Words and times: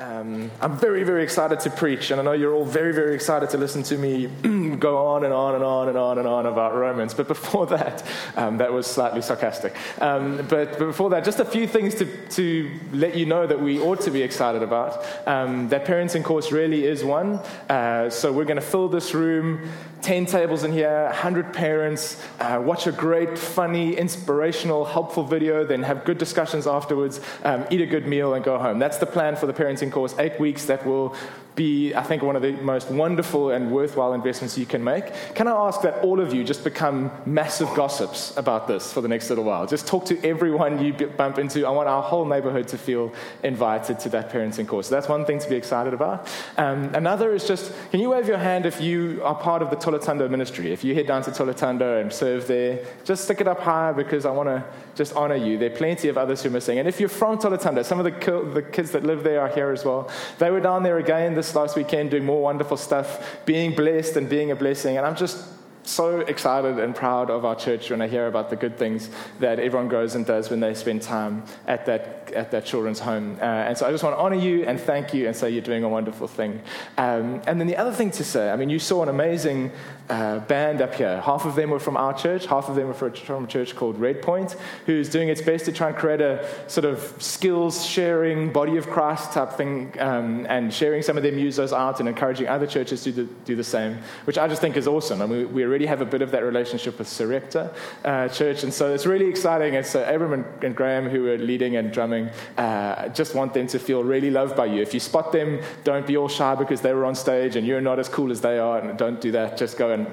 Um, 0.00 0.52
I'm 0.60 0.78
very, 0.78 1.02
very 1.02 1.24
excited 1.24 1.58
to 1.60 1.70
preach, 1.70 2.12
and 2.12 2.20
I 2.20 2.24
know 2.24 2.30
you're 2.32 2.54
all 2.54 2.64
very, 2.64 2.94
very 2.94 3.16
excited 3.16 3.50
to 3.50 3.58
listen 3.58 3.82
to 3.84 3.98
me 3.98 4.28
go 4.76 5.06
on 5.06 5.24
and 5.24 5.32
on 5.32 5.54
and 5.54 5.64
on 5.64 5.88
and 5.88 5.96
on 5.98 6.18
and 6.18 6.26
on 6.26 6.46
about 6.46 6.74
Romans. 6.74 7.14
But 7.14 7.28
before 7.28 7.66
that, 7.66 8.04
um, 8.36 8.58
that 8.58 8.72
was 8.72 8.86
slightly 8.86 9.22
sarcastic. 9.22 9.74
Um, 10.00 10.36
but, 10.48 10.78
but, 10.78 10.78
before 10.78 11.10
that, 11.10 11.24
just 11.24 11.40
a 11.40 11.44
few 11.44 11.66
things 11.66 11.94
to, 11.96 12.28
to 12.30 12.70
let 12.92 13.16
you 13.16 13.26
know 13.26 13.46
that 13.46 13.60
we 13.60 13.80
ought 13.80 14.00
to 14.02 14.10
be 14.10 14.22
excited 14.22 14.62
about. 14.62 15.04
Um, 15.26 15.68
that 15.68 15.84
parenting 15.84 16.24
course 16.24 16.52
really 16.52 16.84
is 16.84 17.04
one. 17.04 17.40
Uh, 17.68 18.10
so 18.10 18.32
we're 18.32 18.44
going 18.44 18.56
to 18.56 18.62
fill 18.62 18.88
this 18.88 19.14
room 19.14 19.68
10 20.02 20.26
tables 20.26 20.64
in 20.64 20.72
here, 20.72 21.04
100 21.06 21.52
parents, 21.52 22.22
uh, 22.40 22.60
watch 22.64 22.86
a 22.86 22.92
great, 22.92 23.38
funny, 23.38 23.96
inspirational, 23.96 24.84
helpful 24.84 25.24
video, 25.24 25.64
then 25.64 25.82
have 25.82 26.04
good 26.04 26.18
discussions 26.18 26.66
afterwards, 26.66 27.20
um, 27.44 27.66
eat 27.70 27.80
a 27.80 27.86
good 27.86 28.06
meal, 28.06 28.34
and 28.34 28.44
go 28.44 28.58
home. 28.58 28.78
That's 28.78 28.98
the 28.98 29.06
plan 29.06 29.36
for 29.36 29.46
the 29.46 29.52
parenting 29.52 29.90
course. 29.90 30.14
Eight 30.18 30.38
weeks 30.38 30.66
that 30.66 30.86
will 30.86 31.16
be, 31.58 31.92
I 31.92 32.02
think, 32.02 32.22
one 32.22 32.36
of 32.36 32.42
the 32.42 32.52
most 32.52 32.88
wonderful 32.90 33.50
and 33.50 33.70
worthwhile 33.70 34.14
investments 34.14 34.56
you 34.56 34.64
can 34.64 34.82
make. 34.82 35.12
Can 35.34 35.48
I 35.48 35.50
ask 35.50 35.82
that 35.82 36.02
all 36.04 36.20
of 36.20 36.32
you 36.32 36.44
just 36.44 36.62
become 36.62 37.10
massive 37.26 37.68
gossips 37.74 38.34
about 38.36 38.68
this 38.68 38.92
for 38.92 39.00
the 39.00 39.08
next 39.08 39.28
little 39.28 39.44
while? 39.44 39.66
Just 39.66 39.86
talk 39.86 40.06
to 40.06 40.24
everyone 40.24 40.82
you 40.82 40.92
bump 40.92 41.38
into. 41.38 41.66
I 41.66 41.70
want 41.70 41.88
our 41.88 42.00
whole 42.00 42.24
neighborhood 42.24 42.68
to 42.68 42.78
feel 42.78 43.12
invited 43.42 43.98
to 44.00 44.08
that 44.10 44.30
parenting 44.30 44.68
course. 44.68 44.88
So 44.88 44.94
that's 44.94 45.08
one 45.08 45.24
thing 45.24 45.40
to 45.40 45.48
be 45.48 45.56
excited 45.56 45.92
about. 45.92 46.28
Um, 46.56 46.94
another 46.94 47.34
is 47.34 47.46
just, 47.46 47.72
can 47.90 47.98
you 47.98 48.10
wave 48.10 48.28
your 48.28 48.38
hand 48.38 48.64
if 48.64 48.80
you 48.80 49.20
are 49.24 49.34
part 49.34 49.60
of 49.60 49.70
the 49.70 49.76
Toletando 49.76 50.30
ministry? 50.30 50.72
If 50.72 50.84
you 50.84 50.94
head 50.94 51.08
down 51.08 51.22
to 51.24 51.32
Toletando 51.32 52.00
and 52.00 52.12
serve 52.12 52.46
there, 52.46 52.86
just 53.04 53.24
stick 53.24 53.40
it 53.40 53.48
up 53.48 53.60
high 53.60 53.92
because 53.92 54.24
I 54.24 54.30
want 54.30 54.48
to 54.48 54.64
just 54.98 55.14
honor 55.14 55.36
you. 55.36 55.56
There 55.56 55.72
are 55.72 55.76
plenty 55.76 56.08
of 56.08 56.18
others 56.18 56.42
who 56.42 56.48
are 56.48 56.52
missing. 56.52 56.78
And 56.78 56.88
if 56.88 56.98
you're 56.98 57.08
from 57.08 57.38
Toletando, 57.38 57.84
some 57.84 58.00
of 58.00 58.04
the, 58.04 58.50
the 58.52 58.62
kids 58.62 58.90
that 58.90 59.04
live 59.04 59.22
there 59.22 59.40
are 59.40 59.48
here 59.48 59.70
as 59.70 59.84
well. 59.84 60.10
They 60.38 60.50
were 60.50 60.60
down 60.60 60.82
there 60.82 60.98
again 60.98 61.34
this 61.34 61.54
last 61.54 61.76
weekend 61.76 62.10
doing 62.10 62.24
more 62.24 62.42
wonderful 62.42 62.76
stuff, 62.76 63.38
being 63.46 63.74
blessed 63.74 64.16
and 64.16 64.28
being 64.28 64.50
a 64.50 64.56
blessing. 64.56 64.98
And 64.98 65.06
I'm 65.06 65.16
just 65.16 65.46
so 65.88 66.20
excited 66.20 66.78
and 66.78 66.94
proud 66.94 67.30
of 67.30 67.44
our 67.44 67.56
church 67.56 67.90
when 67.90 68.00
I 68.00 68.08
hear 68.08 68.26
about 68.26 68.50
the 68.50 68.56
good 68.56 68.76
things 68.76 69.10
that 69.40 69.58
everyone 69.58 69.88
goes 69.88 70.14
and 70.14 70.26
does 70.26 70.50
when 70.50 70.60
they 70.60 70.74
spend 70.74 71.02
time 71.02 71.44
at 71.66 71.86
that, 71.86 72.32
at 72.34 72.50
that 72.50 72.64
children's 72.64 72.98
home. 72.98 73.38
Uh, 73.40 73.44
and 73.44 73.76
so 73.76 73.86
I 73.86 73.90
just 73.90 74.04
want 74.04 74.16
to 74.16 74.20
honor 74.20 74.36
you 74.36 74.64
and 74.64 74.78
thank 74.78 75.14
you 75.14 75.26
and 75.26 75.34
say 75.34 75.50
you're 75.50 75.62
doing 75.62 75.84
a 75.84 75.88
wonderful 75.88 76.28
thing. 76.28 76.60
Um, 76.96 77.42
and 77.46 77.58
then 77.58 77.66
the 77.66 77.76
other 77.76 77.92
thing 77.92 78.10
to 78.12 78.24
say, 78.24 78.50
I 78.50 78.56
mean, 78.56 78.70
you 78.70 78.78
saw 78.78 79.02
an 79.02 79.08
amazing 79.08 79.72
uh, 80.08 80.40
band 80.40 80.80
up 80.80 80.94
here. 80.94 81.20
Half 81.20 81.44
of 81.44 81.54
them 81.54 81.70
were 81.70 81.78
from 81.78 81.96
our 81.96 82.14
church, 82.14 82.46
half 82.46 82.68
of 82.68 82.76
them 82.76 82.88
were 82.88 82.94
from 82.94 83.44
a 83.44 83.46
church 83.46 83.76
called 83.76 83.98
Red 83.98 84.22
Point, 84.22 84.56
who's 84.86 85.08
doing 85.08 85.28
its 85.28 85.42
best 85.42 85.64
to 85.66 85.72
try 85.72 85.88
and 85.88 85.96
create 85.96 86.20
a 86.20 86.48
sort 86.66 86.84
of 86.84 87.14
skills 87.18 87.84
sharing, 87.84 88.52
body 88.52 88.76
of 88.76 88.88
Christ 88.88 89.32
type 89.32 89.52
thing, 89.52 89.94
um, 89.98 90.46
and 90.48 90.72
sharing 90.72 91.02
some 91.02 91.16
of 91.16 91.22
their 91.22 91.32
musos 91.32 91.76
out 91.76 92.00
and 92.00 92.08
encouraging 92.08 92.48
other 92.48 92.66
churches 92.66 93.02
to 93.04 93.12
do, 93.12 93.36
do 93.44 93.56
the 93.56 93.64
same, 93.64 93.98
which 94.24 94.38
I 94.38 94.48
just 94.48 94.60
think 94.60 94.76
is 94.76 94.86
awesome. 94.86 95.20
I 95.20 95.26
mean, 95.26 95.52
we 95.52 95.64
already 95.78 95.86
have 95.86 96.00
a 96.00 96.10
bit 96.10 96.22
of 96.22 96.32
that 96.32 96.42
relationship 96.42 96.98
with 96.98 97.06
Sarepta 97.06 97.72
uh, 98.04 98.26
Church, 98.26 98.64
and 98.64 98.74
so 98.74 98.92
it's 98.92 99.06
really 99.06 99.28
exciting. 99.28 99.76
And 99.76 99.86
so 99.86 100.02
Abram 100.02 100.32
and, 100.32 100.64
and 100.64 100.74
Graham, 100.74 101.08
who 101.08 101.28
are 101.28 101.38
leading 101.38 101.76
and 101.76 101.92
drumming, 101.92 102.30
uh, 102.56 103.08
just 103.10 103.36
want 103.36 103.54
them 103.54 103.68
to 103.68 103.78
feel 103.78 104.02
really 104.02 104.28
loved 104.28 104.56
by 104.56 104.66
you. 104.66 104.82
If 104.82 104.92
you 104.92 104.98
spot 104.98 105.30
them, 105.30 105.60
don't 105.84 106.04
be 106.04 106.16
all 106.16 106.26
shy 106.26 106.56
because 106.56 106.80
they 106.80 106.92
were 106.92 107.04
on 107.04 107.14
stage 107.14 107.54
and 107.54 107.64
you're 107.64 107.80
not 107.80 108.00
as 108.00 108.08
cool 108.08 108.32
as 108.32 108.40
they 108.40 108.58
are, 108.58 108.80
and 108.80 108.98
don't 108.98 109.20
do 109.20 109.30
that. 109.30 109.56
Just 109.56 109.78
go 109.78 109.92
and 109.92 110.08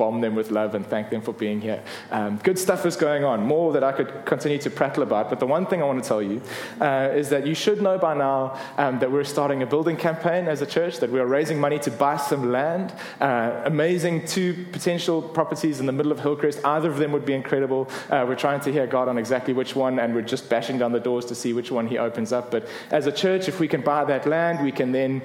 bomb 0.00 0.22
them 0.22 0.34
with 0.34 0.50
love 0.50 0.74
and 0.74 0.86
thank 0.86 1.10
them 1.10 1.20
for 1.20 1.34
being 1.34 1.60
here. 1.60 1.82
Um, 2.10 2.38
good 2.38 2.58
stuff 2.58 2.86
is 2.86 2.96
going 2.96 3.22
on, 3.22 3.42
more 3.42 3.70
that 3.74 3.84
I 3.84 3.92
could 3.92 4.24
continue 4.24 4.56
to 4.66 4.70
prattle 4.70 5.02
about. 5.02 5.28
But 5.28 5.40
the 5.40 5.46
one 5.46 5.66
thing 5.66 5.82
I 5.82 5.84
want 5.84 6.02
to 6.02 6.08
tell 6.08 6.22
you 6.22 6.40
uh, 6.80 7.10
is 7.20 7.28
that 7.28 7.46
you 7.46 7.54
should 7.54 7.82
know 7.82 7.98
by 7.98 8.14
now 8.14 8.58
um, 8.78 8.98
that 9.00 9.12
we're 9.12 9.24
starting 9.24 9.62
a 9.62 9.66
building 9.66 9.98
campaign 9.98 10.48
as 10.48 10.62
a 10.62 10.66
church, 10.76 11.00
that 11.00 11.10
we 11.10 11.20
are 11.20 11.26
raising 11.26 11.60
money 11.60 11.78
to 11.80 11.90
buy 11.90 12.16
some 12.16 12.50
land. 12.50 12.94
Uh, 13.20 13.60
amazing 13.66 14.24
two 14.24 14.64
potential 14.72 15.20
properties 15.20 15.80
in 15.80 15.86
the 15.86 15.92
middle 15.92 16.12
of 16.12 16.20
Hillcrest. 16.20 16.64
Either 16.64 16.90
of 16.90 16.96
them 16.96 17.12
would 17.12 17.26
be 17.26 17.34
incredible. 17.34 17.86
Uh, 18.08 18.24
we're 18.26 18.42
trying 18.46 18.60
to 18.60 18.72
hear 18.72 18.86
God 18.86 19.06
on 19.06 19.18
exactly 19.18 19.52
which 19.52 19.76
one, 19.76 19.98
and 19.98 20.14
we're 20.14 20.30
just 20.34 20.48
bashing 20.48 20.78
down 20.78 20.92
the 20.92 21.04
doors 21.10 21.26
to 21.26 21.34
see 21.34 21.52
which 21.52 21.70
one 21.70 21.86
He 21.86 21.98
opens 21.98 22.32
up. 22.32 22.50
But 22.50 22.66
as 22.90 23.06
a 23.06 23.12
church, 23.12 23.48
if 23.48 23.60
we 23.60 23.68
can 23.68 23.82
buy 23.82 24.06
that 24.06 24.26
land, 24.26 24.64
we 24.64 24.72
can 24.72 24.92
then 24.92 25.20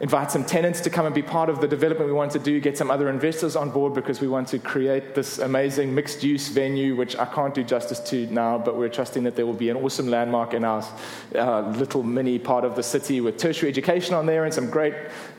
invite 0.00 0.30
some 0.30 0.44
tenants 0.44 0.80
to 0.82 0.90
come 0.90 1.06
and 1.06 1.14
be 1.14 1.22
part 1.22 1.48
of 1.48 1.60
the 1.60 1.68
development 1.68 2.06
we 2.06 2.12
want 2.14 2.30
to 2.30 2.38
do, 2.38 2.60
get 2.60 2.76
some 2.76 2.90
other 2.90 3.08
investors 3.08 3.56
on 3.56 3.70
board 3.70 3.94
because 3.94 4.20
we 4.20 4.28
want 4.28 4.46
to 4.48 4.58
create 4.58 5.14
this 5.14 5.38
amazing 5.38 5.94
mixed 5.94 6.22
use 6.22 6.48
venue, 6.48 6.94
which 6.94 7.16
I 7.16 7.24
can't 7.24 7.54
do 7.54 7.64
justice 7.64 8.00
to 8.10 8.26
now, 8.26 8.58
but 8.58 8.76
we're 8.76 8.90
trusting 8.90 9.22
that 9.24 9.36
there 9.36 9.46
will 9.46 9.54
be 9.54 9.70
an 9.70 9.76
awesome 9.76 10.08
landmark 10.08 10.52
in 10.52 10.64
our 10.64 10.84
uh, 11.34 11.62
little 11.70 12.02
mini 12.02 12.38
part 12.38 12.64
of 12.64 12.76
the 12.76 12.82
city 12.82 13.22
with 13.22 13.38
tertiary 13.38 13.70
education 13.70 14.14
on 14.14 14.26
there 14.26 14.44
and 14.44 14.52
some 14.52 14.68
great 14.68 14.94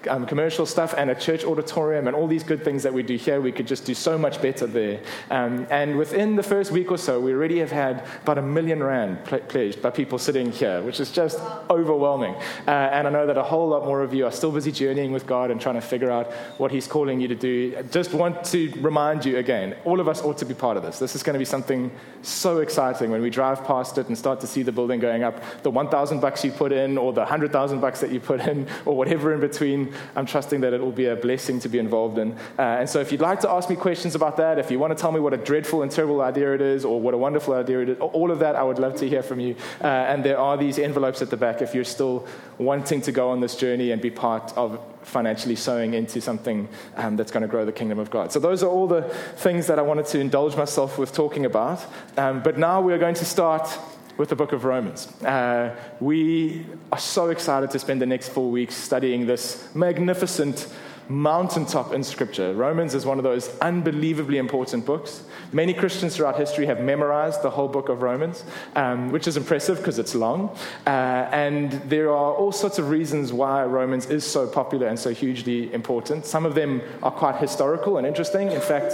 um, 0.10 0.26
commercial 0.26 0.66
stuff 0.66 0.94
and 0.98 1.10
a 1.10 1.16
church 1.16 1.44
auditorium 1.44 2.08
and 2.08 2.16
all 2.16 2.28
these 2.28 2.44
good 2.44 2.64
things 2.64 2.84
that 2.84 2.94
we 2.94 3.04
do 3.04 3.16
here. 3.16 3.42
We 3.42 3.52
could 3.52 3.68
just 3.68 3.86
do 3.86 3.94
so 3.94 4.18
much 4.18 4.42
better 4.42 4.68
there. 4.68 5.02
Um, 5.30 5.68
and 5.70 5.98
within 5.98 6.36
the 6.36 6.44
first 6.44 6.72
week 6.72 6.92
or 6.92 6.98
so, 6.98 7.20
we 7.20 7.34
already 7.34 7.60
have 7.60 7.72
had 7.72 8.06
about 8.24 8.38
a 8.38 8.42
million 8.42 8.84
rand 8.84 9.24
pledged 9.26 9.82
by 9.82 9.90
people 9.90 10.18
sitting 10.18 10.52
here, 10.52 10.82
which 10.82 11.00
is 11.00 11.12
just 11.12 11.40
overwhelming. 11.70 12.36
Uh, 12.68 12.72
and 12.72 13.08
I 13.08 13.10
know 13.10 13.26
that 13.28 13.38
a 13.38 13.44
whole 13.44 13.68
lot 13.70 13.86
more 13.86 14.02
of 14.02 14.14
you 14.14 14.26
are 14.26 14.32
still 14.32 14.52
busy 14.52 14.72
journeying 14.72 15.12
with 15.12 15.26
God 15.26 15.52
and 15.52 15.60
trying 15.60 15.76
to 15.76 15.82
figure 15.82 16.12
out 16.12 16.32
what 16.58 16.72
He's 16.72 16.88
calling 16.88 17.20
you 17.20 17.28
to 17.28 17.36
do, 17.36 17.82
just 17.92 18.14
want 18.14 18.44
to 18.46 18.72
remind 18.82 19.26
you 19.26 19.38
again 19.38 19.76
all 19.86 20.00
of 20.00 20.08
us 20.08 20.22
ought 20.22 20.38
to 20.38 20.46
be 20.46 20.54
part 20.54 20.78
of 20.78 20.84
this. 20.84 21.00
This 21.00 21.16
is 21.16 21.24
going 21.24 21.34
to 21.34 21.40
be 21.40 21.46
something 21.46 21.92
so 22.22 22.60
exciting 22.60 23.12
when 23.12 23.22
we 23.22 23.30
drive 23.30 23.64
past 23.64 23.98
it 23.98 24.08
and 24.08 24.18
start 24.18 24.40
to 24.42 24.48
see 24.48 24.64
the 24.64 24.72
building 24.72 25.00
going 25.00 25.24
up. 25.24 25.42
The 25.64 25.70
1,000 25.70 26.20
bucks 26.20 26.44
you 26.44 26.52
put 26.52 26.72
in, 26.72 26.98
or 26.98 27.14
the 27.14 27.22
100,000 27.22 27.80
bucks 27.80 28.02
that 28.02 28.12
you 28.12 28.20
put 28.20 28.42
in, 28.42 28.68
or 28.86 28.96
whatever 28.96 29.34
in 29.34 29.40
between, 29.40 29.87
I'm 30.16 30.26
trusting 30.26 30.62
that 30.62 30.74
it 30.74 30.82
will 30.82 30.92
be 30.92 31.06
a 31.06 31.16
blessing 31.16 31.60
to 31.62 31.70
be 31.70 31.80
involved 31.80 32.18
in. 32.18 32.34
Uh, 32.58 32.62
and 32.80 32.90
so 32.90 33.00
if 33.00 33.12
you'd 33.12 33.22
like 33.22 33.40
to 33.42 33.50
ask 33.50 33.70
me 33.70 33.76
questions 33.76 34.16
about 34.16 34.38
that, 34.38 34.60
if 34.60 34.72
you 34.72 34.80
want 34.80 34.96
to 34.96 35.02
tell 35.02 35.12
me 35.12 35.20
what 35.20 35.34
a 35.34 35.38
dreadful 35.38 35.82
and 35.82 35.92
terrible 35.92 36.22
idea 36.22 36.54
it 36.54 36.62
is, 36.62 36.86
or 36.86 37.00
what 37.00 37.14
a 37.14 37.18
wonderful 37.18 37.54
idea 37.54 37.80
it 37.80 37.90
is, 37.90 38.00
all 38.00 38.32
of 38.32 38.40
that, 38.40 38.56
I 38.56 38.64
would 38.64 38.80
love 38.80 38.96
to 38.98 39.10
hear 39.10 39.24
from 39.24 39.40
you. 39.40 39.56
Uh, 39.82 39.88
and 39.88 40.24
there 40.24 40.38
are 40.38 40.58
these 40.58 40.80
envelopes 40.80 41.22
at 41.22 41.30
the 41.30 41.38
back 41.38 41.62
if 41.62 41.74
you're 41.74 41.84
still 41.84 42.28
wanting 42.58 43.02
to 43.02 43.12
go 43.12 43.30
on 43.30 43.40
this 43.40 43.56
journey 43.56 43.92
and 43.92 44.02
be 44.02 44.12
part 44.12 44.56
of 44.58 44.80
financially 45.02 45.56
sowing 45.56 45.94
into 45.94 46.20
something 46.20 46.68
um, 46.98 47.16
that's 47.16 47.32
going 47.32 47.42
to 47.42 47.48
grow 47.48 47.66
the 47.66 47.72
kingdom 47.72 48.00
of 48.00 48.10
God. 48.10 48.32
So, 48.32 48.40
those 48.40 48.64
are 48.64 48.70
all 48.70 48.88
the 48.88 49.04
things 49.38 49.68
that 49.68 49.80
I 49.80 49.82
wanted 49.82 50.06
to 50.08 50.20
indulge 50.20 50.56
myself 50.56 50.98
with 50.98 51.14
talking 51.14 51.46
about. 51.46 51.86
Um, 52.18 52.42
but 52.44 52.58
now 52.58 52.82
we're 52.82 52.98
going 52.98 53.16
to 53.16 53.26
start 53.26 53.70
with 54.18 54.30
the 54.30 54.36
book 54.36 54.52
of 54.52 54.66
Romans. 54.66 55.08
Uh, 55.22 55.76
we 56.00 56.66
are 56.92 57.00
so 57.00 57.30
excited 57.30 57.72
to 57.72 57.80
spend 57.80 58.02
the 58.02 58.06
next 58.06 58.30
four 58.30 58.50
weeks 58.50 58.76
studying 58.76 59.26
this 59.26 59.70
magnificent 59.76 60.68
mountaintop 61.10 61.94
in 61.94 62.04
Scripture. 62.04 62.54
Romans 62.54 62.94
is 62.94 63.06
one 63.06 63.18
of 63.18 63.24
those 63.24 63.58
unbelievably 63.60 64.38
important 64.38 64.86
books. 64.86 65.24
Many 65.54 65.74
Christians 65.74 66.16
throughout 66.16 66.38
history 66.38 66.66
have 66.66 66.82
memorized 66.82 67.42
the 67.42 67.50
whole 67.50 67.70
book 67.70 67.90
of 67.90 68.02
Romans, 68.02 68.44
um, 68.76 69.12
which 69.12 69.28
is 69.28 69.38
impressive 69.38 69.78
because 69.78 70.00
it's 70.00 70.16
long. 70.16 70.50
Uh, 70.86 70.90
and 71.32 71.72
there 71.90 72.10
are 72.10 72.34
all 72.34 72.52
sorts 72.52 72.78
of 72.78 72.90
reasons 72.90 73.32
why 73.32 73.64
Romans 73.64 74.08
is 74.08 74.26
so 74.26 74.48
popular 74.48 74.88
and 74.88 75.00
so 75.00 75.12
hugely 75.14 75.74
important. 75.74 76.26
Some 76.26 76.46
of 76.46 76.56
them 76.56 76.82
are 77.02 77.12
quite 77.12 77.38
historical 77.38 77.98
and 77.98 78.06
interesting. 78.06 78.52
In 78.52 78.62
fact, 78.62 78.94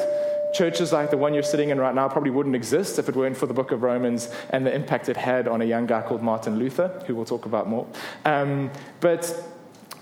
churches 0.53 0.93
like 0.93 1.09
the 1.09 1.17
one 1.17 1.33
you're 1.33 1.43
sitting 1.43 1.69
in 1.69 1.79
right 1.79 1.95
now 1.95 2.07
probably 2.07 2.31
wouldn't 2.31 2.55
exist 2.55 2.99
if 2.99 3.09
it 3.09 3.15
weren't 3.15 3.37
for 3.37 3.47
the 3.47 3.53
book 3.53 3.71
of 3.71 3.83
Romans 3.83 4.29
and 4.51 4.65
the 4.65 4.73
impact 4.73 5.09
it 5.09 5.17
had 5.17 5.47
on 5.47 5.61
a 5.61 5.65
young 5.65 5.85
guy 5.85 6.01
called 6.01 6.21
Martin 6.21 6.57
Luther, 6.57 7.03
who 7.07 7.15
we'll 7.15 7.25
talk 7.25 7.45
about 7.45 7.67
more. 7.67 7.87
Um, 8.25 8.71
but 8.99 9.25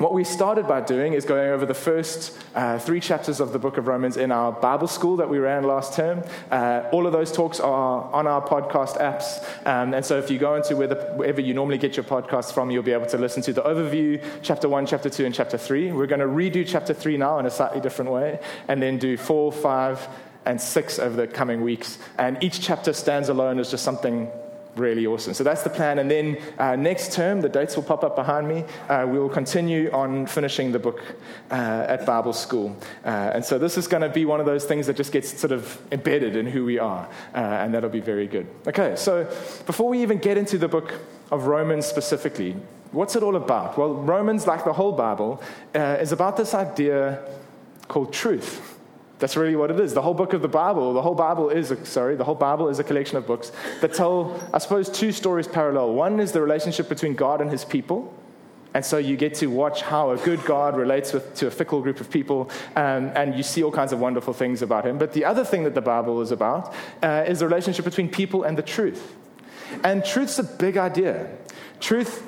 what 0.01 0.13
we 0.13 0.23
started 0.23 0.67
by 0.67 0.81
doing 0.81 1.13
is 1.13 1.25
going 1.25 1.51
over 1.51 1.63
the 1.63 1.75
first 1.75 2.35
uh, 2.55 2.79
three 2.79 2.99
chapters 2.99 3.39
of 3.39 3.53
the 3.53 3.59
book 3.59 3.77
of 3.77 3.85
Romans 3.85 4.17
in 4.17 4.31
our 4.31 4.51
Bible 4.51 4.87
school 4.87 5.17
that 5.17 5.29
we 5.29 5.37
ran 5.37 5.63
last 5.63 5.93
term. 5.93 6.23
Uh, 6.49 6.89
all 6.91 7.05
of 7.05 7.13
those 7.13 7.31
talks 7.31 7.59
are 7.59 8.11
on 8.11 8.25
our 8.25 8.41
podcast 8.41 8.97
apps. 8.99 9.45
Um, 9.67 9.93
and 9.93 10.03
so 10.03 10.17
if 10.17 10.31
you 10.31 10.39
go 10.39 10.55
into 10.55 10.75
wherever 10.75 11.39
you 11.39 11.53
normally 11.53 11.77
get 11.77 11.95
your 11.95 12.03
podcasts 12.03 12.51
from, 12.51 12.71
you'll 12.71 12.81
be 12.81 12.93
able 12.93 13.05
to 13.07 13.17
listen 13.19 13.43
to 13.43 13.53
the 13.53 13.61
overview, 13.61 14.23
chapter 14.41 14.67
one, 14.67 14.87
chapter 14.87 15.09
two, 15.09 15.25
and 15.25 15.35
chapter 15.35 15.57
three. 15.57 15.91
We're 15.91 16.07
going 16.07 16.21
to 16.21 16.25
redo 16.25 16.67
chapter 16.67 16.95
three 16.95 17.17
now 17.17 17.37
in 17.37 17.45
a 17.45 17.51
slightly 17.51 17.79
different 17.79 18.09
way, 18.09 18.39
and 18.67 18.81
then 18.81 18.97
do 18.97 19.17
four, 19.17 19.51
five, 19.51 20.07
and 20.45 20.59
six 20.59 20.99
over 20.99 21.15
the 21.15 21.27
coming 21.27 21.61
weeks. 21.61 21.97
And 22.17 22.41
each 22.43 22.61
chapter 22.61 22.93
stands 22.93 23.29
alone 23.29 23.59
as 23.59 23.71
just 23.71 23.83
something 23.83 24.29
really 24.75 25.05
awesome. 25.05 25.33
So 25.33 25.43
that's 25.43 25.63
the 25.63 25.69
plan. 25.69 25.99
And 25.99 26.09
then 26.09 26.37
uh, 26.57 26.75
next 26.75 27.13
term, 27.13 27.41
the 27.41 27.49
dates 27.49 27.75
will 27.75 27.83
pop 27.83 28.03
up 28.03 28.15
behind 28.15 28.47
me. 28.47 28.63
Uh, 28.87 29.05
we 29.09 29.19
will 29.19 29.29
continue 29.29 29.91
on 29.91 30.25
finishing 30.25 30.71
the 30.71 30.79
book 30.79 31.01
uh, 31.49 31.85
at 31.87 32.05
Bible 32.05 32.33
school. 32.33 32.75
Uh, 33.03 33.31
and 33.33 33.43
so 33.43 33.57
this 33.57 33.77
is 33.77 33.87
going 33.87 34.01
to 34.01 34.09
be 34.09 34.25
one 34.25 34.39
of 34.39 34.45
those 34.45 34.65
things 34.65 34.87
that 34.87 34.95
just 34.95 35.11
gets 35.11 35.39
sort 35.39 35.51
of 35.51 35.79
embedded 35.91 36.35
in 36.35 36.45
who 36.45 36.65
we 36.65 36.79
are. 36.79 37.07
Uh, 37.33 37.37
and 37.37 37.73
that'll 37.73 37.89
be 37.89 37.99
very 37.99 38.27
good. 38.27 38.47
Okay, 38.67 38.95
so 38.95 39.25
before 39.65 39.89
we 39.89 40.01
even 40.01 40.17
get 40.17 40.37
into 40.37 40.57
the 40.57 40.67
book 40.67 40.93
of 41.31 41.47
Romans 41.47 41.85
specifically, 41.85 42.55
what's 42.91 43.15
it 43.15 43.23
all 43.23 43.35
about? 43.35 43.77
Well, 43.77 43.95
Romans, 43.95 44.47
like 44.47 44.63
the 44.63 44.73
whole 44.73 44.93
Bible, 44.93 45.41
uh, 45.75 45.97
is 45.99 46.11
about 46.11 46.37
this 46.37 46.53
idea 46.53 47.21
called 47.87 48.13
truth. 48.13 48.77
That's 49.21 49.37
really 49.37 49.55
what 49.55 49.71
it 49.71 49.79
is. 49.79 49.93
The 49.93 50.01
whole 50.01 50.13
book 50.15 50.33
of 50.33 50.41
the 50.41 50.49
Bible, 50.49 50.93
the 50.93 51.01
whole 51.01 51.15
Bible 51.15 51.49
is, 51.49 51.71
a, 51.71 51.85
sorry, 51.85 52.17
the 52.17 52.25
whole 52.25 52.35
Bible 52.35 52.67
is 52.67 52.79
a 52.79 52.83
collection 52.83 53.15
of 53.17 53.25
books 53.25 53.53
that 53.79 53.93
tell, 53.93 54.37
I 54.53 54.57
suppose, 54.57 54.89
two 54.89 55.13
stories 55.13 55.47
parallel. 55.47 55.93
One 55.93 56.19
is 56.19 56.33
the 56.33 56.41
relationship 56.41 56.89
between 56.89 57.13
God 57.15 57.39
and 57.39 57.49
his 57.49 57.63
people, 57.63 58.13
And 58.73 58.85
so 58.85 58.97
you 58.97 59.17
get 59.17 59.35
to 59.35 59.47
watch 59.47 59.81
how 59.81 60.11
a 60.11 60.17
good 60.17 60.43
God 60.45 60.77
relates 60.77 61.11
with, 61.11 61.33
to 61.35 61.47
a 61.47 61.51
fickle 61.51 61.81
group 61.81 61.99
of 61.99 62.09
people, 62.09 62.49
um, 62.75 63.11
and 63.15 63.35
you 63.35 63.43
see 63.43 63.63
all 63.63 63.71
kinds 63.71 63.91
of 63.91 63.99
wonderful 63.99 64.33
things 64.33 64.61
about 64.61 64.85
him. 64.85 64.97
But 64.97 65.13
the 65.13 65.25
other 65.25 65.43
thing 65.43 65.63
that 65.65 65.75
the 65.75 65.81
Bible 65.81 66.21
is 66.21 66.31
about 66.31 66.73
uh, 67.03 67.25
is 67.27 67.39
the 67.39 67.47
relationship 67.47 67.83
between 67.83 68.07
people 68.09 68.43
and 68.43 68.57
the 68.57 68.61
truth. 68.61 69.15
And 69.83 70.05
truth's 70.05 70.39
a 70.39 70.43
big 70.43 70.77
idea. 70.77 71.29
Truth, 71.81 72.23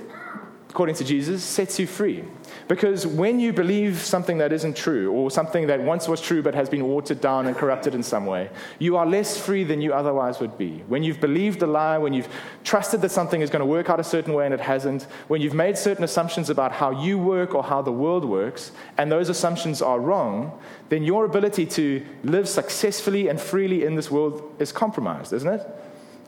according 0.69 0.95
to 0.95 1.05
Jesus, 1.05 1.43
sets 1.43 1.79
you 1.79 1.87
free. 1.87 2.25
Because 2.67 3.05
when 3.05 3.39
you 3.39 3.53
believe 3.53 3.99
something 3.99 4.37
that 4.37 4.53
isn't 4.53 4.75
true, 4.75 5.11
or 5.11 5.29
something 5.29 5.67
that 5.67 5.81
once 5.81 6.07
was 6.07 6.21
true 6.21 6.41
but 6.41 6.55
has 6.55 6.69
been 6.69 6.87
watered 6.87 7.21
down 7.21 7.47
and 7.47 7.55
corrupted 7.55 7.93
in 7.93 8.03
some 8.03 8.25
way, 8.25 8.49
you 8.79 8.97
are 8.97 9.05
less 9.05 9.37
free 9.37 9.63
than 9.63 9.81
you 9.81 9.93
otherwise 9.93 10.39
would 10.39 10.57
be. 10.57 10.83
When 10.87 11.03
you've 11.03 11.19
believed 11.19 11.61
a 11.61 11.67
lie, 11.67 11.97
when 11.97 12.13
you've 12.13 12.29
trusted 12.63 13.01
that 13.01 13.11
something 13.11 13.41
is 13.41 13.49
going 13.49 13.59
to 13.61 13.65
work 13.65 13.89
out 13.89 13.99
a 13.99 14.03
certain 14.03 14.33
way 14.33 14.45
and 14.45 14.53
it 14.53 14.61
hasn't, 14.61 15.03
when 15.27 15.41
you've 15.41 15.53
made 15.53 15.77
certain 15.77 16.03
assumptions 16.03 16.49
about 16.49 16.71
how 16.71 16.91
you 16.91 17.17
work 17.17 17.53
or 17.53 17.63
how 17.63 17.81
the 17.81 17.91
world 17.91 18.25
works, 18.25 18.71
and 18.97 19.11
those 19.11 19.29
assumptions 19.29 19.81
are 19.81 19.99
wrong, 19.99 20.57
then 20.89 21.03
your 21.03 21.25
ability 21.25 21.65
to 21.65 22.05
live 22.23 22.47
successfully 22.47 23.27
and 23.27 23.39
freely 23.39 23.85
in 23.85 23.95
this 23.95 24.09
world 24.09 24.55
is 24.59 24.71
compromised, 24.71 25.33
isn't 25.33 25.49
it? 25.49 25.67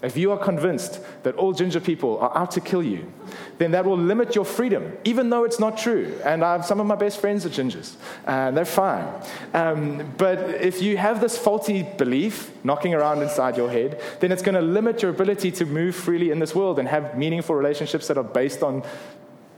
If 0.06 0.16
you 0.16 0.32
are 0.32 0.38
convinced 0.38 1.00
that 1.24 1.36
all 1.36 1.52
ginger 1.52 1.80
people 1.80 2.20
are 2.20 2.36
out 2.38 2.52
to 2.52 2.62
kill 2.62 2.84
you, 2.84 3.12
then 3.58 3.72
that 3.72 3.86
will 3.86 3.98
limit 3.98 4.36
your 4.36 4.46
freedom, 4.46 4.98
even 5.04 5.30
though 5.30 5.44
it's 5.44 5.60
not 5.60 5.78
true. 5.78 6.18
And 6.24 6.44
I 6.44 6.54
have 6.54 6.66
some 6.66 6.80
of 6.80 6.86
my 6.86 6.96
best 6.96 7.20
friends 7.20 7.46
are 7.46 7.50
gingers, 7.50 7.96
and 8.26 8.56
they're 8.56 8.66
fine. 8.66 9.08
Um, 9.54 10.14
but 10.18 10.40
if 10.62 10.82
you 10.82 10.98
have 10.98 11.22
this 11.22 11.38
faulty 11.38 11.84
belief 11.84 12.52
knocking 12.64 12.94
around 12.94 13.22
inside 13.22 13.58
your 13.58 13.70
head, 13.70 14.02
then 14.20 14.32
it's 14.32 14.42
going 14.42 14.56
to 14.56 14.62
limit 14.62 15.02
your 15.02 15.12
ability 15.12 15.52
to 15.52 15.66
move 15.66 15.96
freely 15.96 16.32
in 16.32 16.40
this 16.40 16.54
world 16.54 16.80
and 16.80 16.88
have 16.88 17.18
meaningful 17.18 17.56
relationships 17.56 18.08
that 18.08 18.18
are 18.18 18.24
based 18.24 18.64
on 18.64 18.84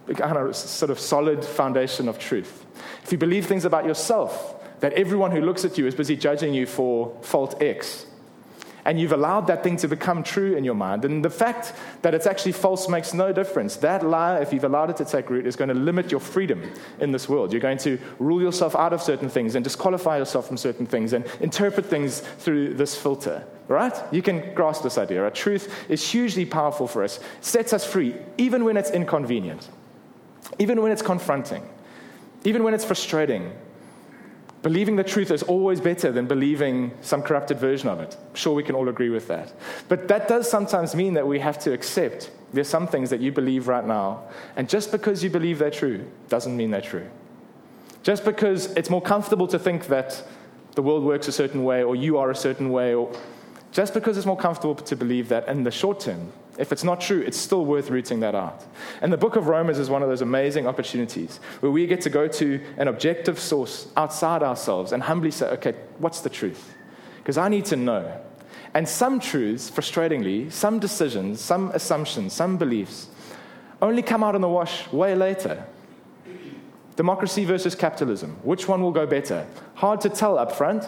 a 0.07 0.53
sort 0.53 0.89
of 0.89 1.00
solid 1.00 1.43
foundation 1.43 2.07
of 2.07 2.17
truth. 2.17 2.65
If 3.03 3.11
you 3.11 3.17
believe 3.17 3.45
things 3.45 3.65
about 3.65 3.85
yourself, 3.85 4.55
that 4.79 4.93
everyone 4.93 5.31
who 5.31 5.41
looks 5.41 5.65
at 5.65 5.77
you 5.77 5.88
is 5.88 5.95
busy 5.95 6.15
judging 6.15 6.53
you 6.53 6.65
for 6.65 7.17
fault 7.21 7.61
X, 7.61 8.05
and 8.88 8.98
you've 8.98 9.12
allowed 9.12 9.48
that 9.48 9.63
thing 9.63 9.75
to 9.75 9.88
become 9.89 10.24
true 10.24 10.56
in 10.56 10.63
your 10.63 10.74
mind. 10.74 11.04
And 11.04 11.24
the 11.24 11.30
fact 11.30 11.74
that 12.04 12.13
it's 12.13 12.25
actually 12.25 12.54
false 12.54 12.88
makes 12.88 13.13
no 13.13 13.34
difference. 13.34 13.75
That 13.75 14.06
lie, 14.06 14.39
if 14.39 14.54
you've 14.54 14.63
allowed 14.63 14.89
it 14.89 14.95
to 14.98 15.06
take 15.06 15.30
root, 15.30 15.45
is 15.45 15.57
going 15.57 15.68
to 15.68 15.74
limit 15.74 16.10
your 16.10 16.22
freedom 16.22 16.63
in 17.01 17.12
this 17.12 17.28
world. 17.28 17.51
You're 17.51 17.60
going 17.60 17.80
to 17.80 18.00
rule 18.18 18.42
yourself 18.42 18.78
out 18.78 18.94
of 18.94 19.01
certain 19.01 19.28
things 19.28 19.56
and 19.56 19.63
disqualify 19.63 20.18
yourself 20.19 20.48
from 20.48 20.56
certain 20.56 20.86
things 20.86 21.12
and 21.12 21.25
interpret 21.42 21.86
things 21.86 22.22
through 22.22 22.75
this 22.75 22.95
filter. 22.95 23.45
Right? 23.68 23.94
You 24.13 24.22
can 24.22 24.54
grasp 24.54 24.84
this 24.84 24.98
idea. 24.98 25.22
Our 25.22 25.31
truth 25.31 25.69
is 25.89 26.10
hugely 26.10 26.45
powerful 26.45 26.88
for 26.88 27.04
us, 27.04 27.19
sets 27.42 27.74
us 27.74 27.86
free, 27.86 28.16
even 28.38 28.63
when 28.63 28.78
it's 28.78 28.92
inconvenient, 28.92 29.68
even 30.60 30.81
when 30.81 30.94
it's 30.94 31.01
confronting, 31.01 31.68
even 32.45 32.63
when 32.63 32.74
it's 32.74 32.86
frustrating, 32.86 33.51
Believing 34.63 34.95
the 34.95 35.04
truth 35.04 35.31
is 35.31 35.44
always 35.44 35.80
better 35.80 36.12
than 36.12 36.25
believing 36.25 36.92
some 37.01 37.21
corrupted 37.21 37.59
version 37.59 37.89
of 37.89 38.00
it. 38.00 38.18
I'm 38.30 38.36
sure 38.36 38.56
we 38.56 38.63
can 38.63 38.75
all 38.75 38.89
agree 38.89 39.09
with 39.09 39.27
that. 39.27 39.54
But 39.88 40.07
that 40.07 40.27
does 40.27 40.50
sometimes 40.50 40.95
mean 40.95 41.13
that 41.13 41.27
we 41.27 41.39
have 41.39 41.59
to 41.59 41.74
accept 41.74 42.31
there's 42.54 42.68
some 42.68 42.88
things 42.88 43.09
that 43.09 43.19
you 43.19 43.31
believe 43.31 43.68
right 43.68 43.86
now, 43.86 44.24
and 44.56 44.69
just 44.69 44.92
because 44.92 45.24
you 45.24 45.30
believe 45.30 45.59
they're 45.59 45.69
true 45.69 46.06
doesn't 46.30 46.56
mean 46.56 46.71
they're 46.71 46.81
true. 46.81 47.07
Just 48.04 48.24
because 48.24 48.68
it's 48.77 48.89
more 48.89 49.01
comfortable 49.01 49.48
to 49.48 49.59
think 49.59 49.88
that 49.88 50.24
the 50.75 50.81
world 50.81 51.03
works 51.03 51.27
a 51.27 51.31
certain 51.31 51.63
way 51.63 51.83
or 51.83 51.95
you 51.95 52.18
are 52.18 52.31
a 52.31 52.36
certain 52.36 52.69
way, 52.69 52.94
or 52.94 53.12
just 53.71 53.94
because 53.94 54.18
it's 54.18 54.25
more 54.25 54.38
comfortable 54.38 54.75
to 54.75 54.95
believe 54.95 55.27
that 55.30 55.48
in 55.50 55.63
the 55.63 55.71
short 55.71 56.00
term 56.00 56.31
if 56.57 56.71
it's 56.71 56.83
not 56.83 57.00
true, 57.00 57.21
it's 57.21 57.38
still 57.38 57.65
worth 57.65 57.89
rooting 57.89 58.19
that 58.21 58.36
out. 58.36 58.65
And 59.01 59.13
the 59.13 59.18
book 59.18 59.36
of 59.36 59.48
Romans 59.48 59.80
is 59.80 59.89
one 59.89 60.01
of 60.01 60.09
those 60.09 60.21
amazing 60.21 60.68
opportunities 60.68 61.39
where 61.59 61.71
we 61.71 61.86
get 61.88 62.01
to 62.01 62.09
go 62.09 62.27
to 62.27 62.59
an 62.77 62.88
objective 62.88 63.39
source 63.39 63.88
outside 63.95 64.44
ourselves 64.44 64.92
and 64.92 65.04
humbly 65.04 65.31
say, 65.31 65.48
okay, 65.50 65.75
what's 66.00 66.21
the 66.21 66.30
truth? 66.30 66.74
Because 67.18 67.38
I 67.38 67.50
need 67.50 67.65
to 67.65 67.75
know. 67.75 68.19
And 68.74 68.88
some 68.88 69.19
truths, 69.19 69.69
frustratingly, 69.69 70.51
some 70.51 70.80
decisions, 70.80 71.42
some 71.42 71.71
assumptions, 71.71 72.33
some 72.33 72.57
beliefs 72.57 73.07
only 73.81 74.01
come 74.01 74.24
out 74.24 74.36
in 74.36 74.42
the 74.42 74.50
wash 74.50 74.92
way 74.92 75.15
later. 75.15 75.65
Democracy 76.95 77.45
versus 77.45 77.75
capitalism. 77.75 78.38
Which 78.42 78.68
one 78.68 78.81
will 78.81 78.92
go 78.92 79.06
better? 79.06 79.45
Hard 79.75 80.01
to 80.01 80.10
tell 80.10 80.38
up 80.38 80.51
front. 80.51 80.83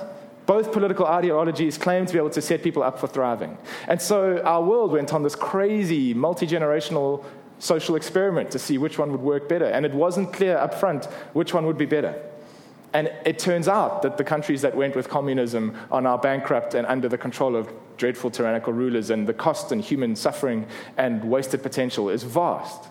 Both 0.50 0.72
political 0.72 1.06
ideologies 1.06 1.78
claim 1.78 2.08
to 2.08 2.12
be 2.12 2.18
able 2.18 2.32
to 2.32 2.42
set 2.42 2.64
people 2.64 2.82
up 2.82 2.98
for 2.98 3.06
thriving. 3.06 3.56
And 3.88 4.02
so 4.02 4.42
our 4.42 4.64
world 4.64 4.92
went 4.92 5.14
on 5.14 5.22
this 5.22 5.36
crazy, 5.36 6.12
multi 6.16 6.48
generational 6.48 7.24
social 7.60 7.96
experiment 7.96 8.50
to 8.50 8.58
see 8.58 8.80
which 8.80 8.98
one 8.98 9.12
would 9.12 9.22
work 9.22 9.48
better. 9.48 9.66
And 9.66 9.86
it 9.86 9.94
wasn't 9.94 10.34
clear 10.34 10.58
up 10.58 10.74
front 10.74 11.06
which 11.34 11.54
one 11.54 11.68
would 11.68 11.78
be 11.78 11.86
better. 11.86 12.20
And 12.94 13.12
it 13.28 13.38
turns 13.38 13.68
out 13.68 14.02
that 14.02 14.18
the 14.18 14.24
countries 14.24 14.64
that 14.64 14.76
went 14.76 14.96
with 14.96 15.08
communism 15.08 15.76
are 15.92 16.02
now 16.02 16.18
bankrupt 16.18 16.74
and 16.74 16.88
under 16.88 17.08
the 17.08 17.20
control 17.20 17.56
of 17.56 17.72
dreadful 17.98 18.32
tyrannical 18.32 18.74
rulers, 18.74 19.12
and 19.12 19.28
the 19.28 19.36
cost 19.36 19.72
and 19.72 19.84
human 19.84 20.16
suffering 20.16 20.66
and 20.98 21.24
wasted 21.24 21.62
potential 21.62 22.10
is 22.10 22.24
vast. 22.24 22.86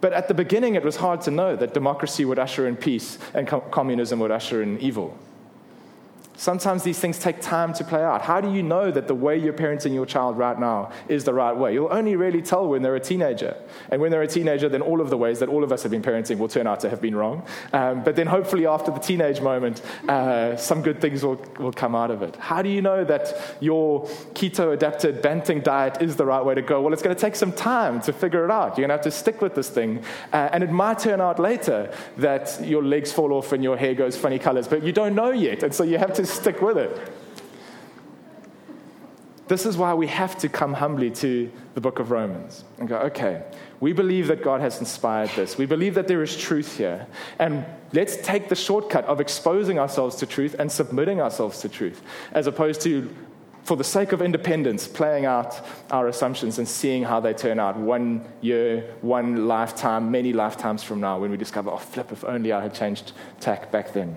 But 0.00 0.14
at 0.14 0.26
the 0.26 0.32
beginning, 0.32 0.74
it 0.74 0.82
was 0.82 0.96
hard 0.96 1.20
to 1.22 1.30
know 1.30 1.54
that 1.54 1.74
democracy 1.74 2.24
would 2.24 2.38
usher 2.38 2.66
in 2.66 2.76
peace 2.76 3.18
and 3.34 3.46
com- 3.46 3.60
communism 3.70 4.20
would 4.20 4.30
usher 4.30 4.62
in 4.62 4.80
evil. 4.80 5.18
Sometimes 6.36 6.82
these 6.82 6.98
things 6.98 7.18
take 7.18 7.40
time 7.40 7.72
to 7.74 7.84
play 7.84 8.02
out. 8.02 8.22
How 8.22 8.40
do 8.40 8.52
you 8.52 8.62
know 8.62 8.90
that 8.90 9.06
the 9.06 9.14
way 9.14 9.38
you're 9.38 9.52
parenting 9.52 9.94
your 9.94 10.06
child 10.06 10.36
right 10.36 10.58
now 10.58 10.90
is 11.08 11.24
the 11.24 11.32
right 11.32 11.56
way? 11.56 11.72
You'll 11.74 11.92
only 11.92 12.16
really 12.16 12.42
tell 12.42 12.66
when 12.68 12.82
they're 12.82 12.96
a 12.96 13.00
teenager. 13.00 13.56
And 13.90 14.00
when 14.00 14.10
they're 14.10 14.22
a 14.22 14.26
teenager, 14.26 14.68
then 14.68 14.82
all 14.82 15.00
of 15.00 15.10
the 15.10 15.16
ways 15.16 15.38
that 15.38 15.48
all 15.48 15.62
of 15.62 15.70
us 15.70 15.82
have 15.84 15.92
been 15.92 16.02
parenting 16.02 16.38
will 16.38 16.48
turn 16.48 16.66
out 16.66 16.80
to 16.80 16.90
have 16.90 17.00
been 17.00 17.14
wrong. 17.14 17.46
Um, 17.72 18.02
but 18.02 18.16
then 18.16 18.26
hopefully, 18.26 18.66
after 18.66 18.90
the 18.90 18.98
teenage 18.98 19.40
moment, 19.40 19.80
uh, 20.08 20.56
some 20.56 20.82
good 20.82 21.00
things 21.00 21.22
will, 21.22 21.40
will 21.58 21.72
come 21.72 21.94
out 21.94 22.10
of 22.10 22.22
it. 22.22 22.34
How 22.36 22.62
do 22.62 22.68
you 22.68 22.82
know 22.82 23.04
that 23.04 23.56
your 23.60 24.04
keto 24.34 24.72
adapted 24.72 25.22
Banting 25.22 25.60
diet 25.60 26.02
is 26.02 26.16
the 26.16 26.26
right 26.26 26.44
way 26.44 26.54
to 26.54 26.62
go? 26.62 26.82
Well, 26.82 26.92
it's 26.92 27.02
going 27.02 27.14
to 27.14 27.20
take 27.20 27.36
some 27.36 27.52
time 27.52 28.00
to 28.02 28.12
figure 28.12 28.44
it 28.44 28.50
out. 28.50 28.76
You're 28.76 28.86
going 28.86 28.88
to 28.88 28.94
have 28.94 29.02
to 29.02 29.10
stick 29.10 29.40
with 29.40 29.54
this 29.54 29.68
thing. 29.68 30.02
Uh, 30.32 30.48
and 30.52 30.64
it 30.64 30.70
might 30.70 30.98
turn 30.98 31.20
out 31.20 31.38
later 31.38 31.94
that 32.16 32.58
your 32.62 32.82
legs 32.82 33.12
fall 33.12 33.32
off 33.32 33.52
and 33.52 33.62
your 33.62 33.76
hair 33.76 33.94
goes 33.94 34.16
funny 34.16 34.38
colors, 34.38 34.66
but 34.66 34.82
you 34.82 34.92
don't 34.92 35.14
know 35.14 35.30
yet. 35.30 35.62
And 35.62 35.72
so 35.72 35.84
you 35.84 35.98
have 35.98 36.12
to 36.14 36.23
stick 36.26 36.60
with 36.62 36.78
it. 36.78 37.12
This 39.46 39.66
is 39.66 39.76
why 39.76 39.92
we 39.92 40.06
have 40.06 40.38
to 40.38 40.48
come 40.48 40.72
humbly 40.72 41.10
to 41.10 41.50
the 41.74 41.80
book 41.80 41.98
of 41.98 42.10
Romans 42.10 42.64
and 42.78 42.88
go, 42.88 42.96
okay, 43.00 43.42
we 43.78 43.92
believe 43.92 44.28
that 44.28 44.42
God 44.42 44.62
has 44.62 44.80
inspired 44.80 45.28
this. 45.36 45.58
We 45.58 45.66
believe 45.66 45.94
that 45.96 46.08
there 46.08 46.22
is 46.22 46.34
truth 46.34 46.78
here. 46.78 47.06
And 47.38 47.66
let's 47.92 48.16
take 48.16 48.48
the 48.48 48.54
shortcut 48.54 49.04
of 49.04 49.20
exposing 49.20 49.78
ourselves 49.78 50.16
to 50.16 50.26
truth 50.26 50.56
and 50.58 50.72
submitting 50.72 51.20
ourselves 51.20 51.60
to 51.60 51.68
truth, 51.68 52.00
as 52.32 52.46
opposed 52.46 52.80
to, 52.82 53.14
for 53.64 53.76
the 53.76 53.84
sake 53.84 54.12
of 54.12 54.22
independence, 54.22 54.88
playing 54.88 55.26
out 55.26 55.60
our 55.90 56.08
assumptions 56.08 56.58
and 56.58 56.66
seeing 56.66 57.02
how 57.02 57.20
they 57.20 57.34
turn 57.34 57.60
out 57.60 57.76
one 57.76 58.26
year, 58.40 58.94
one 59.02 59.46
lifetime, 59.46 60.10
many 60.10 60.32
lifetimes 60.32 60.82
from 60.82 61.00
now 61.00 61.18
when 61.18 61.30
we 61.30 61.36
discover, 61.36 61.70
oh, 61.70 61.76
flip, 61.76 62.12
if 62.12 62.24
only 62.24 62.50
I 62.50 62.62
had 62.62 62.72
changed 62.72 63.12
tack 63.40 63.70
back 63.70 63.92
then. 63.92 64.16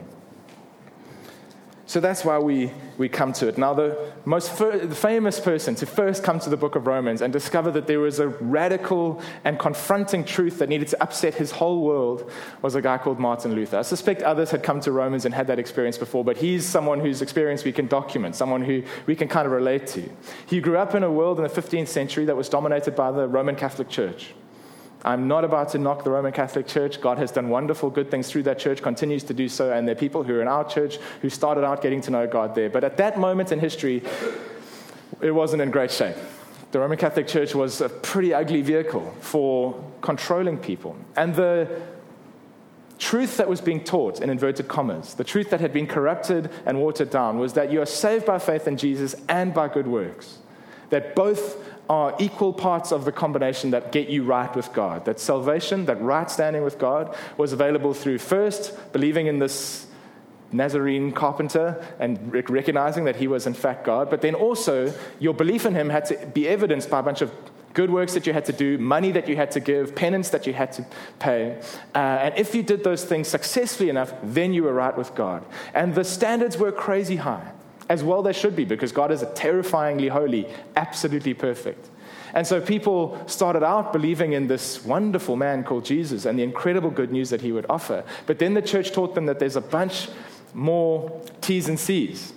So 1.88 2.02
that's 2.02 2.26
why 2.26 2.38
we, 2.38 2.74
we 2.98 3.08
come 3.08 3.32
to 3.34 3.48
it. 3.48 3.58
Now, 3.58 3.74
the 3.74 4.12
most 4.26 4.52
fir- 4.52 4.86
the 4.86 4.94
famous 4.94 5.40
person 5.40 5.74
to 5.76 5.86
first 5.86 6.22
come 6.22 6.38
to 6.42 6.50
the 6.50 6.58
book 6.58 6.76
of 6.76 6.86
Romans 6.86 7.22
and 7.22 7.32
discover 7.32 7.72
that 7.72 7.88
there 7.88 8.02
was 8.02 8.20
a 8.20 8.28
radical 8.28 9.22
and 9.46 9.58
confronting 9.58 10.26
truth 10.26 10.60
that 10.60 10.68
needed 10.68 10.90
to 10.90 11.02
upset 11.02 11.36
his 11.36 11.52
whole 11.52 11.82
world 11.84 12.30
was 12.62 12.76
a 12.76 12.82
guy 12.82 12.98
called 12.98 13.20
Martin 13.20 13.56
Luther. 13.56 13.78
I 13.78 13.84
suspect 13.84 14.22
others 14.22 14.52
had 14.52 14.64
come 14.64 14.82
to 14.82 14.92
Romans 14.92 15.24
and 15.24 15.34
had 15.34 15.48
that 15.48 15.60
experience 15.60 15.98
before, 15.98 16.26
but 16.26 16.36
he's 16.36 16.66
someone 16.66 17.00
whose 17.00 17.22
experience 17.22 17.64
we 17.64 17.72
can 17.72 17.88
document, 17.88 18.36
someone 18.36 18.64
who 18.64 18.84
we 19.06 19.16
can 19.16 19.30
kind 19.30 19.46
of 19.46 19.54
relate 19.54 19.88
to. 19.88 20.10
He 20.46 20.60
grew 20.60 20.78
up 20.78 20.94
in 20.94 21.04
a 21.04 21.12
world 21.12 21.38
in 21.38 21.44
the 21.44 21.50
15th 21.50 21.88
century 21.88 22.26
that 22.26 22.36
was 22.36 22.50
dominated 22.50 22.98
by 22.98 23.12
the 23.14 23.30
Roman 23.30 23.56
Catholic 23.56 23.88
Church. 23.88 24.34
I'm 25.06 25.28
not 25.28 25.44
about 25.44 25.70
to 25.70 25.78
knock 25.78 26.04
the 26.04 26.10
Roman 26.10 26.32
Catholic 26.32 26.68
Church. 26.68 27.00
God 27.00 27.18
has 27.18 27.32
done 27.32 27.50
wonderful, 27.50 27.90
good 27.90 28.10
things 28.10 28.30
through 28.30 28.44
that 28.44 28.60
church, 28.60 28.82
continues 28.82 29.24
to 29.26 29.34
do 29.34 29.48
so, 29.48 29.72
and 29.72 29.88
there 29.88 29.96
are 29.96 30.00
people 30.00 30.24
who 30.24 30.36
are 30.36 30.42
in 30.42 30.48
our 30.48 30.68
church 30.68 30.98
who 31.22 31.30
started 31.30 31.64
out 31.64 31.82
getting 31.82 32.02
to 32.02 32.12
know 32.12 32.28
God 32.28 32.56
there. 32.56 32.70
But 32.70 32.84
at 32.84 32.98
that 32.98 33.20
moment 33.20 33.52
in 33.52 33.60
history, 33.60 34.04
it 35.22 35.32
wasn't 35.32 35.62
in 35.62 35.72
great 35.72 35.92
shape. 35.92 36.16
The 36.72 36.80
Roman 36.80 36.98
Catholic 36.98 37.28
Church 37.28 37.56
was 37.56 37.80
a 37.80 37.90
pretty 37.90 38.34
ugly 38.34 38.62
vehicle 38.62 39.16
for 39.22 39.82
controlling 40.02 40.58
people. 40.58 40.98
And 41.16 41.34
the 41.34 41.82
truth 43.00 43.38
that 43.38 43.48
was 43.48 43.62
being 43.62 43.84
taught, 43.84 44.22
in 44.22 44.30
inverted 44.30 44.68
commas, 44.68 45.14
the 45.14 45.24
truth 45.24 45.50
that 45.52 45.62
had 45.62 45.72
been 45.72 45.88
corrupted 45.88 46.50
and 46.66 46.82
watered 46.82 47.10
down, 47.10 47.38
was 47.38 47.54
that 47.54 47.72
you 47.72 47.82
are 47.82 47.86
saved 47.86 48.26
by 48.26 48.40
faith 48.40 48.68
in 48.68 48.76
Jesus 48.76 49.16
and 49.30 49.54
by 49.54 49.68
good 49.68 49.88
works. 49.88 50.40
That 50.90 51.16
both 51.16 51.64
are 51.90 52.16
equal 52.20 52.54
parts 52.54 52.92
of 52.92 53.06
the 53.06 53.12
combination 53.12 53.72
that 53.72 53.92
get 53.92 54.10
you 54.10 54.24
right 54.24 54.54
with 54.56 54.72
God. 54.74 55.06
That 55.06 55.20
salvation, 55.20 55.86
that 55.86 56.02
right 56.02 56.30
standing 56.30 56.64
with 56.64 56.78
God, 56.80 57.16
was 57.38 57.54
available 57.54 57.94
through 57.94 58.18
first 58.18 58.78
believing 58.92 59.28
in 59.28 59.40
this 59.40 59.88
Nazarene 60.52 61.12
carpenter 61.12 61.84
and 62.00 62.32
recognizing 62.50 63.06
that 63.06 63.18
he 63.18 63.28
was 63.28 63.48
in 63.48 63.54
fact 63.54 63.86
God, 63.86 64.10
but 64.10 64.22
then 64.22 64.36
also 64.36 64.94
your 65.20 65.34
belief 65.34 65.66
in 65.66 65.76
him 65.76 65.90
had 65.90 66.06
to 66.06 66.26
be 66.28 66.48
evidenced 66.48 66.90
by 66.90 67.00
a 67.00 67.04
bunch 67.04 67.22
of 67.22 67.32
good 67.74 67.92
works 67.92 68.14
that 68.16 68.26
you 68.26 68.34
had 68.34 68.46
to 68.46 68.54
do, 68.54 68.78
money 68.78 69.12
that 69.12 69.28
you 69.28 69.36
had 69.36 69.52
to 69.52 69.60
give, 69.60 69.94
penance 69.94 70.30
that 70.30 70.48
you 70.48 70.54
had 70.54 70.72
to 70.72 70.86
pay. 71.20 71.62
Uh, 71.94 71.98
and 71.98 72.36
if 72.36 72.56
you 72.56 72.64
did 72.64 72.84
those 72.84 73.04
things 73.06 73.28
successfully 73.28 73.90
enough, 73.90 74.14
then 74.24 74.54
you 74.54 74.64
were 74.64 74.74
right 74.74 74.98
with 74.98 75.14
God. 75.14 75.46
And 75.76 75.94
the 75.94 76.04
standards 76.04 76.58
were 76.58 76.72
crazy 76.72 77.18
high, 77.18 77.52
as 77.90 78.04
well 78.04 78.22
they 78.22 78.34
should 78.34 78.56
be, 78.56 78.66
because 78.66 78.92
God 78.92 79.12
is 79.12 79.22
a 79.22 79.34
terrifyingly 79.34 80.08
holy, 80.10 80.48
absolutely 80.76 81.34
perfect. 81.34 81.90
And 82.34 82.46
so 82.46 82.60
people 82.60 83.22
started 83.28 83.64
out 83.64 83.94
believing 83.94 84.34
in 84.34 84.48
this 84.48 84.84
wonderful 84.84 85.36
man 85.36 85.64
called 85.64 85.86
Jesus 85.86 86.26
and 86.26 86.38
the 86.38 86.44
incredible 86.44 86.90
good 86.90 87.12
news 87.12 87.30
that 87.30 87.42
he 87.42 87.52
would 87.52 87.66
offer. 87.70 88.04
But 88.26 88.40
then 88.40 88.54
the 88.54 88.62
church 88.62 88.92
taught 88.92 89.16
them 89.16 89.26
that 89.28 89.40
there's 89.40 89.56
a 89.56 89.62
bunch 89.62 90.10
more 90.54 91.22
T's 91.42 91.70
and 91.70 91.80
C's. 91.80 92.34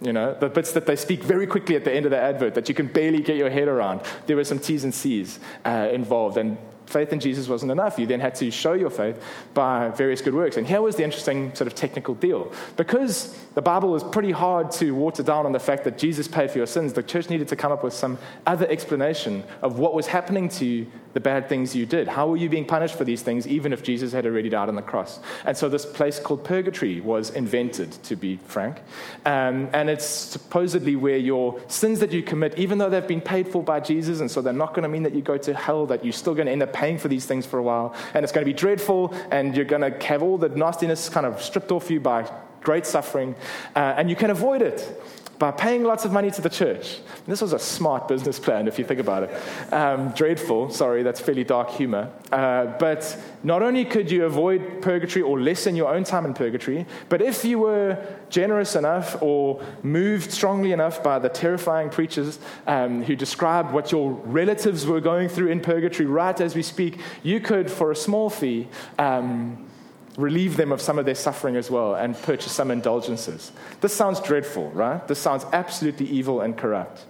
You 0.00 0.12
know, 0.12 0.36
the 0.38 0.48
bits 0.48 0.72
that 0.72 0.86
they 0.86 0.96
speak 0.96 1.22
very 1.22 1.46
quickly 1.46 1.76
at 1.76 1.84
the 1.84 1.92
end 1.92 2.06
of 2.06 2.10
the 2.10 2.18
advert 2.18 2.54
that 2.54 2.68
you 2.68 2.74
can 2.74 2.88
barely 2.88 3.22
get 3.22 3.36
your 3.36 3.50
head 3.50 3.68
around. 3.68 4.00
There 4.26 4.36
were 4.36 4.44
some 4.44 4.58
T's 4.58 4.84
and 4.84 4.92
C's 4.92 5.38
uh, 5.64 5.88
involved. 5.92 6.36
And 6.36 6.58
faith 6.86 7.12
in 7.12 7.20
Jesus 7.20 7.48
wasn't 7.48 7.72
enough. 7.72 7.98
You 7.98 8.06
then 8.06 8.20
had 8.20 8.34
to 8.36 8.50
show 8.50 8.72
your 8.72 8.90
faith 8.90 9.22
by 9.54 9.88
various 9.90 10.20
good 10.20 10.34
works. 10.34 10.56
And 10.56 10.66
here 10.66 10.82
was 10.82 10.96
the 10.96 11.04
interesting 11.04 11.54
sort 11.54 11.66
of 11.66 11.74
technical 11.74 12.14
deal. 12.14 12.52
Because 12.76 13.36
the 13.54 13.62
Bible 13.62 13.90
was 13.90 14.04
pretty 14.04 14.30
hard 14.30 14.70
to 14.72 14.92
water 14.92 15.22
down 15.22 15.46
on 15.46 15.52
the 15.52 15.60
fact 15.60 15.84
that 15.84 15.98
Jesus 15.98 16.28
paid 16.28 16.50
for 16.50 16.58
your 16.58 16.66
sins, 16.66 16.92
the 16.92 17.02
church 17.02 17.30
needed 17.30 17.48
to 17.48 17.56
come 17.56 17.72
up 17.72 17.82
with 17.82 17.94
some 17.94 18.18
other 18.46 18.66
explanation 18.68 19.44
of 19.62 19.78
what 19.78 19.94
was 19.94 20.06
happening 20.06 20.48
to 20.50 20.64
you, 20.64 20.86
the 21.12 21.20
bad 21.20 21.48
things 21.48 21.74
you 21.74 21.86
did. 21.86 22.08
How 22.08 22.28
were 22.28 22.36
you 22.36 22.48
being 22.48 22.64
punished 22.64 22.94
for 22.94 23.04
these 23.04 23.22
things, 23.22 23.46
even 23.46 23.72
if 23.72 23.82
Jesus 23.82 24.12
had 24.12 24.26
already 24.26 24.48
died 24.48 24.68
on 24.68 24.76
the 24.76 24.82
cross? 24.82 25.20
And 25.44 25.56
so 25.56 25.68
this 25.68 25.84
place 25.84 26.18
called 26.18 26.44
purgatory 26.44 27.00
was 27.00 27.30
invented, 27.30 27.92
to 28.04 28.16
be 28.16 28.36
frank. 28.44 28.78
Um, 29.24 29.68
and 29.72 29.90
it's 29.90 30.06
supposedly 30.06 30.96
where 30.96 31.16
your 31.16 31.60
sins 31.68 32.00
that 32.00 32.12
you 32.12 32.22
commit, 32.22 32.58
even 32.58 32.78
though 32.78 32.90
they've 32.90 33.06
been 33.06 33.20
paid 33.20 33.48
for 33.48 33.62
by 33.62 33.80
Jesus, 33.80 34.20
and 34.20 34.30
so 34.30 34.40
they're 34.40 34.52
not 34.52 34.70
going 34.74 34.84
to 34.84 34.88
mean 34.88 35.02
that 35.02 35.14
you 35.14 35.22
go 35.22 35.36
to 35.38 35.54
hell, 35.54 35.86
that 35.86 36.04
you're 36.04 36.12
still 36.12 36.34
going 36.34 36.46
to 36.46 36.52
end 36.52 36.62
up 36.62 36.72
paying 36.72 36.98
for 36.98 37.08
these 37.08 37.26
things 37.26 37.46
for 37.46 37.58
a 37.58 37.62
while, 37.62 37.94
and 38.14 38.24
it's 38.24 38.32
going 38.32 38.44
to 38.44 38.50
be 38.50 38.56
dreadful, 38.56 39.14
and 39.30 39.54
you're 39.54 39.64
going 39.64 39.82
to 39.82 40.06
have 40.06 40.22
all 40.22 40.38
the 40.38 40.48
nastiness 40.48 41.08
kind 41.08 41.26
of 41.26 41.42
stripped 41.42 41.70
off 41.70 41.90
you 41.90 42.00
by 42.00 42.30
great 42.62 42.86
suffering, 42.86 43.34
uh, 43.74 43.94
and 43.96 44.08
you 44.08 44.16
can 44.16 44.30
avoid 44.30 44.62
it 44.62 45.02
by 45.42 45.50
paying 45.50 45.82
lots 45.82 46.04
of 46.04 46.12
money 46.12 46.30
to 46.30 46.40
the 46.40 46.48
church. 46.48 47.00
This 47.26 47.42
was 47.42 47.52
a 47.52 47.58
smart 47.58 48.06
business 48.06 48.38
plan, 48.38 48.68
if 48.68 48.78
you 48.78 48.84
think 48.84 49.00
about 49.00 49.24
it. 49.24 49.72
Um, 49.72 50.10
dreadful, 50.10 50.70
sorry, 50.70 51.02
that's 51.02 51.20
fairly 51.20 51.42
dark 51.42 51.70
humor. 51.70 52.12
Uh, 52.30 52.66
but 52.78 53.20
not 53.42 53.60
only 53.60 53.84
could 53.84 54.08
you 54.08 54.24
avoid 54.24 54.80
purgatory 54.82 55.24
or 55.24 55.40
lessen 55.40 55.74
your 55.74 55.92
own 55.92 56.04
time 56.04 56.26
in 56.26 56.32
purgatory, 56.32 56.86
but 57.08 57.20
if 57.20 57.44
you 57.44 57.58
were 57.58 57.98
generous 58.30 58.76
enough 58.76 59.20
or 59.20 59.60
moved 59.82 60.30
strongly 60.30 60.70
enough 60.70 61.02
by 61.02 61.18
the 61.18 61.28
terrifying 61.28 61.90
preachers 61.90 62.38
um, 62.68 63.02
who 63.02 63.16
described 63.16 63.72
what 63.72 63.90
your 63.90 64.12
relatives 64.12 64.86
were 64.86 65.00
going 65.00 65.28
through 65.28 65.48
in 65.48 65.58
purgatory 65.58 66.06
right 66.06 66.40
as 66.40 66.54
we 66.54 66.62
speak, 66.62 67.00
you 67.24 67.40
could, 67.40 67.68
for 67.68 67.90
a 67.90 67.96
small 67.96 68.30
fee, 68.30 68.68
um, 68.96 69.68
relieve 70.16 70.56
them 70.56 70.72
of 70.72 70.80
some 70.80 70.98
of 70.98 71.04
their 71.04 71.14
suffering 71.14 71.56
as 71.56 71.70
well 71.70 71.94
and 71.94 72.20
purchase 72.22 72.52
some 72.52 72.70
indulgences. 72.70 73.52
This 73.80 73.94
sounds 73.94 74.20
dreadful, 74.20 74.70
right? 74.70 75.06
This 75.08 75.18
sounds 75.18 75.44
absolutely 75.52 76.06
evil 76.06 76.40
and 76.40 76.56
corrupt. 76.56 77.04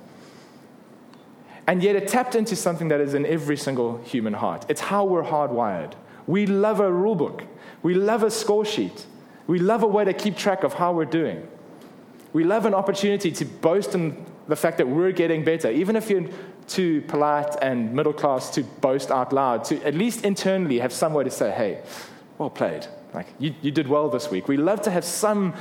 And 1.67 1.83
yet 1.83 1.97
it 1.97 2.09
tapped 2.09 2.35
into 2.35 2.57
something 2.57 2.89
that 2.89 3.01
is 3.01 3.15
in 3.15 3.25
every 3.27 3.57
single 3.57 3.99
human 4.05 4.33
heart. 4.33 4.67
It's 4.69 4.81
how 4.81 5.05
we're 5.05 5.25
hardwired. 5.25 5.95
We 6.27 6.47
love 6.47 6.81
a 6.81 6.93
rule 6.93 7.15
book, 7.15 7.43
we 7.83 7.95
love 7.95 8.23
a 8.23 8.31
score 8.31 8.65
sheet, 8.65 9.07
we 9.47 9.59
love 9.59 9.83
a 9.83 9.87
way 9.87 10.05
to 10.05 10.13
keep 10.13 10.37
track 10.37 10.63
of 10.63 10.75
how 10.75 10.93
we're 10.93 11.05
doing. 11.05 11.47
We 12.33 12.45
love 12.45 12.65
an 12.65 12.75
opportunity 12.75 13.31
to 13.33 13.45
boast 13.45 13.95
in 13.95 14.25
the 14.49 14.57
fact 14.57 14.79
that 14.79 14.89
we're 14.89 15.13
getting 15.13 15.45
better, 15.45 15.71
even 15.71 15.97
if 15.97 16.09
you're 16.09 16.29
too 16.67 17.03
polite 17.03 17.57
and 17.61 17.93
middle 17.93 18.13
class 18.13 18.51
to 18.51 18.63
boast 18.63 19.11
out 19.11 19.33
loud, 19.33 19.65
to 19.65 19.83
at 19.85 19.95
least 19.95 20.25
internally 20.25 20.79
have 20.79 20.93
some 20.93 21.13
way 21.13 21.25
to 21.25 21.31
say, 21.31 21.51
hey, 21.51 21.83
well 22.43 22.51
played. 22.51 22.87
Like, 23.15 23.29
you, 23.39 23.55
you 23.63 23.71
did 23.71 23.87
well 23.87 24.09
this 24.09 24.29
week. 24.29 24.49
We 24.49 24.57
love 24.57 24.83
to 24.83 24.91
have 24.91 25.05
some 25.05 25.55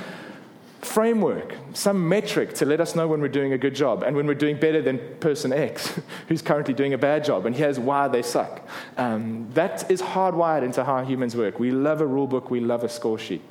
framework, 0.82 1.56
some 1.74 2.10
metric 2.10 2.54
to 2.56 2.66
let 2.66 2.82
us 2.82 2.96
know 2.96 3.08
when 3.08 3.22
we're 3.22 3.28
doing 3.28 3.54
a 3.54 3.58
good 3.58 3.76
job 3.76 4.04
and 4.04 4.16
when 4.16 4.26
we're 4.26 4.34
doing 4.34 4.60
better 4.60 4.82
than 4.82 5.00
person 5.20 5.54
X, 5.54 6.00
who's 6.28 6.42
currently 6.42 6.74
doing 6.74 6.94
a 6.94 6.98
bad 6.98 7.24
job, 7.24 7.46
and 7.46 7.56
here's 7.56 7.80
why 7.80 8.08
they 8.08 8.22
suck. 8.22 8.68
Um, 8.98 9.48
that 9.54 9.90
is 9.90 10.02
hardwired 10.02 10.64
into 10.64 10.84
how 10.84 11.04
humans 11.04 11.36
work. 11.36 11.60
We 11.60 11.72
love 11.72 12.02
a 12.02 12.08
rule 12.08 12.28
book, 12.28 12.50
we 12.50 12.60
love 12.60 12.84
a 12.84 12.90
score 12.90 13.20
sheet. 13.20 13.42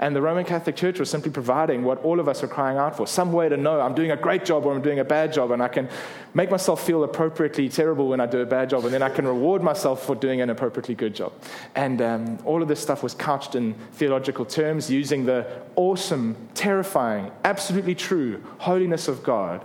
And 0.00 0.16
the 0.16 0.22
Roman 0.22 0.46
Catholic 0.46 0.76
Church 0.76 0.98
was 0.98 1.10
simply 1.10 1.30
providing 1.30 1.84
what 1.84 2.02
all 2.02 2.20
of 2.20 2.28
us 2.28 2.42
are 2.42 2.48
crying 2.48 2.78
out 2.78 2.96
for 2.96 3.06
some 3.06 3.32
way 3.32 3.50
to 3.50 3.56
know 3.58 3.82
I'm 3.82 3.94
doing 3.94 4.12
a 4.12 4.16
great 4.16 4.46
job 4.46 4.64
or 4.64 4.74
I'm 4.74 4.80
doing 4.80 4.98
a 4.98 5.04
bad 5.04 5.30
job, 5.30 5.50
and 5.50 5.62
I 5.62 5.68
can 5.68 5.90
make 6.32 6.50
myself 6.50 6.86
feel 6.86 7.04
appropriately 7.04 7.68
terrible 7.68 8.08
when 8.08 8.18
I 8.18 8.24
do 8.24 8.40
a 8.40 8.46
bad 8.46 8.70
job, 8.70 8.86
and 8.86 8.94
then 8.94 9.02
I 9.02 9.10
can 9.10 9.26
reward 9.26 9.62
myself 9.62 10.02
for 10.02 10.14
doing 10.14 10.40
an 10.40 10.48
appropriately 10.48 10.94
good 10.94 11.14
job. 11.14 11.34
And 11.74 12.00
um, 12.00 12.38
all 12.46 12.62
of 12.62 12.68
this 12.68 12.80
stuff 12.80 13.02
was 13.02 13.12
couched 13.12 13.56
in 13.56 13.74
theological 13.92 14.46
terms 14.46 14.90
using 14.90 15.26
the 15.26 15.46
awesome, 15.76 16.34
terrifying, 16.70 17.32
absolutely 17.44 17.96
true 17.96 18.40
holiness 18.58 19.08
of 19.08 19.24
God 19.24 19.60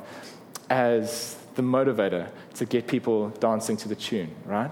as 0.72 1.38
the 1.54 1.62
motivator 1.62 2.28
to 2.56 2.66
get 2.66 2.88
people 2.88 3.30
dancing 3.48 3.78
to 3.78 3.88
the 3.88 3.96
tune, 3.96 4.32
right? 4.44 4.72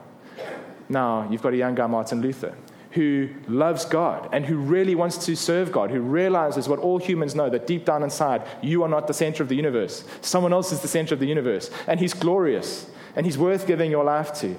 Now, 0.90 1.30
you've 1.30 1.44
got 1.44 1.54
a 1.54 1.58
young 1.58 1.76
guy, 1.76 1.86
Martin 1.86 2.22
Luther, 2.22 2.56
who 2.98 3.30
loves 3.48 3.86
God 3.86 4.30
and 4.32 4.44
who 4.44 4.58
really 4.58 4.96
wants 4.96 5.24
to 5.28 5.36
serve 5.36 5.72
God, 5.72 5.92
who 5.92 6.02
realizes 6.02 6.68
what 6.68 6.80
all 6.80 6.98
humans 6.98 7.36
know 7.36 7.52
that 7.52 7.68
deep 7.68 7.86
down 7.86 8.02
inside, 8.02 8.42
you 8.64 8.82
are 8.82 8.90
not 8.90 9.06
the 9.06 9.14
center 9.14 9.44
of 9.44 9.50
the 9.50 9.56
universe. 9.56 10.04
Someone 10.22 10.54
else 10.54 10.72
is 10.72 10.80
the 10.80 10.88
center 10.88 11.14
of 11.14 11.20
the 11.20 11.28
universe. 11.28 11.70
And 11.86 12.00
he's 12.00 12.16
glorious 12.16 12.90
and 13.16 13.28
he's 13.28 13.38
worth 13.38 13.68
giving 13.68 13.92
your 13.92 14.04
life 14.04 14.34
to. 14.42 14.58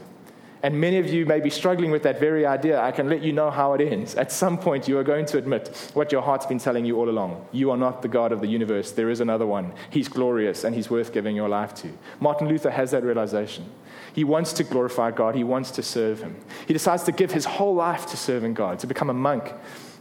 And 0.64 0.80
many 0.80 0.97
of 0.97 1.12
you 1.12 1.26
may 1.26 1.40
be 1.40 1.50
struggling 1.50 1.90
with 1.90 2.04
that 2.04 2.18
very 2.18 2.47
idea. 2.47 2.80
I 2.80 2.90
can 2.90 3.06
let 3.11 3.23
you 3.23 3.35
know 3.35 3.50
how 3.50 3.75
it 3.75 3.83
ends. 3.83 4.14
At 4.14 4.33
some 4.33 4.56
point, 4.56 4.88
you 4.88 4.97
are 4.97 5.04
going 5.04 5.26
to 5.26 5.37
admit 5.37 5.90
what 5.92 6.11
your 6.11 6.23
heart's 6.23 6.47
been 6.47 6.59
telling 6.59 6.87
you 6.87 6.97
all 6.97 7.11
along. 7.11 7.47
You 7.52 7.71
are 7.71 7.76
not 7.76 8.00
the 8.00 8.09
God 8.09 8.33
of 8.33 8.40
the 8.40 8.47
universe. 8.47 8.90
There 8.90 9.11
is 9.11 9.21
another 9.21 9.47
one. 9.47 9.75
He's 9.90 10.09
glorious 10.09 10.64
and 10.64 10.75
he's 10.75 10.88
worth 10.88 11.12
giving 11.12 11.37
your 11.37 11.50
life 11.50 11.75
to. 11.83 11.90
Martin 12.18 12.49
Luther 12.49 12.71
has 12.71 12.92
that 12.92 13.04
realization. 13.04 13.66
He 14.14 14.25
wants 14.25 14.54
to 14.54 14.64
glorify 14.64 15.11
God, 15.11 15.35
he 15.35 15.44
wants 15.44 15.71
to 15.73 15.83
serve 15.83 16.23
him. 16.23 16.35
He 16.66 16.73
decides 16.73 17.02
to 17.02 17.12
give 17.12 17.30
his 17.30 17.44
whole 17.44 17.75
life 17.75 18.06
to 18.06 18.16
serving 18.16 18.54
God, 18.54 18.78
to 18.78 18.87
become 18.87 19.11
a 19.11 19.14
monk 19.14 19.52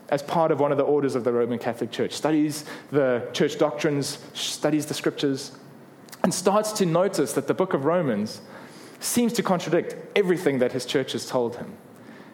as 0.08 0.24
part 0.24 0.50
of 0.50 0.62
one 0.62 0.72
of 0.72 0.78
the 0.78 0.86
orders 0.86 1.16
of 1.16 1.26
the 1.26 1.34
Roman 1.34 1.60
Catholic 1.60 1.92
Church, 1.92 2.14
studies 2.14 2.64
the 2.90 3.28
church 3.34 3.58
doctrines, 3.58 4.18
studies 4.34 4.86
the 4.86 4.94
scriptures, 4.94 5.58
and 6.24 6.34
starts 6.34 6.72
to 6.74 6.86
notice 6.86 7.34
that 7.34 7.48
the 7.48 7.54
book 7.54 7.74
of 7.74 7.84
Romans 7.84 8.40
seems 9.04 9.34
to 9.34 9.44
contradict 9.44 9.96
everything 10.16 10.60
that 10.60 10.72
his 10.72 10.86
church 10.86 11.12
has 11.12 11.26
told 11.26 11.58
him. 11.58 11.74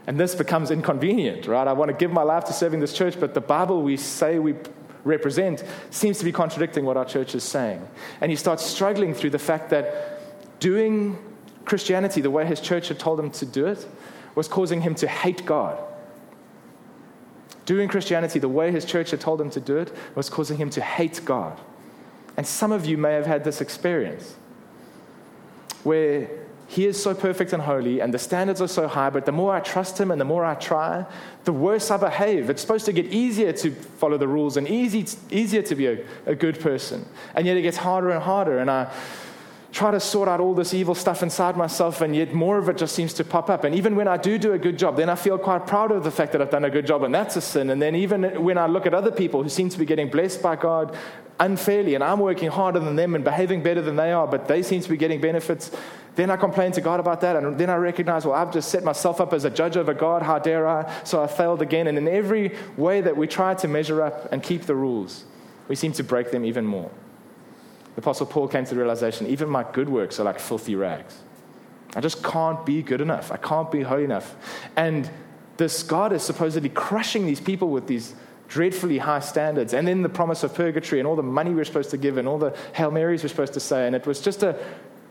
And 0.07 0.19
this 0.19 0.35
becomes 0.35 0.71
inconvenient, 0.71 1.47
right? 1.47 1.67
I 1.67 1.73
want 1.73 1.89
to 1.89 1.97
give 1.97 2.11
my 2.11 2.23
life 2.23 2.45
to 2.45 2.53
serving 2.53 2.79
this 2.79 2.93
church, 2.93 3.19
but 3.19 3.33
the 3.33 3.41
Bible 3.41 3.81
we 3.81 3.97
say 3.97 4.39
we 4.39 4.55
represent 5.03 5.63
seems 5.89 6.19
to 6.19 6.25
be 6.25 6.31
contradicting 6.31 6.85
what 6.85 6.97
our 6.97 7.05
church 7.05 7.35
is 7.35 7.43
saying. 7.43 7.87
And 8.21 8.31
he 8.31 8.35
starts 8.35 8.63
struggling 8.63 9.13
through 9.13 9.31
the 9.31 9.39
fact 9.39 9.69
that 9.71 10.59
doing 10.59 11.17
Christianity, 11.65 12.21
the 12.21 12.31
way 12.31 12.45
his 12.45 12.59
church 12.59 12.87
had 12.87 12.99
told 12.99 13.19
him 13.19 13.31
to 13.31 13.45
do 13.45 13.65
it, 13.67 13.87
was 14.35 14.47
causing 14.47 14.81
him 14.81 14.95
to 14.95 15.07
hate 15.07 15.45
God. 15.45 15.77
Doing 17.65 17.87
Christianity 17.87 18.39
the 18.39 18.49
way 18.49 18.71
his 18.71 18.85
church 18.85 19.11
had 19.11 19.21
told 19.21 19.39
him 19.39 19.49
to 19.51 19.59
do 19.59 19.77
it 19.77 19.95
was 20.15 20.29
causing 20.29 20.57
him 20.57 20.69
to 20.71 20.81
hate 20.81 21.21
God. 21.23 21.59
And 22.37 22.47
some 22.47 22.71
of 22.71 22.85
you 22.85 22.97
may 22.97 23.13
have 23.13 23.25
had 23.25 23.43
this 23.43 23.61
experience 23.61 24.35
where 25.83 26.38
he 26.69 26.85
is 26.85 27.01
so 27.01 27.15
perfect 27.15 27.51
and 27.51 27.63
holy, 27.63 27.99
and 27.99 28.13
the 28.13 28.19
standards 28.19 28.61
are 28.61 28.67
so 28.67 28.87
high, 28.87 29.09
but 29.09 29.25
the 29.25 29.31
more 29.31 29.55
I 29.55 29.59
trust 29.59 29.99
him 29.99 30.11
and 30.11 30.21
the 30.21 30.25
more 30.25 30.45
I 30.45 30.53
try, 30.53 31.03
the 31.43 31.51
worse 31.51 31.89
I 31.89 31.97
behave. 31.97 32.47
It's 32.47 32.61
supposed 32.61 32.85
to 32.85 32.93
get 32.93 33.07
easier 33.07 33.51
to 33.53 33.71
follow 33.71 34.19
the 34.19 34.27
rules 34.27 34.55
and 34.55 34.67
easy, 34.67 35.03
easier 35.31 35.63
to 35.63 35.73
be 35.73 35.87
a, 35.87 36.05
a 36.27 36.35
good 36.35 36.59
person. 36.59 37.07
And 37.33 37.47
yet 37.47 37.57
it 37.57 37.63
gets 37.63 37.77
harder 37.77 38.11
and 38.11 38.21
harder, 38.21 38.59
and 38.59 38.69
I 38.69 38.93
try 39.71 39.91
to 39.91 39.99
sort 39.99 40.27
out 40.27 40.39
all 40.39 40.53
this 40.53 40.73
evil 40.73 40.95
stuff 40.95 41.21
inside 41.21 41.55
myself, 41.55 42.01
and 42.01 42.15
yet 42.15 42.33
more 42.33 42.57
of 42.57 42.69
it 42.69 42.77
just 42.77 42.95
seems 42.95 43.13
to 43.13 43.23
pop 43.23 43.49
up. 43.49 43.63
And 43.63 43.75
even 43.75 43.95
when 43.95 44.07
I 44.07 44.17
do 44.17 44.37
do 44.37 44.53
a 44.53 44.57
good 44.57 44.79
job, 44.79 44.97
then 44.97 45.09
I 45.09 45.15
feel 45.15 45.37
quite 45.37 45.67
proud 45.67 45.91
of 45.91 46.03
the 46.03 46.11
fact 46.11 46.31
that 46.31 46.41
I've 46.41 46.49
done 46.49 46.65
a 46.65 46.69
good 46.69 46.87
job, 46.87 47.03
and 47.03 47.13
that's 47.13 47.35
a 47.35 47.41
sin. 47.41 47.69
And 47.69 47.81
then 47.81 47.95
even 47.95 48.43
when 48.43 48.57
I 48.57 48.65
look 48.65 48.85
at 48.85 48.93
other 48.93 49.11
people 49.11 49.43
who 49.43 49.49
seem 49.49 49.69
to 49.69 49.77
be 49.77 49.85
getting 49.85 50.09
blessed 50.09 50.41
by 50.41 50.55
God 50.55 50.97
unfairly, 51.39 51.95
and 51.95 52.03
I'm 52.03 52.19
working 52.19 52.49
harder 52.49 52.79
than 52.79 52.95
them 52.95 53.13
and 53.13 53.23
behaving 53.23 53.61
better 53.61 53.81
than 53.81 53.95
they 53.95 54.11
are, 54.11 54.27
but 54.27 54.47
they 54.47 54.63
seem 54.63 54.81
to 54.81 54.89
be 54.89 54.97
getting 54.97 55.21
benefits, 55.21 55.71
then 56.15 56.31
I 56.31 56.35
complain 56.35 56.71
to 56.73 56.81
God 56.81 56.99
about 56.99 57.21
that. 57.21 57.35
And 57.35 57.57
then 57.57 57.69
I 57.69 57.75
recognize, 57.75 58.25
well, 58.25 58.35
I've 58.35 58.51
just 58.51 58.69
set 58.69 58.83
myself 58.83 59.21
up 59.21 59.33
as 59.33 59.45
a 59.45 59.49
judge 59.49 59.77
over 59.77 59.93
God. 59.93 60.23
How 60.23 60.39
dare 60.39 60.67
I? 60.67 60.91
So 61.03 61.23
I 61.23 61.27
failed 61.27 61.61
again. 61.61 61.87
And 61.87 61.97
in 61.97 62.07
every 62.07 62.57
way 62.75 63.01
that 63.01 63.15
we 63.15 63.27
try 63.27 63.53
to 63.53 63.67
measure 63.67 64.01
up 64.01 64.33
and 64.33 64.43
keep 64.43 64.63
the 64.63 64.75
rules, 64.75 65.23
we 65.67 65.75
seem 65.75 65.93
to 65.93 66.03
break 66.03 66.31
them 66.31 66.43
even 66.43 66.65
more. 66.65 66.91
The 67.99 68.03
Apostle 68.03 68.27
Paul 68.27 68.47
came 68.47 68.63
to 68.63 68.69
the 68.69 68.79
realization 68.79 69.27
even 69.27 69.49
my 69.49 69.65
good 69.73 69.89
works 69.89 70.21
are 70.21 70.23
like 70.23 70.39
filthy 70.39 70.73
rags. 70.73 71.17
I 71.97 71.99
just 71.99 72.23
can't 72.23 72.65
be 72.65 72.81
good 72.81 73.01
enough. 73.01 73.29
I 73.29 73.35
can't 73.35 73.69
be 73.69 73.81
holy 73.81 74.05
enough. 74.05 74.37
And 74.77 75.11
this 75.57 75.83
God 75.83 76.13
is 76.13 76.23
supposedly 76.23 76.69
crushing 76.69 77.25
these 77.25 77.41
people 77.41 77.71
with 77.71 77.87
these 77.87 78.15
dreadfully 78.47 78.99
high 78.99 79.19
standards. 79.19 79.73
And 79.73 79.85
then 79.85 80.01
the 80.01 80.07
promise 80.07 80.43
of 80.43 80.55
purgatory 80.55 81.01
and 81.01 81.07
all 81.09 81.17
the 81.17 81.23
money 81.23 81.53
we're 81.53 81.65
supposed 81.65 81.89
to 81.89 81.97
give 81.97 82.15
and 82.15 82.25
all 82.25 82.37
the 82.37 82.55
Hail 82.71 82.89
Marys 82.89 83.21
we're 83.21 83.27
supposed 83.27 83.51
to 83.55 83.59
say. 83.59 83.85
And 83.85 83.93
it 83.93 84.07
was 84.07 84.21
just 84.21 84.43
a 84.43 84.57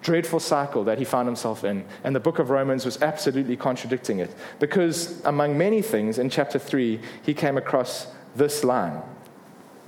dreadful 0.01 0.41
cycle 0.41 0.83
that 0.85 0.97
he 0.97 1.05
found 1.05 1.29
himself 1.29 1.65
in. 1.65 1.85
And 2.05 2.17
the 2.17 2.21
book 2.21 2.39
of 2.39 2.49
Romans 2.49 2.87
was 2.87 3.03
absolutely 3.03 3.59
contradicting 3.59 4.19
it. 4.21 4.35
Because, 4.61 5.23
among 5.27 5.59
many 5.59 5.83
things, 5.83 6.19
in 6.19 6.31
chapter 6.31 6.59
3, 6.59 7.01
he 7.23 7.35
came 7.35 7.59
across 7.59 8.07
this 8.35 8.65
line. 8.65 9.03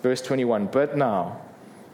Verse 0.02 0.20
21 0.20 0.66
But 0.66 0.98
now, 0.98 1.40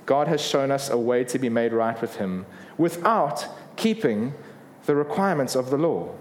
God 0.06 0.28
has 0.28 0.40
shown 0.40 0.70
us 0.70 0.88
a 0.88 0.96
way 0.96 1.24
to 1.24 1.38
be 1.38 1.48
made 1.48 1.72
right 1.72 2.00
with 2.00 2.16
him 2.16 2.46
without 2.78 3.46
keeping 3.76 4.34
the 4.86 4.94
requirements 4.94 5.54
of 5.54 5.70
the 5.70 5.76
law. 5.76 6.14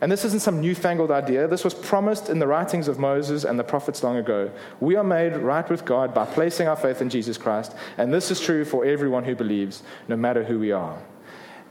And 0.00 0.12
this 0.12 0.24
isn't 0.24 0.42
some 0.42 0.60
newfangled 0.60 1.10
idea. 1.10 1.48
This 1.48 1.64
was 1.64 1.74
promised 1.74 2.28
in 2.28 2.38
the 2.38 2.46
writings 2.46 2.86
of 2.86 3.00
Moses 3.00 3.42
and 3.44 3.58
the 3.58 3.64
prophets 3.64 4.04
long 4.04 4.16
ago. 4.16 4.50
We 4.78 4.94
are 4.94 5.02
made 5.02 5.36
right 5.36 5.68
with 5.68 5.84
God 5.84 6.14
by 6.14 6.24
placing 6.24 6.68
our 6.68 6.76
faith 6.76 7.02
in 7.02 7.10
Jesus 7.10 7.36
Christ. 7.36 7.74
And 7.96 8.14
this 8.14 8.30
is 8.30 8.40
true 8.40 8.64
for 8.64 8.84
everyone 8.84 9.24
who 9.24 9.34
believes, 9.34 9.82
no 10.06 10.16
matter 10.16 10.44
who 10.44 10.60
we 10.60 10.70
are. 10.70 11.02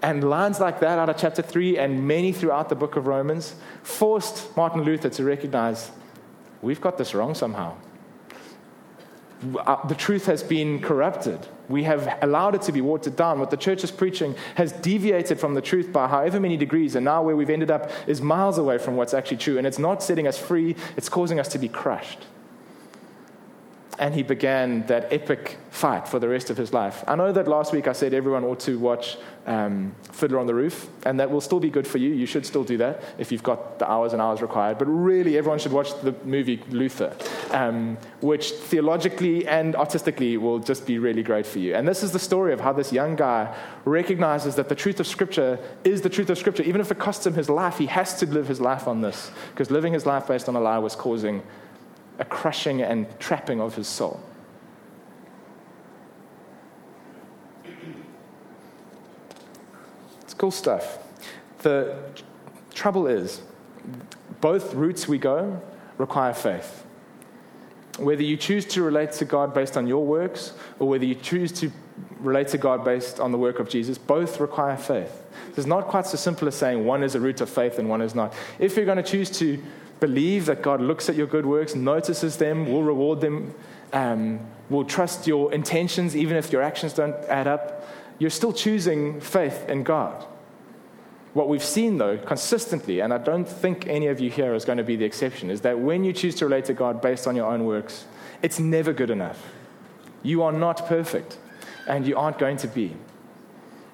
And 0.02 0.30
lines 0.30 0.60
like 0.60 0.82
that 0.82 1.00
out 1.00 1.10
of 1.10 1.18
chapter 1.18 1.42
3 1.42 1.78
and 1.78 2.06
many 2.06 2.34
throughout 2.34 2.68
the 2.68 2.76
book 2.76 2.98
of 2.98 3.08
Romans 3.08 3.56
forced 3.82 4.56
Martin 4.58 4.82
Luther 4.82 5.10
to 5.10 5.24
recognize 5.24 5.90
we've 6.62 6.82
got 6.82 6.98
this 6.98 7.16
wrong 7.16 7.34
somehow. 7.34 7.76
Uh, 9.58 9.86
the 9.88 9.96
truth 9.96 10.26
has 10.26 10.42
been 10.42 10.82
corrupted. 10.82 11.40
We 11.70 11.84
have 11.84 12.18
allowed 12.22 12.56
it 12.56 12.62
to 12.64 12.72
be 12.72 12.82
watered 12.82 13.16
down. 13.16 13.40
What 13.40 13.52
the 13.52 13.58
church 13.58 13.84
is 13.84 13.92
preaching 13.92 14.36
has 14.56 14.72
deviated 14.72 15.40
from 15.40 15.54
the 15.54 15.62
truth 15.62 15.92
by 15.94 16.08
however 16.08 16.40
many 16.40 16.58
degrees, 16.58 16.96
and 16.96 17.06
now 17.06 17.22
where 17.22 17.36
we've 17.36 17.50
ended 17.50 17.70
up 17.70 17.92
is 18.08 18.22
miles 18.22 18.58
away 18.58 18.78
from 18.78 18.96
what's 18.96 19.14
actually 19.14 19.38
true. 19.38 19.58
And 19.58 19.68
it's 19.68 19.80
not 19.80 20.02
setting 20.02 20.28
us 20.28 20.38
free, 20.38 20.76
it's 20.96 21.10
causing 21.10 21.40
us 21.40 21.48
to 21.50 21.60
be 21.60 21.68
crushed 21.68 22.26
and 24.00 24.14
he 24.14 24.24
began 24.24 24.86
that 24.88 25.12
epic 25.12 25.58
fight 25.72 26.08
for 26.08 26.20
the 26.20 26.28
rest 26.28 26.50
of 26.50 26.58
his 26.58 26.74
life. 26.74 27.04
I 27.08 27.16
know 27.16 27.32
that 27.32 27.48
last 27.48 27.74
week 27.74 27.88
I 27.88 27.94
said 27.94 28.14
everyone 28.14 28.44
ought 28.44 28.60
to 28.62 28.78
watch 28.78 29.18
um, 29.48 29.96
Fiddler 30.12 30.40
on 30.40 30.46
the 30.46 30.54
Roof, 30.54 30.88
and 31.06 31.20
that 31.20 31.32
will 31.32 31.42
still 31.42 31.60
be 31.60 31.70
good 31.70 31.88
for 31.88 31.98
you. 31.98 32.14
You 32.14 32.26
should 32.26 32.46
still 32.46 32.64
do 32.64 32.78
that 32.78 33.02
if 33.18 33.32
you've 33.32 33.44
got 33.44 33.80
the 33.80 33.90
hours 33.90 34.14
and 34.14 34.22
hours 34.22 34.42
required. 34.42 34.78
But 34.78 34.86
really, 34.86 35.38
everyone 35.38 35.60
should 35.60 35.72
watch 35.72 36.00
the 36.02 36.14
movie 36.26 36.62
Luther, 36.70 37.16
um, 37.52 37.98
which 38.22 38.52
theologically 38.52 39.48
and 39.48 39.76
artistically 39.76 40.38
will 40.38 40.60
just 40.60 40.86
be 40.86 41.00
really 41.00 41.24
great 41.24 41.46
for 41.46 41.60
you. 41.60 41.76
And 41.76 41.88
this 41.88 42.04
is 42.04 42.12
the 42.12 42.20
story 42.20 42.54
of 42.54 42.60
how 42.60 42.74
this 42.74 42.92
young 42.92 43.16
guy 43.16 43.56
recognizes 43.86 44.56
that 44.56 44.70
the 44.70 44.76
truth 44.76 45.00
of 45.00 45.08
Scripture 45.08 45.58
is 45.84 46.02
the 46.02 46.10
truth 46.10 46.30
of 46.30 46.38
Scripture. 46.38 46.64
Even 46.64 46.82
if 46.82 46.92
it 46.92 47.00
costs 47.00 47.26
him 47.26 47.34
his 47.34 47.50
life, 47.50 47.78
he 47.78 47.88
has 47.88 48.20
to 48.20 48.26
live 48.26 48.48
his 48.48 48.60
life 48.60 48.88
on 48.88 49.02
this, 49.02 49.32
because 49.52 49.72
living 49.72 49.94
his 49.94 50.06
life 50.06 50.28
based 50.28 50.50
on 50.50 50.56
a 50.56 50.60
lie 50.60 50.78
was 50.78 50.96
causing 50.96 51.42
a 52.20 52.26
crushing 52.26 52.82
and 52.82 53.08
trapping 53.20 53.62
of 53.62 53.76
his 53.76 53.88
soul. 53.88 54.20
It's 60.22 60.34
cool 60.34 60.52
stuff. 60.52 61.00
The 61.60 61.98
trouble 62.74 63.08
is, 63.08 63.42
both 64.42 64.74
routes 64.74 65.08
we 65.08 65.18
go 65.18 65.62
require 65.98 66.34
faith. 66.34 66.86
Whether 67.98 68.24
you 68.24 68.38
choose 68.38 68.66
to 68.68 68.84
relate 68.84 69.12
to 69.14 69.26
God 69.26 69.54
based 69.54 69.76
on 69.76 69.88
your 69.88 70.06
works 70.06 70.54
or 70.78 70.88
whether 70.88 71.06
you 71.06 71.16
choose 71.16 71.52
to 71.54 71.72
relate 72.20 72.50
to 72.50 72.58
God 72.58 72.86
based 72.86 73.20
on 73.20 73.32
the 73.32 73.38
work 73.38 73.60
of 73.60 73.70
Jesus, 73.70 73.98
both 73.98 74.40
require 74.40 74.78
faith. 74.78 75.24
It's 75.56 75.66
not 75.66 75.88
quite 75.88 76.06
so 76.06 76.18
simple 76.18 76.48
as 76.48 76.56
saying 76.56 76.86
one 76.86 77.02
is 77.02 77.16
a 77.16 77.20
route 77.20 77.42
of 77.42 77.50
faith 77.50 77.80
and 77.80 77.90
one 77.90 78.02
is 78.02 78.14
not. 78.14 78.34
If 78.60 78.76
you're 78.76 78.86
going 78.86 78.98
to 78.98 79.04
choose 79.04 79.32
to 79.40 79.62
believe 80.00 80.46
that 80.46 80.62
God 80.62 80.82
looks 80.82 81.10
at 81.10 81.16
your 81.16 81.28
good 81.28 81.46
works, 81.46 81.76
notices 81.76 82.38
them, 82.38 82.72
will 82.72 82.84
reward 82.84 83.22
them, 83.22 83.54
um, 83.94 84.40
will 84.70 84.86
trust 84.86 85.28
your 85.28 85.54
intentions 85.54 86.16
even 86.16 86.38
if 86.38 86.52
your 86.52 86.62
actions 86.62 86.94
don't 86.94 87.16
add 87.26 87.48
up, 87.48 87.88
you're 88.20 88.30
still 88.30 88.54
choosing 88.54 89.20
faith 89.22 89.68
in 89.70 89.84
God. 89.84 90.26
What 91.34 91.50
we've 91.50 91.64
seen, 91.64 91.98
though, 91.98 92.18
consistently, 92.18 93.00
and 93.00 93.14
I 93.14 93.20
don't 93.20 93.48
think 93.48 93.88
any 93.88 94.08
of 94.08 94.20
you 94.20 94.30
here 94.30 94.56
is 94.56 94.66
going 94.66 94.80
to 94.80 94.84
be 94.84 94.96
the 94.96 95.06
exception, 95.06 95.52
is 95.52 95.62
that 95.62 95.80
when 95.80 96.04
you 96.04 96.12
choose 96.12 96.34
to 96.36 96.46
relate 96.46 96.66
to 96.66 96.74
God 96.74 97.02
based 97.02 97.28
on 97.28 97.36
your 97.36 97.46
own 97.46 97.66
works, 97.66 98.06
it's 98.42 98.60
never 98.60 98.92
good 98.92 99.12
enough. 99.12 99.54
You 100.24 100.42
are 100.44 100.52
not 100.52 100.88
perfect, 100.88 101.38
and 101.88 102.08
you 102.08 102.18
aren't 102.18 102.40
going 102.40 102.58
to 102.58 102.68
be. 102.68 102.96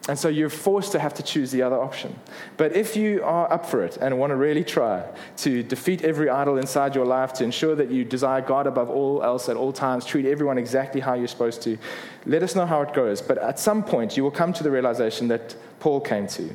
And 0.09 0.19
so 0.19 0.27
you're 0.27 0.49
forced 0.49 0.91
to 0.91 0.99
have 0.99 1.13
to 1.13 1.23
choose 1.23 1.51
the 1.51 1.61
other 1.61 1.79
option. 1.79 2.13
But 2.57 2.75
if 2.75 2.97
you 2.97 3.23
are 3.23 3.51
up 3.51 3.65
for 3.65 3.83
it 3.83 3.95
and 3.97 4.19
want 4.19 4.31
to 4.31 4.35
really 4.35 4.63
try 4.65 5.05
to 5.37 5.63
defeat 5.63 6.03
every 6.03 6.29
idol 6.29 6.57
inside 6.57 6.93
your 6.93 7.05
life, 7.05 7.31
to 7.33 7.45
ensure 7.45 7.73
that 7.75 7.89
you 7.89 8.03
desire 8.03 8.41
God 8.41 8.67
above 8.67 8.89
all 8.89 9.23
else 9.23 9.47
at 9.47 9.55
all 9.55 9.71
times, 9.71 10.05
treat 10.05 10.25
everyone 10.25 10.57
exactly 10.57 10.99
how 10.99 11.13
you're 11.13 11.29
supposed 11.29 11.61
to, 11.61 11.77
let 12.25 12.43
us 12.43 12.53
know 12.53 12.65
how 12.65 12.81
it 12.81 12.93
goes. 12.93 13.21
But 13.21 13.37
at 13.37 13.59
some 13.59 13.81
point, 13.81 14.17
you 14.17 14.23
will 14.23 14.31
come 14.31 14.51
to 14.53 14.63
the 14.63 14.71
realization 14.71 15.29
that 15.29 15.55
Paul 15.79 16.01
came 16.01 16.27
to, 16.27 16.49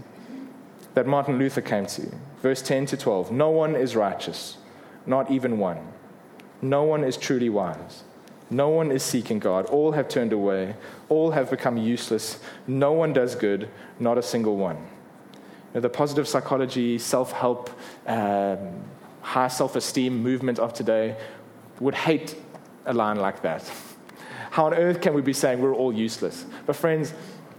that 0.92 1.06
Martin 1.06 1.38
Luther 1.38 1.62
came 1.62 1.86
to. 1.86 2.06
Verse 2.42 2.60
10 2.60 2.84
to 2.86 2.98
12 2.98 3.32
No 3.32 3.48
one 3.48 3.74
is 3.74 3.96
righteous, 3.96 4.58
not 5.06 5.30
even 5.30 5.58
one. 5.58 5.78
No 6.60 6.84
one 6.84 7.02
is 7.02 7.16
truly 7.16 7.48
wise. 7.48 8.02
No 8.50 8.68
one 8.70 8.90
is 8.90 9.02
seeking 9.02 9.38
God. 9.38 9.66
All 9.66 9.92
have 9.92 10.08
turned 10.08 10.32
away. 10.32 10.74
All 11.08 11.32
have 11.32 11.50
become 11.50 11.76
useless. 11.76 12.38
No 12.66 12.92
one 12.92 13.12
does 13.12 13.34
good, 13.34 13.68
not 13.98 14.16
a 14.16 14.22
single 14.22 14.56
one. 14.56 14.76
You 14.76 15.74
know, 15.74 15.80
the 15.80 15.90
positive 15.90 16.26
psychology, 16.26 16.98
self 16.98 17.32
help, 17.32 17.70
um, 18.06 18.58
high 19.20 19.48
self 19.48 19.76
esteem 19.76 20.22
movement 20.22 20.58
of 20.58 20.72
today 20.72 21.16
would 21.80 21.94
hate 21.94 22.36
a 22.86 22.94
line 22.94 23.16
like 23.16 23.42
that. 23.42 23.70
How 24.50 24.66
on 24.66 24.74
earth 24.74 25.02
can 25.02 25.12
we 25.12 25.20
be 25.20 25.34
saying 25.34 25.60
we're 25.60 25.74
all 25.74 25.92
useless? 25.92 26.46
But, 26.64 26.74
friends, 26.74 27.12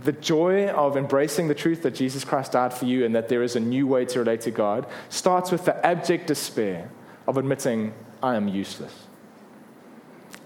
the 0.04 0.12
joy 0.14 0.68
of 0.70 0.98
embracing 0.98 1.48
the 1.48 1.56
truth 1.56 1.84
that 1.84 1.94
Jesus 1.94 2.24
Christ 2.24 2.54
died 2.54 2.74
for 2.74 2.86
you 2.86 3.06
and 3.06 3.14
that 3.16 3.30
there 3.30 3.44
is 3.44 3.56
a 3.56 3.60
new 3.60 3.86
way 3.86 4.06
to 4.06 4.20
relate 4.20 4.42
to 4.42 4.52
God 4.52 4.88
starts 5.10 5.52
with 5.52 5.66
the 5.66 5.86
abject 5.86 6.28
despair 6.28 6.90
of 7.28 7.38
admitting, 7.38 7.94
I 8.24 8.36
am 8.36 8.48
useless. 8.48 8.94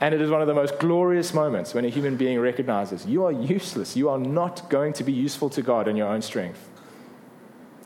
And 0.03 0.13
it 0.13 0.19
is 0.19 0.29
one 0.29 0.41
of 0.41 0.47
the 0.47 0.53
most 0.53 0.79
glorious 0.79 1.33
moments 1.33 1.73
when 1.73 1.85
a 1.85 1.87
human 1.87 2.17
being 2.17 2.37
recognizes 2.37 3.05
you 3.05 3.23
are 3.23 3.31
useless. 3.31 3.95
You 3.95 4.09
are 4.09 4.17
not 4.17 4.69
going 4.69 4.91
to 4.93 5.03
be 5.05 5.13
useful 5.13 5.49
to 5.51 5.61
God 5.61 5.87
in 5.87 5.95
your 5.95 6.09
own 6.09 6.21
strength. 6.21 6.69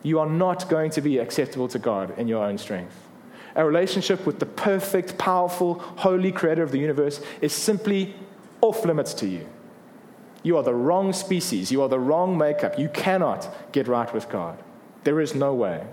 You 0.01 0.17
are 0.17 0.27
not 0.27 0.67
going 0.67 0.89
to 0.91 1.01
be 1.01 1.19
acceptable 1.19 1.67
to 1.67 1.77
God 1.77 2.17
in 2.17 2.27
your 2.27 2.43
own 2.43 2.57
strength. 2.57 2.95
A 3.55 3.63
relationship 3.63 4.25
with 4.25 4.39
the 4.39 4.47
perfect, 4.47 5.19
powerful, 5.19 5.75
holy 5.75 6.31
creator 6.31 6.63
of 6.63 6.71
the 6.71 6.79
universe 6.79 7.21
is 7.39 7.53
simply 7.53 8.15
off 8.61 8.83
limits 8.83 9.13
to 9.13 9.27
you. 9.27 9.47
You 10.41 10.57
are 10.57 10.63
the 10.63 10.73
wrong 10.73 11.13
species. 11.13 11.71
You 11.71 11.83
are 11.83 11.89
the 11.89 11.99
wrong 11.99 12.35
makeup. 12.35 12.79
You 12.79 12.89
cannot 12.89 13.71
get 13.71 13.87
right 13.87 14.11
with 14.11 14.27
God. 14.27 14.57
There 15.03 15.21
is 15.21 15.35
no 15.35 15.53
way. 15.53 15.85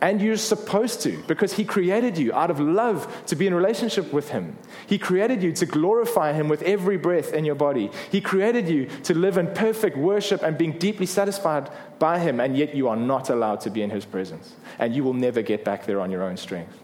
And 0.00 0.22
you're 0.22 0.36
supposed 0.36 1.00
to, 1.02 1.20
because 1.26 1.54
He 1.54 1.64
created 1.64 2.16
you 2.16 2.32
out 2.32 2.52
of 2.52 2.60
love 2.60 3.24
to 3.26 3.34
be 3.34 3.48
in 3.48 3.54
relationship 3.54 4.12
with 4.12 4.30
Him. 4.30 4.56
He 4.86 4.96
created 4.96 5.42
you 5.42 5.52
to 5.54 5.66
glorify 5.66 6.32
Him 6.32 6.48
with 6.48 6.62
every 6.62 6.96
breath 6.96 7.32
in 7.32 7.44
your 7.44 7.56
body. 7.56 7.90
He 8.12 8.20
created 8.20 8.68
you 8.68 8.86
to 9.04 9.14
live 9.14 9.38
in 9.38 9.48
perfect 9.54 9.96
worship 9.96 10.42
and 10.42 10.56
being 10.56 10.78
deeply 10.78 11.06
satisfied 11.06 11.68
by 11.98 12.20
Him, 12.20 12.38
and 12.38 12.56
yet 12.56 12.76
you 12.76 12.86
are 12.86 12.96
not 12.96 13.28
allowed 13.28 13.60
to 13.62 13.70
be 13.70 13.82
in 13.82 13.90
His 13.90 14.04
presence. 14.04 14.54
And 14.78 14.94
you 14.94 15.02
will 15.02 15.14
never 15.14 15.42
get 15.42 15.64
back 15.64 15.84
there 15.84 16.00
on 16.00 16.12
your 16.12 16.22
own 16.22 16.36
strength. 16.36 16.78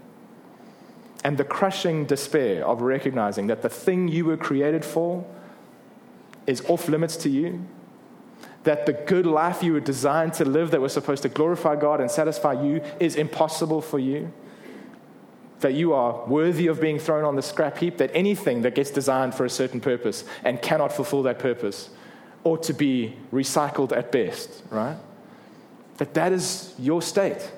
And 1.23 1.39
the 1.39 1.45
crushing 1.45 2.07
despair 2.07 2.67
of 2.67 2.83
recognizing 2.83 3.47
that 3.47 3.63
the 3.63 3.69
thing 3.69 4.09
you 4.09 4.25
were 4.25 4.37
created 4.37 4.85
for 4.85 5.25
is 6.49 6.63
off 6.69 6.89
limits 6.89 7.17
to 7.19 7.31
you 7.31 7.65
that 8.65 8.87
the 8.87 8.93
good 8.93 9.27
life 9.27 9.63
you 9.63 9.73
were 9.73 9.81
designed 9.81 10.35
to 10.35 10.45
live, 10.45 10.71
that 10.73 10.81
was 10.81 10.93
supposed 10.93 11.23
to 11.23 11.29
glorify 11.29 11.77
God 11.77 12.01
and 12.01 12.11
satisfy 12.11 12.53
you, 12.55 12.83
is 12.99 13.17
impossible 13.17 13.81
for 13.81 13.99
you. 13.99 14.33
That 15.61 15.75
you 15.75 15.93
are 15.93 16.27
worthy 16.27 16.67
of 16.67 16.81
being 16.81 16.99
thrown 16.99 17.25
on 17.25 17.37
the 17.37 17.43
scrap 17.43 17.79
heap, 17.79 17.99
that 17.99 18.11
anything 18.15 18.63
that 18.63 18.75
gets 18.75 18.91
designed 18.91 19.35
for 19.35 19.45
a 19.45 19.51
certain 19.51 19.81
purpose 19.81 20.25
and 20.43 20.61
cannot 20.61 20.93
fulfill 20.93 21.23
that 21.23 21.39
purpose 21.39 21.91
ought 22.43 22.63
to 22.65 22.75
be 22.75 23.17
recycled 23.33 23.97
at 23.97 24.13
best, 24.13 24.63
right? 24.71 24.97
That 25.99 26.15
that 26.15 26.33
is 26.33 26.75
your 26.79 27.01
state. 27.01 27.51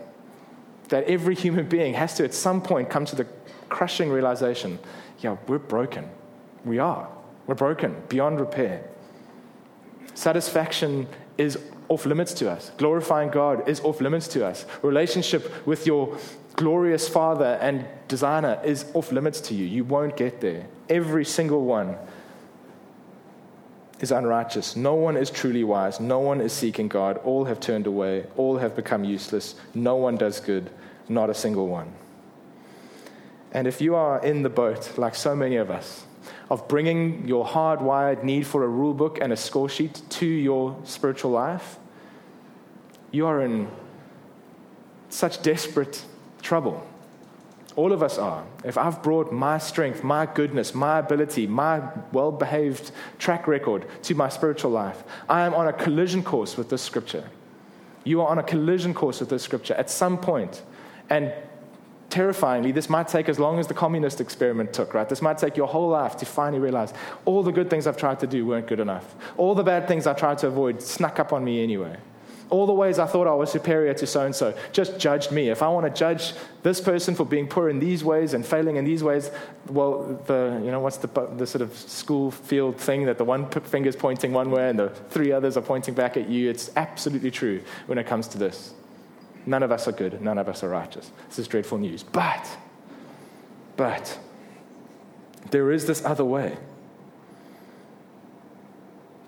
That 0.88 1.04
every 1.04 1.34
human 1.34 1.68
being 1.68 1.94
has 1.94 2.14
to 2.14 2.24
at 2.24 2.34
some 2.34 2.60
point 2.60 2.90
come 2.90 3.04
to 3.06 3.16
the 3.16 3.26
crushing 3.68 4.10
realization 4.10 4.78
yeah, 5.20 5.36
we're 5.46 5.58
broken. 5.58 6.08
We 6.64 6.78
are. 6.78 7.08
We're 7.46 7.54
broken 7.54 7.96
beyond 8.08 8.40
repair. 8.40 8.84
Satisfaction 10.16 11.06
is 11.36 11.58
off 11.88 12.06
limits 12.06 12.32
to 12.32 12.50
us. 12.50 12.72
Glorifying 12.78 13.30
God 13.30 13.68
is 13.68 13.80
off 13.80 14.00
limits 14.00 14.26
to 14.28 14.46
us. 14.46 14.64
Relationship 14.82 15.66
with 15.66 15.86
your 15.86 16.16
glorious 16.54 17.06
Father 17.06 17.58
and 17.60 17.86
designer 18.08 18.58
is 18.64 18.86
off 18.94 19.12
limits 19.12 19.42
to 19.42 19.54
you. 19.54 19.66
You 19.66 19.84
won't 19.84 20.16
get 20.16 20.40
there. 20.40 20.66
Every 20.88 21.26
single 21.26 21.66
one 21.66 21.96
is 24.00 24.10
unrighteous. 24.10 24.74
No 24.74 24.94
one 24.94 25.18
is 25.18 25.30
truly 25.30 25.64
wise. 25.64 26.00
No 26.00 26.18
one 26.18 26.40
is 26.40 26.54
seeking 26.54 26.88
God. 26.88 27.18
All 27.18 27.44
have 27.44 27.60
turned 27.60 27.86
away. 27.86 28.24
All 28.38 28.56
have 28.56 28.74
become 28.74 29.04
useless. 29.04 29.54
No 29.74 29.96
one 29.96 30.16
does 30.16 30.40
good, 30.40 30.70
not 31.10 31.28
a 31.28 31.34
single 31.34 31.68
one. 31.68 31.92
And 33.52 33.66
if 33.66 33.82
you 33.82 33.94
are 33.94 34.24
in 34.24 34.42
the 34.42 34.48
boat, 34.48 34.96
like 34.96 35.14
so 35.14 35.36
many 35.36 35.56
of 35.56 35.70
us, 35.70 36.06
of 36.48 36.68
bringing 36.68 37.26
your 37.26 37.44
hardwired 37.44 38.22
need 38.22 38.46
for 38.46 38.62
a 38.62 38.68
rule 38.68 38.94
book 38.94 39.18
and 39.20 39.32
a 39.32 39.36
score 39.36 39.68
sheet 39.68 40.00
to 40.10 40.26
your 40.26 40.76
spiritual 40.84 41.30
life, 41.32 41.78
you 43.10 43.26
are 43.26 43.42
in 43.42 43.68
such 45.08 45.42
desperate 45.42 46.04
trouble. 46.42 46.86
All 47.74 47.92
of 47.92 48.02
us 48.02 48.16
are. 48.16 48.44
If 48.64 48.78
I've 48.78 49.02
brought 49.02 49.32
my 49.32 49.58
strength, 49.58 50.02
my 50.02 50.24
goodness, 50.24 50.74
my 50.74 51.00
ability, 51.00 51.46
my 51.46 51.82
well 52.12 52.32
behaved 52.32 52.90
track 53.18 53.46
record 53.46 53.86
to 54.04 54.14
my 54.14 54.28
spiritual 54.28 54.70
life, 54.70 55.02
I 55.28 55.44
am 55.44 55.52
on 55.54 55.66
a 55.68 55.72
collision 55.72 56.22
course 56.22 56.56
with 56.56 56.70
this 56.70 56.82
scripture. 56.82 57.28
You 58.04 58.22
are 58.22 58.28
on 58.28 58.38
a 58.38 58.42
collision 58.42 58.94
course 58.94 59.20
with 59.20 59.28
this 59.28 59.42
scripture 59.42 59.74
at 59.74 59.90
some 59.90 60.16
point. 60.16 60.62
And 61.10 61.32
terrifyingly, 62.16 62.72
this 62.72 62.88
might 62.88 63.08
take 63.08 63.28
as 63.28 63.38
long 63.38 63.58
as 63.58 63.66
the 63.66 63.74
communist 63.74 64.22
experiment 64.22 64.72
took, 64.72 64.94
right? 64.94 65.06
This 65.06 65.20
might 65.20 65.36
take 65.36 65.54
your 65.54 65.68
whole 65.68 65.90
life 65.90 66.16
to 66.16 66.24
finally 66.24 66.58
realize 66.58 66.94
all 67.26 67.42
the 67.42 67.52
good 67.52 67.68
things 67.68 67.86
I've 67.86 67.98
tried 67.98 68.20
to 68.20 68.26
do 68.26 68.46
weren't 68.46 68.66
good 68.66 68.80
enough. 68.80 69.14
All 69.36 69.54
the 69.54 69.62
bad 69.62 69.86
things 69.86 70.06
I 70.06 70.14
tried 70.14 70.38
to 70.38 70.46
avoid 70.46 70.80
snuck 70.80 71.20
up 71.20 71.34
on 71.34 71.44
me 71.44 71.62
anyway. 71.62 71.94
All 72.48 72.64
the 72.64 72.72
ways 72.72 72.98
I 72.98 73.06
thought 73.06 73.26
I 73.26 73.34
was 73.34 73.52
superior 73.52 73.92
to 73.92 74.06
so 74.06 74.24
and 74.24 74.34
so 74.34 74.56
just 74.72 74.98
judged 74.98 75.30
me. 75.30 75.50
If 75.50 75.62
I 75.62 75.68
want 75.68 75.84
to 75.84 75.92
judge 75.92 76.32
this 76.62 76.80
person 76.80 77.14
for 77.14 77.26
being 77.26 77.48
poor 77.48 77.68
in 77.68 77.80
these 77.80 78.02
ways 78.02 78.32
and 78.32 78.46
failing 78.46 78.76
in 78.76 78.86
these 78.86 79.02
ways, 79.02 79.30
well, 79.68 80.18
the, 80.24 80.58
you 80.64 80.70
know, 80.70 80.80
what's 80.80 80.96
the, 80.96 81.08
the 81.36 81.46
sort 81.46 81.60
of 81.60 81.76
school 81.76 82.30
field 82.30 82.78
thing 82.78 83.04
that 83.04 83.18
the 83.18 83.24
one 83.24 83.50
finger's 83.50 83.96
pointing 83.96 84.32
one 84.32 84.50
way 84.50 84.70
and 84.70 84.78
the 84.78 84.88
three 85.10 85.32
others 85.32 85.58
are 85.58 85.66
pointing 85.72 85.92
back 85.92 86.16
at 86.16 86.30
you? 86.30 86.48
It's 86.48 86.70
absolutely 86.76 87.30
true 87.30 87.60
when 87.88 87.98
it 87.98 88.06
comes 88.06 88.26
to 88.28 88.38
this. 88.38 88.72
None 89.46 89.62
of 89.62 89.70
us 89.70 89.86
are 89.86 89.92
good, 89.92 90.20
none 90.20 90.38
of 90.38 90.48
us 90.48 90.64
are 90.64 90.68
righteous. 90.68 91.10
This 91.28 91.38
is 91.38 91.48
dreadful 91.48 91.78
news. 91.78 92.02
But, 92.02 92.46
but, 93.76 94.18
there 95.50 95.70
is 95.70 95.86
this 95.86 96.04
other 96.04 96.24
way. 96.24 96.56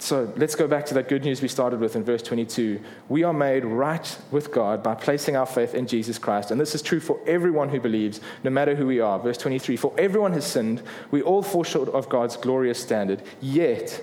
So 0.01 0.33
let's 0.37 0.55
go 0.55 0.67
back 0.67 0.87
to 0.87 0.95
that 0.95 1.09
good 1.09 1.25
news 1.25 1.43
we 1.43 1.49
started 1.49 1.81
with 1.81 1.95
in 1.95 2.03
verse 2.03 2.23
22. 2.23 2.81
We 3.09 3.25
are 3.25 3.33
made 3.33 3.65
right 3.65 4.19
with 4.31 4.51
God 4.51 4.83
by 4.83 4.95
placing 4.95 5.37
our 5.37 5.45
faith 5.45 5.75
in 5.75 5.87
Jesus 5.87 6.19
Christ. 6.19 6.51
And 6.51 6.61
this 6.61 6.75
is 6.75 6.83
true 6.83 6.99
for 6.99 7.21
everyone 7.27 7.69
who 7.69 7.79
believes, 7.79 8.21
no 8.43 8.51
matter 8.51 8.75
who 8.75 8.87
we 8.87 9.01
are. 9.01 9.19
Verse 9.19 9.37
23 9.37 9.77
For 9.77 9.93
everyone 9.99 10.33
has 10.33 10.47
sinned. 10.47 10.83
We 11.11 11.21
all 11.21 11.43
fall 11.43 11.63
short 11.63 11.89
of 11.91 12.09
God's 12.09 12.37
glorious 12.37 12.81
standard. 12.81 13.23
Yet, 13.41 14.03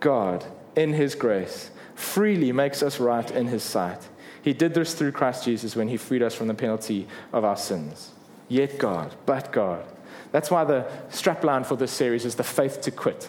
God, 0.00 0.44
in 0.74 0.92
his 0.92 1.14
grace, 1.14 1.70
freely 1.94 2.52
makes 2.52 2.82
us 2.82 3.00
right 3.00 3.30
in 3.30 3.46
his 3.46 3.62
sight. 3.62 4.06
He 4.46 4.52
did 4.52 4.74
this 4.74 4.94
through 4.94 5.10
Christ 5.10 5.44
Jesus 5.44 5.74
when 5.74 5.88
he 5.88 5.96
freed 5.96 6.22
us 6.22 6.32
from 6.32 6.46
the 6.46 6.54
penalty 6.54 7.08
of 7.32 7.44
our 7.44 7.56
sins. 7.56 8.12
Yet, 8.46 8.78
God, 8.78 9.12
but 9.26 9.50
God. 9.50 9.84
That's 10.30 10.52
why 10.52 10.62
the 10.62 10.86
strapline 11.10 11.66
for 11.66 11.74
this 11.74 11.90
series 11.90 12.24
is 12.24 12.36
the 12.36 12.44
faith 12.44 12.80
to 12.82 12.92
quit. 12.92 13.28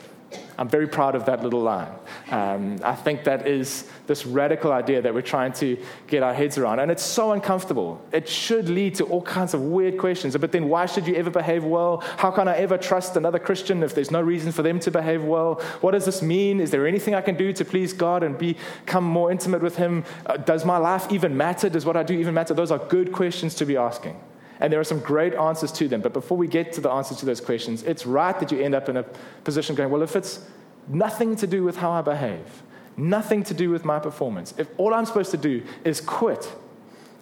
I'm 0.57 0.67
very 0.67 0.87
proud 0.87 1.13
of 1.13 1.25
that 1.25 1.43
little 1.43 1.61
line. 1.61 1.91
Um, 2.31 2.79
I 2.83 2.95
think 2.95 3.23
that 3.25 3.47
is 3.47 3.85
this 4.07 4.25
radical 4.25 4.71
idea 4.71 5.01
that 5.01 5.13
we're 5.13 5.21
trying 5.21 5.53
to 5.53 5.77
get 6.07 6.23
our 6.23 6.33
heads 6.33 6.57
around. 6.57 6.79
And 6.79 6.89
it's 6.89 7.03
so 7.03 7.31
uncomfortable. 7.33 8.01
It 8.11 8.27
should 8.27 8.67
lead 8.67 8.95
to 8.95 9.03
all 9.05 9.21
kinds 9.21 9.53
of 9.53 9.61
weird 9.61 9.99
questions. 9.99 10.35
But 10.35 10.51
then, 10.51 10.67
why 10.67 10.87
should 10.87 11.07
you 11.07 11.15
ever 11.15 11.29
behave 11.29 11.63
well? 11.63 12.03
How 12.17 12.31
can 12.31 12.47
I 12.47 12.57
ever 12.57 12.77
trust 12.77 13.15
another 13.17 13.37
Christian 13.37 13.83
if 13.83 13.93
there's 13.93 14.09
no 14.09 14.21
reason 14.21 14.51
for 14.51 14.63
them 14.63 14.79
to 14.79 14.89
behave 14.89 15.23
well? 15.23 15.61
What 15.81 15.91
does 15.91 16.05
this 16.05 16.21
mean? 16.23 16.59
Is 16.59 16.71
there 16.71 16.87
anything 16.87 17.13
I 17.13 17.21
can 17.21 17.35
do 17.35 17.53
to 17.53 17.63
please 17.63 17.93
God 17.93 18.23
and 18.23 18.35
become 18.37 19.03
more 19.03 19.31
intimate 19.31 19.61
with 19.61 19.75
Him? 19.75 20.05
Uh, 20.25 20.37
does 20.37 20.65
my 20.65 20.77
life 20.77 21.11
even 21.11 21.37
matter? 21.37 21.69
Does 21.69 21.85
what 21.85 21.95
I 21.95 22.03
do 22.03 22.15
even 22.15 22.33
matter? 22.33 22.55
Those 22.55 22.71
are 22.71 22.79
good 22.79 23.11
questions 23.11 23.53
to 23.55 23.65
be 23.65 23.77
asking. 23.77 24.19
And 24.59 24.73
there 24.73 24.79
are 24.79 24.85
some 24.85 24.99
great 24.99 25.33
answers 25.33 25.71
to 25.73 25.87
them. 25.87 26.01
But 26.01 26.13
before 26.13 26.37
we 26.37 26.47
get 26.47 26.73
to 26.73 26.81
the 26.81 26.89
answers 26.89 27.17
to 27.17 27.25
those 27.25 27.41
questions, 27.41 27.83
it's 27.83 28.05
right 28.05 28.37
that 28.39 28.51
you 28.51 28.59
end 28.59 28.75
up 28.75 28.89
in 28.89 28.97
a 28.97 29.03
position 29.43 29.75
going, 29.75 29.89
well, 29.89 30.01
if 30.01 30.15
it's 30.15 30.45
nothing 30.87 31.35
to 31.37 31.47
do 31.47 31.63
with 31.63 31.77
how 31.77 31.91
I 31.91 32.01
behave, 32.01 32.63
nothing 32.95 33.43
to 33.43 33.53
do 33.53 33.69
with 33.69 33.85
my 33.85 33.99
performance, 33.99 34.53
if 34.57 34.67
all 34.77 34.93
I'm 34.93 35.05
supposed 35.05 35.31
to 35.31 35.37
do 35.37 35.63
is 35.83 36.01
quit 36.01 36.51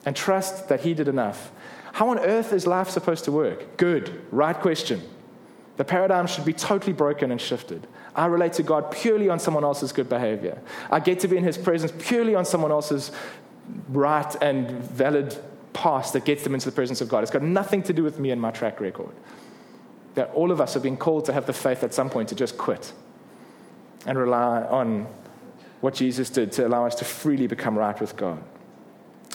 and 0.06 0.16
trust 0.16 0.70
that 0.70 0.82
He 0.82 0.94
did 0.94 1.08
enough, 1.08 1.52
how 1.94 2.10
on 2.10 2.20
earth 2.20 2.54
is 2.54 2.68
life 2.68 2.90
supposed 2.90 3.26
to 3.26 3.32
work? 3.32 3.78
Good, 3.78 4.22
right 4.32 4.56
question. 4.56 5.02
The 5.78 5.86
paradigm 5.86 6.28
should 6.28 6.46
be 6.46 6.54
totally 6.54 6.94
broken 6.94 7.32
and 7.32 7.40
shifted. 7.40 7.88
I 8.16 8.28
relate 8.28 8.54
to 8.54 8.64
God 8.64 8.92
purely 8.92 9.30
on 9.30 9.40
someone 9.40 9.64
else's 9.66 9.92
good 9.92 10.08
behavior. 10.08 10.62
I 10.90 11.02
get 11.02 11.20
to 11.22 11.28
be 11.28 11.38
in 11.38 11.44
His 11.44 11.58
presence 11.58 11.92
purely 12.00 12.36
on 12.36 12.46
someone 12.46 12.72
else's 12.72 13.12
right 13.90 14.36
and 14.42 14.72
valid 14.72 15.38
past 15.76 16.14
that 16.14 16.26
gets 16.26 16.44
them 16.44 16.56
into 16.56 16.66
the 16.66 16.72
presence 16.72 17.02
of 17.02 17.10
God. 17.10 17.22
It's 17.22 17.32
got 17.32 17.44
nothing 17.44 17.84
to 17.84 17.94
do 17.94 18.04
with 18.04 18.18
me 18.18 18.32
and 18.32 18.42
my 18.42 18.50
track 18.50 18.80
record. 18.80 19.14
That 20.16 20.32
all 20.34 20.52
of 20.52 20.60
us 20.60 20.74
have 20.74 20.82
been 20.82 20.98
called 20.98 21.26
to 21.26 21.34
have 21.34 21.46
the 21.46 21.54
faith 21.54 21.84
at 21.84 21.94
some 21.94 22.10
point 22.10 22.30
to 22.30 22.36
just 22.36 22.58
quit 22.58 22.94
and 24.08 24.18
rely 24.18 24.64
on 24.64 25.06
what 25.82 25.94
Jesus 25.94 26.30
did 26.30 26.52
to 26.54 26.66
allow 26.66 26.86
us 26.86 26.96
to 26.96 27.06
freely 27.06 27.46
become 27.46 27.78
right 27.78 28.00
with 28.00 28.16
God. 28.16 28.42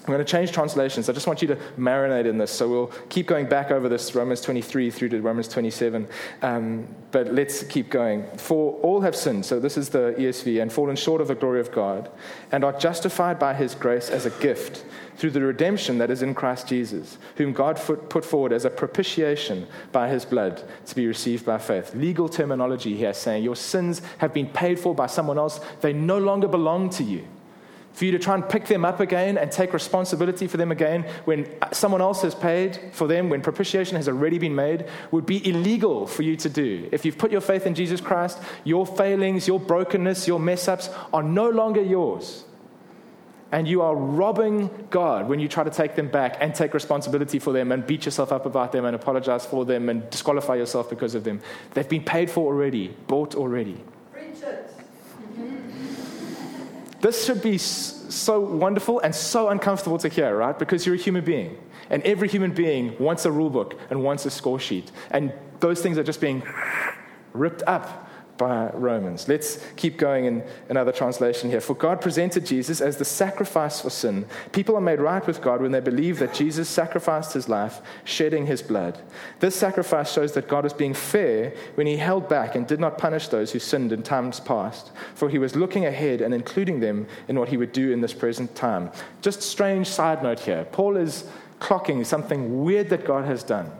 I'm 0.00 0.06
going 0.06 0.18
to 0.18 0.24
change 0.24 0.50
translations. 0.50 1.10
I 1.10 1.12
just 1.12 1.26
want 1.26 1.42
you 1.42 1.48
to 1.48 1.56
marinate 1.78 2.24
in 2.24 2.38
this. 2.38 2.50
So 2.50 2.66
we'll 2.68 2.86
keep 3.10 3.26
going 3.26 3.46
back 3.46 3.70
over 3.70 3.86
this 3.86 4.14
Romans 4.14 4.40
23 4.40 4.90
through 4.90 5.10
to 5.10 5.20
Romans 5.20 5.46
27. 5.46 6.08
Um, 6.40 6.88
but 7.10 7.34
let's 7.34 7.64
keep 7.64 7.90
going. 7.90 8.24
For 8.38 8.72
all 8.80 9.02
have 9.02 9.14
sinned, 9.14 9.44
so 9.44 9.60
this 9.60 9.76
is 9.76 9.90
the 9.90 10.14
ESV, 10.16 10.62
and 10.62 10.72
fallen 10.72 10.96
short 10.96 11.20
of 11.20 11.28
the 11.28 11.34
glory 11.34 11.60
of 11.60 11.70
God, 11.70 12.10
and 12.50 12.64
are 12.64 12.72
justified 12.72 13.38
by 13.38 13.52
his 13.52 13.74
grace 13.74 14.08
as 14.08 14.24
a 14.24 14.30
gift 14.30 14.86
through 15.16 15.32
the 15.32 15.42
redemption 15.42 15.98
that 15.98 16.10
is 16.10 16.22
in 16.22 16.34
Christ 16.34 16.66
Jesus, 16.66 17.18
whom 17.36 17.52
God 17.52 17.76
put 17.76 18.24
forward 18.24 18.54
as 18.54 18.64
a 18.64 18.70
propitiation 18.70 19.66
by 19.92 20.08
his 20.08 20.24
blood 20.24 20.64
to 20.86 20.94
be 20.94 21.06
received 21.06 21.44
by 21.44 21.58
faith. 21.58 21.94
Legal 21.94 22.26
terminology 22.26 22.96
here 22.96 23.12
saying 23.12 23.44
your 23.44 23.56
sins 23.56 24.00
have 24.16 24.32
been 24.32 24.48
paid 24.48 24.80
for 24.80 24.94
by 24.94 25.08
someone 25.08 25.36
else, 25.36 25.60
they 25.82 25.92
no 25.92 26.16
longer 26.16 26.48
belong 26.48 26.88
to 26.90 27.04
you 27.04 27.26
for 27.92 28.04
you 28.04 28.12
to 28.12 28.18
try 28.18 28.34
and 28.34 28.48
pick 28.48 28.66
them 28.66 28.84
up 28.84 29.00
again 29.00 29.36
and 29.36 29.50
take 29.50 29.72
responsibility 29.72 30.46
for 30.46 30.56
them 30.56 30.70
again 30.70 31.04
when 31.24 31.46
someone 31.72 32.00
else 32.00 32.22
has 32.22 32.34
paid 32.34 32.78
for 32.92 33.06
them, 33.06 33.28
when 33.28 33.42
propitiation 33.42 33.96
has 33.96 34.08
already 34.08 34.38
been 34.38 34.54
made, 34.54 34.86
would 35.10 35.26
be 35.26 35.46
illegal 35.48 36.06
for 36.06 36.22
you 36.22 36.36
to 36.36 36.48
do. 36.48 36.88
If 36.92 37.04
you've 37.04 37.18
put 37.18 37.32
your 37.32 37.40
faith 37.40 37.66
in 37.66 37.74
Jesus 37.74 38.00
Christ, 38.00 38.38
your 38.64 38.86
failings, 38.86 39.48
your 39.48 39.60
brokenness, 39.60 40.28
your 40.28 40.38
mess 40.38 40.68
ups 40.68 40.88
are 41.12 41.22
no 41.22 41.48
longer 41.48 41.82
yours. 41.82 42.44
And 43.52 43.66
you 43.66 43.82
are 43.82 43.96
robbing 43.96 44.70
God 44.90 45.28
when 45.28 45.40
you 45.40 45.48
try 45.48 45.64
to 45.64 45.70
take 45.70 45.96
them 45.96 46.06
back 46.06 46.36
and 46.40 46.54
take 46.54 46.72
responsibility 46.72 47.40
for 47.40 47.52
them 47.52 47.72
and 47.72 47.84
beat 47.84 48.04
yourself 48.04 48.30
up 48.30 48.46
about 48.46 48.70
them 48.70 48.84
and 48.84 48.94
apologize 48.94 49.44
for 49.44 49.64
them 49.64 49.88
and 49.88 50.08
disqualify 50.08 50.54
yourself 50.54 50.88
because 50.88 51.16
of 51.16 51.24
them. 51.24 51.40
They've 51.74 51.88
been 51.88 52.04
paid 52.04 52.30
for 52.30 52.46
already, 52.46 52.94
bought 53.08 53.34
already. 53.34 53.82
This 57.00 57.24
should 57.24 57.40
be 57.40 57.56
so 57.58 58.40
wonderful 58.40 59.00
and 59.00 59.14
so 59.14 59.48
uncomfortable 59.48 59.98
to 59.98 60.08
hear, 60.08 60.36
right? 60.36 60.58
Because 60.58 60.84
you're 60.84 60.96
a 60.96 60.98
human 60.98 61.24
being. 61.24 61.56
And 61.88 62.02
every 62.02 62.28
human 62.28 62.52
being 62.52 62.96
wants 62.98 63.24
a 63.24 63.32
rule 63.32 63.50
book 63.50 63.78
and 63.88 64.02
wants 64.02 64.26
a 64.26 64.30
score 64.30 64.60
sheet. 64.60 64.92
And 65.10 65.32
those 65.60 65.80
things 65.80 65.96
are 65.98 66.04
just 66.04 66.20
being 66.20 66.42
ripped 67.32 67.62
up 67.66 68.09
by 68.40 68.70
Romans. 68.70 69.28
Let's 69.28 69.62
keep 69.76 69.98
going 69.98 70.24
in 70.24 70.42
another 70.70 70.92
translation 70.92 71.50
here. 71.50 71.60
For 71.60 71.74
God 71.74 72.00
presented 72.00 72.46
Jesus 72.46 72.80
as 72.80 72.96
the 72.96 73.04
sacrifice 73.04 73.82
for 73.82 73.90
sin. 73.90 74.24
People 74.52 74.76
are 74.76 74.80
made 74.80 74.98
right 74.98 75.24
with 75.26 75.42
God 75.42 75.60
when 75.60 75.72
they 75.72 75.80
believe 75.80 76.18
that 76.20 76.32
Jesus 76.32 76.66
sacrificed 76.66 77.34
his 77.34 77.50
life, 77.50 77.82
shedding 78.04 78.46
his 78.46 78.62
blood. 78.62 78.98
This 79.40 79.54
sacrifice 79.54 80.10
shows 80.10 80.32
that 80.32 80.48
God 80.48 80.64
was 80.64 80.72
being 80.72 80.94
fair 80.94 81.52
when 81.74 81.86
he 81.86 81.98
held 81.98 82.30
back 82.30 82.54
and 82.54 82.66
did 82.66 82.80
not 82.80 82.96
punish 82.96 83.28
those 83.28 83.52
who 83.52 83.58
sinned 83.58 83.92
in 83.92 84.02
times 84.02 84.40
past, 84.40 84.90
for 85.14 85.28
he 85.28 85.38
was 85.38 85.54
looking 85.54 85.84
ahead 85.84 86.22
and 86.22 86.32
including 86.32 86.80
them 86.80 87.06
in 87.28 87.38
what 87.38 87.50
he 87.50 87.58
would 87.58 87.72
do 87.72 87.92
in 87.92 88.00
this 88.00 88.14
present 88.14 88.54
time. 88.56 88.90
Just 89.20 89.42
strange 89.42 89.86
side 89.86 90.22
note 90.22 90.40
here. 90.40 90.64
Paul 90.72 90.96
is 90.96 91.24
clocking 91.60 92.06
something 92.06 92.64
weird 92.64 92.88
that 92.88 93.04
God 93.04 93.26
has 93.26 93.42
done. 93.42 93.70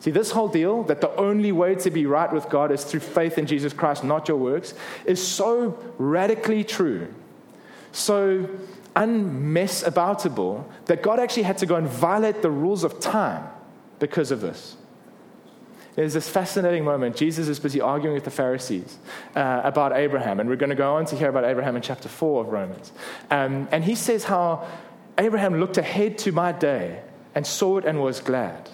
See, 0.00 0.10
this 0.10 0.30
whole 0.30 0.48
deal 0.48 0.82
that 0.84 1.02
the 1.02 1.14
only 1.16 1.52
way 1.52 1.74
to 1.76 1.90
be 1.90 2.06
right 2.06 2.32
with 2.32 2.48
God 2.48 2.72
is 2.72 2.84
through 2.84 3.00
faith 3.00 3.36
in 3.36 3.46
Jesus 3.46 3.74
Christ, 3.74 4.02
not 4.02 4.28
your 4.28 4.38
works, 4.38 4.72
is 5.04 5.24
so 5.24 5.78
radically 5.98 6.64
true, 6.64 7.12
so 7.92 8.48
unmess 8.96 9.84
aboutable, 9.84 10.64
that 10.86 11.02
God 11.02 11.20
actually 11.20 11.42
had 11.42 11.58
to 11.58 11.66
go 11.66 11.76
and 11.76 11.86
violate 11.86 12.40
the 12.40 12.50
rules 12.50 12.82
of 12.82 12.98
time 12.98 13.46
because 13.98 14.30
of 14.30 14.40
this. 14.40 14.76
There's 15.96 16.14
this 16.14 16.30
fascinating 16.30 16.84
moment. 16.84 17.14
Jesus 17.14 17.48
is 17.48 17.58
busy 17.58 17.80
arguing 17.82 18.14
with 18.14 18.24
the 18.24 18.30
Pharisees 18.30 18.96
uh, 19.36 19.60
about 19.64 19.92
Abraham, 19.92 20.40
and 20.40 20.48
we're 20.48 20.56
going 20.56 20.70
to 20.70 20.76
go 20.76 20.94
on 20.94 21.04
to 21.06 21.16
hear 21.16 21.28
about 21.28 21.44
Abraham 21.44 21.76
in 21.76 21.82
chapter 21.82 22.08
4 22.08 22.44
of 22.44 22.48
Romans. 22.48 22.92
Um, 23.30 23.68
and 23.70 23.84
he 23.84 23.94
says 23.94 24.24
how 24.24 24.66
Abraham 25.18 25.60
looked 25.60 25.76
ahead 25.76 26.16
to 26.18 26.32
my 26.32 26.52
day 26.52 27.02
and 27.34 27.46
saw 27.46 27.76
it 27.76 27.84
and 27.84 28.00
was 28.00 28.20
glad. 28.20 28.70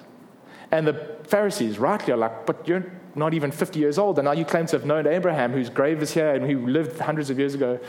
And 0.70 0.86
the 0.86 1.15
Pharisees 1.26 1.78
rightly 1.78 2.12
are 2.12 2.16
like, 2.16 2.46
but 2.46 2.66
you're 2.68 2.90
not 3.14 3.34
even 3.34 3.50
50 3.50 3.78
years 3.78 3.98
old, 3.98 4.18
and 4.18 4.26
now 4.26 4.32
you 4.32 4.44
claim 4.44 4.66
to 4.66 4.76
have 4.76 4.86
known 4.86 5.06
Abraham, 5.06 5.52
whose 5.52 5.70
grave 5.70 6.02
is 6.02 6.12
here 6.12 6.34
and 6.34 6.48
who 6.48 6.66
lived 6.66 6.98
hundreds 6.98 7.30
of 7.30 7.38
years 7.38 7.54
ago. 7.54 7.80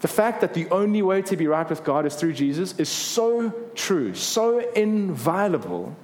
The 0.00 0.08
fact 0.08 0.40
that 0.40 0.54
the 0.54 0.68
only 0.70 1.02
way 1.02 1.22
to 1.22 1.36
be 1.36 1.46
right 1.46 1.68
with 1.68 1.84
God 1.84 2.06
is 2.06 2.14
through 2.14 2.32
Jesus 2.32 2.78
is 2.78 2.88
so 2.88 3.50
true, 3.74 4.14
so 4.14 4.58
inviolable, 4.72 5.94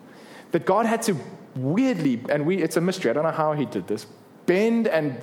that 0.52 0.66
God 0.66 0.86
had 0.86 1.02
to 1.02 1.16
weirdly, 1.56 2.20
and 2.28 2.46
we, 2.46 2.58
it's 2.58 2.76
a 2.76 2.80
mystery, 2.80 3.10
I 3.10 3.14
don't 3.14 3.24
know 3.24 3.30
how 3.30 3.52
he 3.52 3.64
did 3.64 3.86
this, 3.88 4.06
bend 4.46 4.88
and 4.88 5.16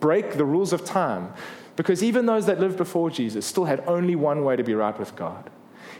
break 0.00 0.34
the 0.34 0.44
rules 0.44 0.72
of 0.72 0.84
time. 0.84 1.32
Because 1.76 2.02
even 2.02 2.26
those 2.26 2.46
that 2.46 2.60
lived 2.60 2.76
before 2.76 3.10
Jesus 3.10 3.46
still 3.46 3.64
had 3.64 3.82
only 3.86 4.16
one 4.16 4.44
way 4.44 4.56
to 4.56 4.62
be 4.62 4.74
right 4.74 4.98
with 4.98 5.14
God. 5.16 5.48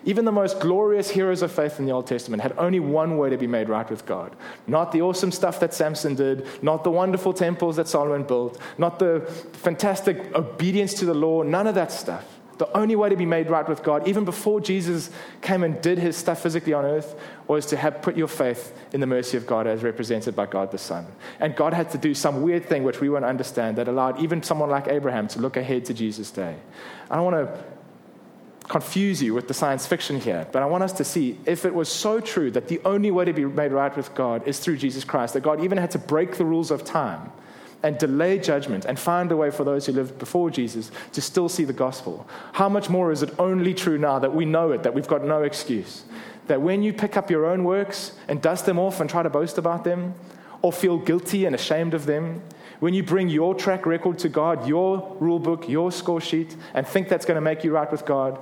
Even 0.05 0.25
the 0.25 0.33
most 0.33 0.61
glorious 0.61 1.11
heroes 1.11 1.43
of 1.43 1.53
faith 1.53 1.79
in 1.79 1.87
the 1.87 1.93
Old 1.93 2.07
Testament 2.07 2.43
had 2.43 2.55
only 2.57 2.81
one 2.81 3.19
way 3.19 3.31
to 3.31 3.37
be 3.37 3.47
made 3.47 3.69
right 3.69 3.89
with 3.89 4.07
God. 4.07 4.35
Not 4.67 4.93
the 4.93 5.03
awesome 5.03 5.31
stuff 5.31 5.61
that 5.61 5.75
Samson 5.75 6.15
did, 6.15 6.47
not 6.63 6.85
the 6.85 6.91
wonderful 6.91 7.33
temples 7.33 7.77
that 7.77 7.89
Solomon 7.89 8.23
built, 8.23 8.59
not 8.79 8.99
the 8.99 9.21
fantastic 9.53 10.35
obedience 10.35 10.95
to 10.95 11.05
the 11.05 11.15
law, 11.15 11.43
none 11.43 11.67
of 11.67 11.75
that 11.75 11.93
stuff. 11.93 12.25
The 12.57 12.77
only 12.77 12.95
way 12.95 13.09
to 13.09 13.17
be 13.17 13.25
made 13.25 13.49
right 13.49 13.67
with 13.67 13.83
God, 13.83 14.07
even 14.07 14.27
before 14.27 14.61
Jesus 14.61 15.09
came 15.41 15.65
and 15.65 15.81
did 15.81 15.99
his 15.99 16.15
stuff 16.15 16.43
physically 16.43 16.75
on 16.75 16.85
earth, 16.85 17.19
was 17.49 17.65
to 17.67 17.77
have 17.79 18.03
put 18.03 18.19
your 18.19 18.29
faith 18.29 18.79
in 18.93 19.01
the 19.01 19.07
mercy 19.07 19.39
of 19.39 19.47
God 19.47 19.67
as 19.67 19.83
represented 19.83 20.37
by 20.37 20.45
God 20.45 20.71
the 20.71 20.77
Son. 20.77 21.07
And 21.41 21.57
God 21.57 21.73
had 21.73 21.91
to 21.93 21.99
do 21.99 22.13
some 22.13 22.43
weird 22.43 22.67
thing 22.67 22.85
which 22.85 23.01
we 23.01 23.09
won't 23.09 23.25
understand 23.25 23.79
that 23.79 23.89
allowed 23.89 24.21
even 24.21 24.43
someone 24.43 24.69
like 24.69 24.89
Abraham 24.89 25.27
to 25.29 25.39
look 25.39 25.57
ahead 25.57 25.87
to 25.87 25.95
Jesus' 25.95 26.31
day. 26.31 26.55
I 27.11 27.17
don't 27.17 27.25
want 27.25 27.37
to 27.37 27.65
confuse 28.71 29.21
you 29.21 29.35
with 29.35 29.49
the 29.49 29.53
science 29.53 29.85
fiction 29.85 30.21
here, 30.21 30.47
but 30.53 30.63
I 30.63 30.67
want 30.67 30.85
us 30.85 30.93
to 30.93 31.05
see 31.05 31.37
if 31.45 31.65
it 31.65 31.75
was 31.75 31.89
so 31.89 32.21
true 32.21 32.53
that 32.53 32.69
the 32.69 32.81
only 32.85 33.11
way 33.11 33.25
to 33.25 33.33
be 33.33 33.45
made 33.45 33.73
right 33.73 33.95
with 33.97 34.15
God 34.15 34.47
is 34.47 34.61
through 34.61 34.77
Jesus 34.77 35.03
Christ, 35.03 35.35
that 35.35 35.41
God 35.41 35.61
even 35.65 35.77
had 35.77 35.91
to 35.91 35.99
break 35.99 36.37
the 36.37 36.45
rules 36.45 36.71
of 36.71 36.85
time 36.85 37.33
and 37.83 37.99
delay 37.99 38.39
judgment 38.39 38.85
and 38.85 38.97
find 38.97 39.33
a 39.33 39.37
way 39.37 39.51
for 39.51 39.65
those 39.65 39.87
who 39.87 39.93
lived 39.93 40.21
before 40.21 40.51
Jesus 40.51 40.93
to 41.15 41.21
still 41.21 41.49
see 41.49 41.65
the 41.65 41.73
gospel. 41.73 42.29
How 42.53 42.69
much 42.69 42.89
more 42.89 43.11
is 43.11 43.25
it 43.25 43.35
only 43.41 43.75
true 43.75 43.99
now 43.99 44.21
that 44.21 44.33
we 44.33 44.45
know 44.45 44.71
it, 44.71 44.85
that 44.85 44.95
we've 44.95 45.09
got 45.09 45.25
no 45.25 45.43
excuse? 45.43 46.05
That 46.47 46.63
when 46.63 46.85
you 46.85 46.93
pick 46.93 47.17
up 47.17 47.29
your 47.29 47.47
own 47.47 47.65
works 47.65 48.13
and 48.29 48.41
dust 48.41 48.67
them 48.67 48.79
off 48.79 49.01
and 49.01 49.11
try 49.11 49.25
to 49.25 49.31
boast 49.31 49.59
about 49.59 49.83
them, 49.83 50.15
or 50.63 50.73
feel 50.73 50.97
guilty 50.97 51.45
and 51.45 51.57
ashamed 51.57 51.95
of 51.95 52.07
them, 52.07 52.41
when 52.79 52.95
you 52.95 53.03
bring 53.03 53.29
your 53.29 53.55
track 53.55 53.85
record 53.85 54.19
to 54.21 54.29
God, 54.29 54.69
your 54.69 55.17
rule 55.19 55.39
book, 55.39 55.69
your 55.69 55.91
score 55.91 56.21
sheet, 56.21 56.55
and 56.75 56.87
think 56.87 57.09
that's 57.09 57.27
going 57.27 57.37
to 57.37 57.41
make 57.41 57.65
you 57.65 57.73
right 57.73 57.91
with 57.91 58.07
God, 58.07 58.39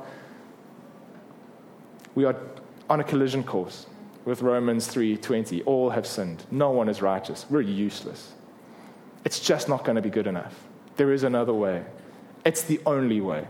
we 2.18 2.24
are 2.24 2.34
on 2.90 2.98
a 2.98 3.04
collision 3.04 3.44
course 3.44 3.86
with 4.24 4.42
Romans 4.42 4.88
3:20. 4.88 5.62
All 5.66 5.90
have 5.90 6.04
sinned. 6.04 6.44
No 6.50 6.72
one 6.72 6.88
is 6.88 7.00
righteous. 7.00 7.46
We're 7.48 7.60
useless. 7.60 8.32
It's 9.24 9.38
just 9.38 9.68
not 9.68 9.84
going 9.84 9.94
to 9.94 10.02
be 10.02 10.10
good 10.10 10.26
enough. 10.26 10.66
There 10.96 11.12
is 11.12 11.22
another 11.22 11.52
way. 11.54 11.84
It's 12.44 12.62
the 12.62 12.80
only 12.84 13.20
way. 13.20 13.46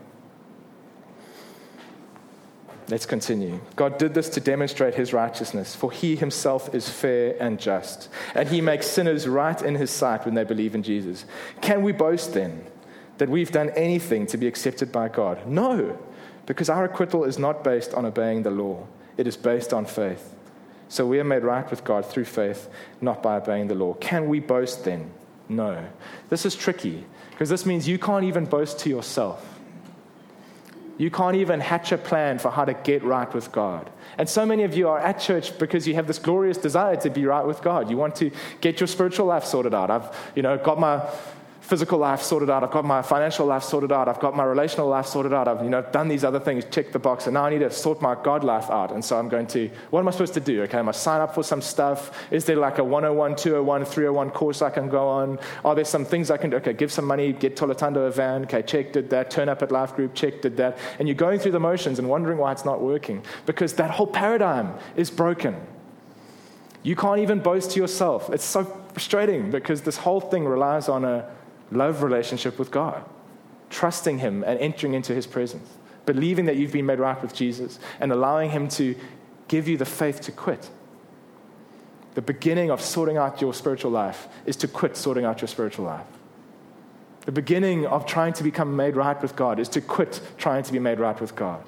Let's 2.90 3.06
continue. 3.06 3.58
God 3.74 3.96
did 3.96 4.12
this 4.12 4.28
to 4.30 4.40
demonstrate 4.40 4.94
his 4.94 5.14
righteousness, 5.14 5.74
for 5.74 5.90
he 5.90 6.14
himself 6.14 6.74
is 6.74 6.90
fair 6.90 7.36
and 7.40 7.58
just, 7.58 8.10
and 8.34 8.50
he 8.50 8.60
makes 8.60 8.86
sinners 8.86 9.26
right 9.26 9.62
in 9.62 9.76
his 9.76 9.90
sight 9.90 10.26
when 10.26 10.34
they 10.34 10.44
believe 10.44 10.74
in 10.74 10.82
Jesus. 10.82 11.24
Can 11.62 11.82
we 11.82 11.92
boast 11.92 12.34
then 12.34 12.66
that 13.16 13.30
we've 13.30 13.50
done 13.50 13.70
anything 13.70 14.26
to 14.26 14.36
be 14.36 14.46
accepted 14.46 14.92
by 14.92 15.08
God? 15.08 15.46
No. 15.46 15.98
Because 16.48 16.70
our 16.70 16.86
acquittal 16.86 17.24
is 17.24 17.38
not 17.38 17.62
based 17.62 17.92
on 17.92 18.06
obeying 18.06 18.42
the 18.42 18.50
law, 18.50 18.86
it 19.18 19.26
is 19.26 19.36
based 19.36 19.74
on 19.74 19.84
faith. 19.84 20.34
So 20.88 21.06
we 21.06 21.20
are 21.20 21.24
made 21.24 21.44
right 21.44 21.70
with 21.70 21.84
God 21.84 22.06
through 22.06 22.24
faith, 22.24 22.70
not 23.02 23.22
by 23.22 23.36
obeying 23.36 23.68
the 23.68 23.74
law. 23.74 23.92
Can 23.94 24.28
we 24.28 24.40
boast 24.40 24.86
then? 24.86 25.10
No. 25.50 25.84
This 26.30 26.46
is 26.46 26.56
tricky 26.56 27.04
because 27.30 27.50
this 27.50 27.66
means 27.66 27.86
you 27.86 27.98
can't 27.98 28.24
even 28.24 28.46
boast 28.46 28.78
to 28.80 28.88
yourself. 28.88 29.58
You 30.96 31.10
can't 31.10 31.36
even 31.36 31.60
hatch 31.60 31.92
a 31.92 31.98
plan 31.98 32.38
for 32.38 32.50
how 32.50 32.64
to 32.64 32.72
get 32.72 33.04
right 33.04 33.32
with 33.34 33.52
God. 33.52 33.90
And 34.16 34.26
so 34.26 34.46
many 34.46 34.62
of 34.62 34.74
you 34.74 34.88
are 34.88 34.98
at 34.98 35.20
church 35.20 35.56
because 35.58 35.86
you 35.86 35.94
have 35.94 36.06
this 36.06 36.18
glorious 36.18 36.56
desire 36.56 36.96
to 36.96 37.10
be 37.10 37.26
right 37.26 37.44
with 37.44 37.60
God. 37.60 37.90
You 37.90 37.98
want 37.98 38.16
to 38.16 38.30
get 38.62 38.80
your 38.80 38.86
spiritual 38.86 39.26
life 39.26 39.44
sorted 39.44 39.74
out. 39.74 39.90
I've, 39.90 40.16
you 40.34 40.42
know, 40.42 40.56
got 40.56 40.80
my 40.80 41.06
physical 41.68 41.98
life 41.98 42.22
sorted 42.22 42.48
out. 42.48 42.64
I've 42.64 42.70
got 42.70 42.86
my 42.86 43.02
financial 43.02 43.44
life 43.44 43.62
sorted 43.62 43.92
out. 43.92 44.08
I've 44.08 44.20
got 44.20 44.34
my 44.34 44.42
relational 44.42 44.88
life 44.88 45.04
sorted 45.04 45.34
out. 45.34 45.46
I've 45.46 45.62
you 45.62 45.68
know, 45.68 45.82
done 45.82 46.08
these 46.08 46.24
other 46.24 46.40
things, 46.40 46.64
checked 46.64 46.94
the 46.94 46.98
box, 46.98 47.26
and 47.26 47.34
now 47.34 47.44
I 47.44 47.50
need 47.50 47.58
to 47.58 47.70
sort 47.70 48.00
my 48.00 48.14
God 48.14 48.42
life 48.42 48.70
out. 48.70 48.90
And 48.90 49.04
so 49.04 49.18
I'm 49.18 49.28
going 49.28 49.46
to, 49.48 49.70
what 49.90 50.00
am 50.00 50.08
I 50.08 50.12
supposed 50.12 50.32
to 50.32 50.40
do? 50.40 50.62
Okay, 50.62 50.78
am 50.78 50.88
I 50.88 50.92
sign 50.92 51.20
up 51.20 51.34
for 51.34 51.42
some 51.42 51.60
stuff? 51.60 52.26
Is 52.30 52.46
there 52.46 52.56
like 52.56 52.78
a 52.78 52.84
101, 52.84 53.36
201, 53.36 53.84
301 53.84 54.30
course 54.30 54.62
I 54.62 54.70
can 54.70 54.88
go 54.88 55.08
on? 55.08 55.38
Are 55.62 55.74
there 55.74 55.84
some 55.84 56.06
things 56.06 56.30
I 56.30 56.38
can 56.38 56.48
do? 56.48 56.56
Okay, 56.56 56.72
give 56.72 56.90
some 56.90 57.04
money, 57.04 57.34
get 57.34 57.54
Tolatando 57.54 58.08
a 58.08 58.10
van. 58.10 58.44
Okay, 58.44 58.62
check, 58.62 58.94
did 58.94 59.10
that. 59.10 59.30
Turn 59.30 59.50
up 59.50 59.60
at 59.60 59.70
Life 59.70 59.94
Group, 59.94 60.14
check, 60.14 60.40
did 60.40 60.56
that. 60.56 60.78
And 60.98 61.06
you're 61.06 61.16
going 61.16 61.38
through 61.38 61.52
the 61.52 61.60
motions 61.60 61.98
and 61.98 62.08
wondering 62.08 62.38
why 62.38 62.52
it's 62.52 62.64
not 62.64 62.80
working 62.80 63.22
because 63.44 63.74
that 63.74 63.90
whole 63.90 64.06
paradigm 64.06 64.72
is 64.96 65.10
broken. 65.10 65.54
You 66.82 66.96
can't 66.96 67.20
even 67.20 67.40
boast 67.40 67.72
to 67.72 67.80
yourself. 67.80 68.30
It's 68.30 68.44
so 68.44 68.64
frustrating 68.94 69.50
because 69.50 69.82
this 69.82 69.98
whole 69.98 70.20
thing 70.20 70.46
relies 70.46 70.88
on 70.88 71.04
a 71.04 71.28
love 71.70 72.02
relationship 72.02 72.58
with 72.58 72.70
God, 72.70 73.04
trusting 73.70 74.18
Him 74.18 74.42
and 74.44 74.58
entering 74.58 74.94
into 74.94 75.14
His 75.14 75.26
presence, 75.26 75.68
believing 76.06 76.46
that 76.46 76.56
you've 76.56 76.72
been 76.72 76.86
made 76.86 76.98
right 76.98 77.20
with 77.20 77.34
Jesus, 77.34 77.78
and 78.00 78.12
allowing 78.12 78.50
Him 78.50 78.68
to 78.70 78.94
give 79.48 79.68
you 79.68 79.76
the 79.76 79.84
faith 79.84 80.20
to 80.22 80.32
quit. 80.32 80.70
The 82.14 82.22
beginning 82.22 82.70
of 82.70 82.80
sorting 82.80 83.16
out 83.16 83.40
your 83.40 83.54
spiritual 83.54 83.90
life 83.90 84.28
is 84.44 84.56
to 84.56 84.68
quit 84.68 84.96
sorting 84.96 85.24
out 85.24 85.40
your 85.40 85.48
spiritual 85.48 85.84
life. 85.84 86.06
The 87.26 87.32
beginning 87.32 87.86
of 87.86 88.06
trying 88.06 88.32
to 88.34 88.42
become 88.42 88.74
made 88.74 88.96
right 88.96 89.20
with 89.20 89.36
God 89.36 89.60
is 89.60 89.68
to 89.70 89.80
quit 89.80 90.20
trying 90.38 90.62
to 90.62 90.72
be 90.72 90.78
made 90.78 90.98
right 90.98 91.20
with 91.20 91.36
God. 91.36 91.62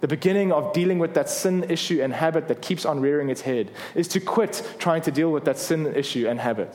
The 0.00 0.08
beginning 0.08 0.52
of 0.52 0.72
dealing 0.72 0.98
with 0.98 1.14
that 1.14 1.28
sin 1.28 1.64
issue 1.70 2.00
and 2.02 2.12
habit 2.12 2.46
that 2.48 2.62
keeps 2.62 2.84
on 2.84 3.00
rearing 3.00 3.30
its 3.30 3.40
head 3.40 3.70
is 3.94 4.06
to 4.08 4.20
quit 4.20 4.62
trying 4.78 5.02
to 5.02 5.10
deal 5.10 5.32
with 5.32 5.44
that 5.46 5.58
sin 5.58 5.86
issue 5.94 6.28
and 6.28 6.38
habit 6.38 6.74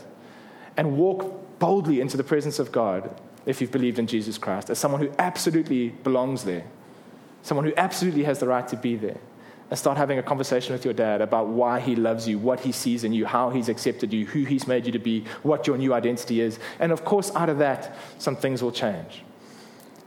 and 0.76 0.98
walk 0.98 1.34
boldly 1.60 2.02
into 2.02 2.18
the 2.18 2.24
presence 2.24 2.60
of 2.60 2.72
God 2.72 3.20
if 3.46 3.62
you've 3.62 3.72
believed 3.72 4.00
in 4.00 4.08
Jesus 4.08 4.38
Christ 4.38 4.70
as 4.70 4.80
someone 4.80 5.02
who 5.02 5.12
absolutely 5.20 5.90
belongs 5.90 6.44
there, 6.44 6.64
someone 7.44 7.66
who 7.66 7.74
absolutely 7.78 8.24
has 8.24 8.40
the 8.40 8.48
right 8.48 8.68
to 8.70 8.78
be 8.78 8.96
there. 8.96 9.18
And 9.70 9.78
start 9.78 9.98
having 9.98 10.18
a 10.18 10.24
conversation 10.24 10.74
with 10.74 10.84
your 10.84 10.96
dad 10.96 11.22
about 11.22 11.48
why 11.48 11.80
he 11.80 11.96
loves 11.96 12.28
you, 12.28 12.40
what 12.40 12.62
he 12.62 12.72
sees 12.72 13.04
in 13.04 13.14
you, 13.14 13.28
how 13.28 13.52
he's 13.52 13.70
accepted 13.70 14.12
you, 14.12 14.26
who 14.26 14.44
he's 14.44 14.66
made 14.66 14.88
you 14.88 14.92
to 14.94 14.98
be, 14.98 15.26
what 15.44 15.68
your 15.68 15.78
new 15.78 15.94
identity 15.94 16.42
is. 16.42 16.58
And 16.80 16.92
of 16.92 17.06
course, 17.06 17.32
out 17.36 17.50
of 17.50 17.60
that, 17.60 17.96
some 18.18 18.36
things 18.36 18.64
will 18.64 18.72
change. 18.72 19.22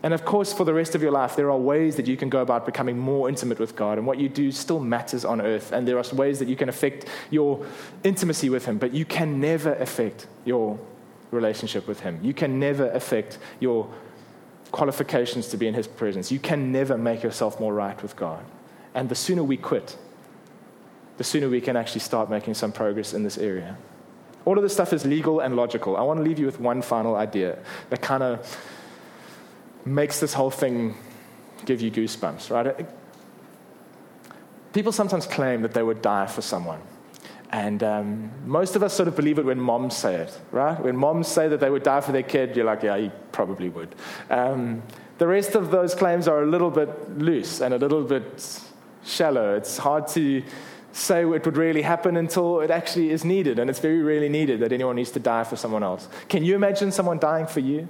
And 0.02 0.12
of 0.12 0.24
course, 0.24 0.52
for 0.52 0.64
the 0.64 0.74
rest 0.74 0.96
of 0.96 1.02
your 1.02 1.12
life, 1.12 1.36
there 1.36 1.48
are 1.48 1.56
ways 1.56 1.94
that 1.94 2.08
you 2.08 2.16
can 2.16 2.28
go 2.28 2.40
about 2.40 2.66
becoming 2.66 2.98
more 2.98 3.28
intimate 3.28 3.60
with 3.60 3.76
God, 3.76 3.98
and 3.98 4.06
what 4.06 4.18
you 4.18 4.28
do 4.28 4.50
still 4.50 4.80
matters 4.80 5.24
on 5.24 5.40
earth. 5.40 5.70
And 5.70 5.86
there 5.86 5.96
are 5.96 6.04
ways 6.12 6.40
that 6.40 6.48
you 6.48 6.56
can 6.56 6.68
affect 6.68 7.06
your 7.30 7.64
intimacy 8.02 8.50
with 8.50 8.64
Him, 8.64 8.78
but 8.78 8.92
you 8.92 9.04
can 9.04 9.40
never 9.40 9.74
affect 9.74 10.26
your 10.44 10.76
relationship 11.32 11.88
with 11.88 12.00
Him. 12.00 12.20
You 12.22 12.32
can 12.32 12.60
never 12.60 12.90
affect 12.90 13.38
your 13.58 13.92
qualifications 14.70 15.48
to 15.48 15.56
be 15.56 15.66
in 15.66 15.74
His 15.74 15.88
presence. 15.88 16.30
You 16.30 16.38
can 16.38 16.70
never 16.70 16.96
make 16.96 17.22
yourself 17.22 17.58
more 17.58 17.74
right 17.74 18.00
with 18.00 18.14
God. 18.14 18.44
And 18.94 19.08
the 19.08 19.14
sooner 19.14 19.42
we 19.42 19.56
quit, 19.56 19.96
the 21.16 21.24
sooner 21.24 21.48
we 21.48 21.60
can 21.60 21.76
actually 21.76 22.00
start 22.00 22.30
making 22.30 22.54
some 22.54 22.72
progress 22.72 23.12
in 23.12 23.22
this 23.22 23.38
area. 23.38 23.76
All 24.44 24.56
of 24.56 24.62
this 24.62 24.72
stuff 24.72 24.92
is 24.92 25.04
legal 25.06 25.40
and 25.40 25.56
logical. 25.56 25.96
I 25.96 26.02
want 26.02 26.18
to 26.18 26.24
leave 26.24 26.38
you 26.38 26.46
with 26.46 26.60
one 26.60 26.82
final 26.82 27.16
idea 27.16 27.58
that 27.90 28.02
kind 28.02 28.22
of 28.22 28.58
makes 29.84 30.20
this 30.20 30.34
whole 30.34 30.50
thing 30.50 30.96
give 31.64 31.80
you 31.80 31.90
goosebumps, 31.90 32.50
right? 32.50 32.86
People 34.72 34.92
sometimes 34.92 35.26
claim 35.26 35.62
that 35.62 35.74
they 35.74 35.82
would 35.82 36.02
die 36.02 36.26
for 36.26 36.42
someone. 36.42 36.80
And 37.52 37.82
um, 37.82 38.30
most 38.46 38.76
of 38.76 38.82
us 38.82 38.94
sort 38.94 39.08
of 39.08 39.14
believe 39.14 39.38
it 39.38 39.44
when 39.44 39.60
moms 39.60 39.94
say 39.94 40.14
it, 40.14 40.40
right? 40.50 40.80
When 40.80 40.96
moms 40.96 41.28
say 41.28 41.48
that 41.48 41.60
they 41.60 41.68
would 41.68 41.82
die 41.82 42.00
for 42.00 42.12
their 42.12 42.22
kid, 42.22 42.56
you're 42.56 42.64
like, 42.64 42.82
yeah, 42.82 42.96
he 42.96 43.10
probably 43.30 43.68
would. 43.68 43.94
Um, 44.30 44.82
the 45.18 45.26
rest 45.26 45.54
of 45.54 45.70
those 45.70 45.94
claims 45.94 46.26
are 46.26 46.42
a 46.42 46.46
little 46.46 46.70
bit 46.70 47.18
loose 47.18 47.60
and 47.60 47.74
a 47.74 47.78
little 47.78 48.04
bit 48.04 48.50
shallow. 49.04 49.54
It's 49.54 49.76
hard 49.76 50.08
to 50.08 50.42
say 50.92 51.22
it 51.22 51.26
would 51.26 51.56
really 51.56 51.82
happen 51.82 52.16
until 52.16 52.60
it 52.60 52.70
actually 52.70 53.10
is 53.10 53.24
needed, 53.24 53.58
and 53.58 53.68
it's 53.68 53.80
very 53.80 54.02
rarely 54.02 54.30
needed 54.30 54.60
that 54.60 54.72
anyone 54.72 54.96
needs 54.96 55.10
to 55.10 55.20
die 55.20 55.44
for 55.44 55.56
someone 55.56 55.82
else. 55.82 56.08
Can 56.28 56.44
you 56.44 56.54
imagine 56.54 56.90
someone 56.90 57.18
dying 57.18 57.46
for 57.46 57.60
you? 57.60 57.86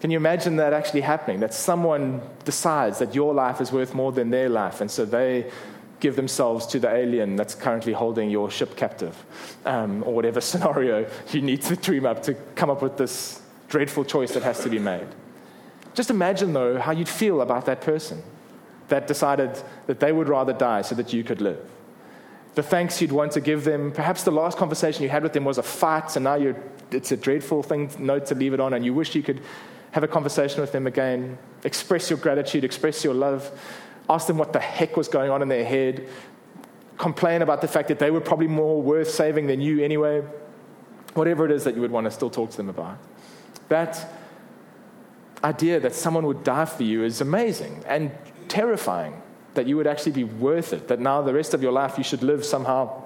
Can 0.00 0.10
you 0.10 0.16
imagine 0.16 0.56
that 0.56 0.72
actually 0.72 1.00
happening? 1.00 1.40
That 1.40 1.54
someone 1.54 2.20
decides 2.44 2.98
that 2.98 3.14
your 3.14 3.32
life 3.32 3.60
is 3.60 3.72
worth 3.72 3.94
more 3.94 4.12
than 4.12 4.30
their 4.30 4.48
life, 4.48 4.80
and 4.80 4.90
so 4.90 5.04
they 5.04 5.50
give 6.00 6.16
themselves 6.16 6.66
to 6.66 6.78
the 6.78 6.92
alien 6.92 7.36
that's 7.36 7.54
currently 7.54 7.92
holding 7.92 8.30
your 8.30 8.50
ship 8.50 8.76
captive, 8.76 9.16
um, 9.64 10.02
or 10.04 10.14
whatever 10.14 10.40
scenario 10.50 11.08
you 11.30 11.40
need 11.40 11.62
to 11.62 11.76
dream 11.76 12.06
up 12.06 12.22
to 12.24 12.34
come 12.54 12.70
up 12.70 12.82
with 12.82 12.96
this 12.96 13.40
dreadful 13.68 14.04
choice 14.04 14.32
that 14.32 14.42
has 14.42 14.62
to 14.62 14.68
be 14.68 14.78
made. 14.78 15.06
Just 15.94 16.10
imagine, 16.10 16.52
though, 16.52 16.78
how 16.78 16.92
you'd 16.92 17.08
feel 17.08 17.40
about 17.40 17.66
that 17.66 17.80
person 17.80 18.22
that 18.88 19.06
decided 19.06 19.58
that 19.86 20.00
they 20.00 20.12
would 20.12 20.28
rather 20.28 20.52
die 20.52 20.82
so 20.82 20.94
that 20.94 21.12
you 21.12 21.24
could 21.24 21.40
live. 21.40 21.58
The 22.54 22.62
thanks 22.62 23.00
you'd 23.00 23.12
want 23.12 23.32
to 23.32 23.40
give 23.40 23.64
them. 23.64 23.90
Perhaps 23.90 24.24
the 24.24 24.30
last 24.30 24.58
conversation 24.58 25.02
you 25.02 25.08
had 25.08 25.22
with 25.22 25.32
them 25.32 25.44
was 25.44 25.58
a 25.58 25.62
fight, 25.62 26.16
and 26.16 26.24
now 26.24 26.54
it's 26.90 27.10
a 27.10 27.16
dreadful 27.16 27.62
thing, 27.62 27.90
note 27.98 28.26
to 28.26 28.34
leave 28.34 28.52
it 28.52 28.60
on, 28.60 28.74
and 28.74 28.84
you 28.84 28.94
wish 28.94 29.14
you 29.14 29.22
could 29.22 29.40
have 29.92 30.04
a 30.04 30.08
conversation 30.08 30.60
with 30.60 30.72
them 30.72 30.86
again. 30.86 31.38
Express 31.64 32.10
your 32.10 32.18
gratitude, 32.18 32.64
express 32.64 33.04
your 33.04 33.14
love 33.14 33.50
ask 34.08 34.26
them 34.26 34.38
what 34.38 34.52
the 34.52 34.60
heck 34.60 34.96
was 34.96 35.08
going 35.08 35.30
on 35.30 35.42
in 35.42 35.48
their 35.48 35.64
head, 35.64 36.08
complain 36.98 37.42
about 37.42 37.60
the 37.60 37.68
fact 37.68 37.88
that 37.88 37.98
they 37.98 38.10
were 38.10 38.20
probably 38.20 38.46
more 38.46 38.80
worth 38.80 39.10
saving 39.10 39.46
than 39.46 39.60
you 39.60 39.82
anyway. 39.82 40.22
Whatever 41.14 41.44
it 41.44 41.50
is 41.50 41.64
that 41.64 41.74
you 41.74 41.80
would 41.80 41.90
want 41.90 42.04
to 42.04 42.10
still 42.10 42.30
talk 42.30 42.50
to 42.50 42.56
them 42.56 42.68
about. 42.68 42.98
That 43.68 44.10
idea 45.42 45.80
that 45.80 45.94
someone 45.94 46.26
would 46.26 46.44
die 46.44 46.64
for 46.64 46.82
you 46.82 47.04
is 47.04 47.20
amazing 47.20 47.84
and 47.86 48.10
terrifying. 48.48 49.20
That 49.54 49.66
you 49.66 49.76
would 49.76 49.86
actually 49.86 50.12
be 50.12 50.24
worth 50.24 50.72
it. 50.72 50.88
That 50.88 51.00
now 51.00 51.22
the 51.22 51.32
rest 51.32 51.54
of 51.54 51.62
your 51.62 51.72
life 51.72 51.96
you 51.96 52.04
should 52.04 52.22
live 52.22 52.44
somehow 52.44 53.04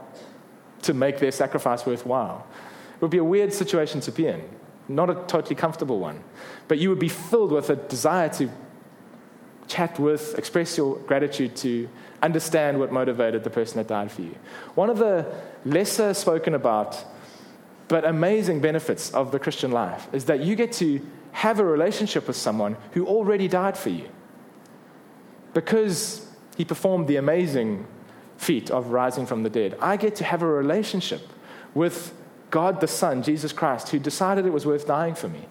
to 0.82 0.94
make 0.94 1.18
their 1.18 1.32
sacrifice 1.32 1.84
worthwhile. 1.84 2.46
It 2.94 3.02
would 3.02 3.10
be 3.10 3.18
a 3.18 3.24
weird 3.24 3.52
situation 3.52 4.00
to 4.00 4.12
be 4.12 4.26
in, 4.26 4.42
not 4.88 5.10
a 5.10 5.14
totally 5.26 5.54
comfortable 5.54 5.98
one. 5.98 6.22
But 6.66 6.78
you 6.78 6.88
would 6.88 6.98
be 6.98 7.08
filled 7.08 7.52
with 7.52 7.70
a 7.70 7.76
desire 7.76 8.28
to 8.30 8.50
chat 9.68 9.98
with, 9.98 10.36
express 10.36 10.76
your 10.76 10.96
gratitude 11.00 11.54
to, 11.56 11.88
understand 12.22 12.78
what 12.78 12.92
motivated 12.92 13.44
the 13.44 13.50
person 13.50 13.76
that 13.78 13.86
died 13.86 14.10
for 14.10 14.22
you. 14.22 14.34
One 14.74 14.90
of 14.90 14.98
the 14.98 15.26
lesser 15.64 16.14
spoken 16.14 16.54
about 16.54 17.04
but 17.88 18.04
amazing 18.04 18.60
benefits 18.60 19.10
of 19.12 19.32
the 19.32 19.38
Christian 19.38 19.70
life 19.70 20.08
is 20.12 20.26
that 20.26 20.40
you 20.40 20.54
get 20.56 20.72
to 20.72 21.00
have 21.32 21.58
a 21.58 21.64
relationship 21.64 22.26
with 22.26 22.36
someone 22.36 22.76
who 22.92 23.06
already 23.06 23.48
died 23.48 23.78
for 23.78 23.88
you. 23.88 24.08
Because 25.54 26.26
he 26.56 26.64
performed 26.64 27.08
the 27.08 27.16
amazing 27.16 27.86
feat 28.36 28.70
of 28.70 28.88
rising 28.88 29.24
from 29.24 29.42
the 29.42 29.50
dead, 29.50 29.76
I 29.80 29.96
get 29.96 30.16
to 30.16 30.24
have 30.24 30.42
a 30.42 30.46
relationship 30.46 31.22
with 31.74 32.12
God 32.50 32.80
the 32.80 32.88
Son, 32.88 33.22
Jesus 33.22 33.52
Christ, 33.52 33.88
who 33.88 33.98
decided 33.98 34.44
it 34.44 34.52
was 34.52 34.66
worth 34.66 34.86
dying 34.86 35.14
for 35.14 35.28
me. 35.28 35.46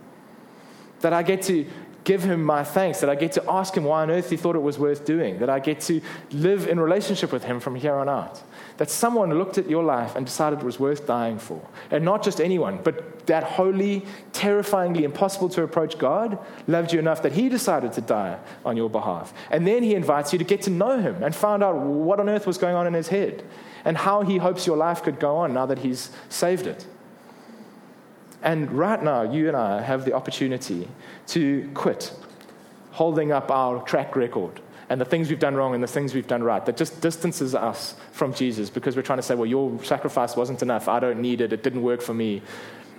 That 1.01 1.13
I 1.13 1.23
get 1.23 1.41
to 1.43 1.65
give 2.07 2.23
him 2.23 2.41
my 2.41 2.63
thanks, 2.63 3.01
that 3.01 3.09
I 3.09 3.15
get 3.15 3.33
to 3.33 3.43
ask 3.49 3.75
him 3.75 3.83
why 3.83 4.01
on 4.01 4.09
earth 4.09 4.29
he 4.29 4.37
thought 4.37 4.55
it 4.55 4.61
was 4.61 4.79
worth 4.79 5.03
doing, 5.03 5.39
that 5.39 5.49
I 5.49 5.59
get 5.59 5.81
to 5.81 5.99
live 6.31 6.65
in 6.65 6.79
relationship 6.79 7.33
with 7.33 7.43
him 7.43 7.59
from 7.59 7.75
here 7.75 7.95
on 7.95 8.07
out. 8.07 8.41
That 8.77 8.89
someone 8.89 9.37
looked 9.37 9.57
at 9.57 9.69
your 9.69 9.83
life 9.83 10.15
and 10.15 10.25
decided 10.25 10.59
it 10.59 10.65
was 10.65 10.79
worth 10.79 11.05
dying 11.05 11.37
for. 11.37 11.61
And 11.91 12.05
not 12.05 12.23
just 12.23 12.39
anyone, 12.39 12.79
but 12.81 13.27
that 13.27 13.43
holy, 13.43 14.05
terrifyingly 14.31 15.03
impossible 15.03 15.49
to 15.49 15.63
approach 15.63 15.97
God 15.97 16.39
loved 16.65 16.93
you 16.93 16.99
enough 16.99 17.21
that 17.23 17.33
he 17.33 17.49
decided 17.49 17.91
to 17.93 18.01
die 18.01 18.39
on 18.63 18.77
your 18.77 18.89
behalf. 18.89 19.33
And 19.51 19.67
then 19.67 19.83
he 19.83 19.93
invites 19.93 20.31
you 20.31 20.39
to 20.39 20.45
get 20.45 20.61
to 20.61 20.69
know 20.69 21.01
him 21.01 21.21
and 21.21 21.35
find 21.35 21.61
out 21.61 21.75
what 21.75 22.21
on 22.21 22.29
earth 22.29 22.47
was 22.47 22.57
going 22.57 22.77
on 22.77 22.87
in 22.87 22.93
his 22.93 23.09
head 23.09 23.43
and 23.83 23.97
how 23.97 24.21
he 24.21 24.37
hopes 24.37 24.65
your 24.65 24.77
life 24.77 25.03
could 25.03 25.19
go 25.19 25.35
on 25.35 25.53
now 25.53 25.65
that 25.65 25.79
he's 25.79 26.09
saved 26.29 26.67
it. 26.67 26.85
And 28.43 28.71
right 28.71 29.01
now, 29.01 29.23
you 29.23 29.47
and 29.47 29.57
I 29.57 29.81
have 29.81 30.05
the 30.05 30.13
opportunity 30.13 30.87
to 31.27 31.69
quit 31.73 32.13
holding 32.91 33.31
up 33.31 33.51
our 33.51 33.81
track 33.83 34.15
record 34.15 34.61
and 34.89 35.01
the 35.01 35.05
things 35.05 35.29
we've 35.29 35.39
done 35.39 35.55
wrong 35.55 35.73
and 35.73 35.83
the 35.83 35.87
things 35.87 36.13
we've 36.13 36.27
done 36.27 36.41
right 36.41 36.65
that 36.65 36.77
just 36.77 37.01
distances 37.01 37.53
us 37.53 37.95
from 38.11 38.33
Jesus 38.33 38.69
because 38.69 38.95
we're 38.95 39.01
trying 39.01 39.19
to 39.19 39.23
say, 39.23 39.35
well, 39.35 39.45
your 39.45 39.83
sacrifice 39.83 40.35
wasn't 40.35 40.61
enough. 40.61 40.87
I 40.87 40.99
don't 40.99 41.19
need 41.19 41.41
it. 41.41 41.51
It 41.51 41.63
didn't 41.63 41.81
work 41.81 42.01
for 42.01 42.13
me. 42.13 42.41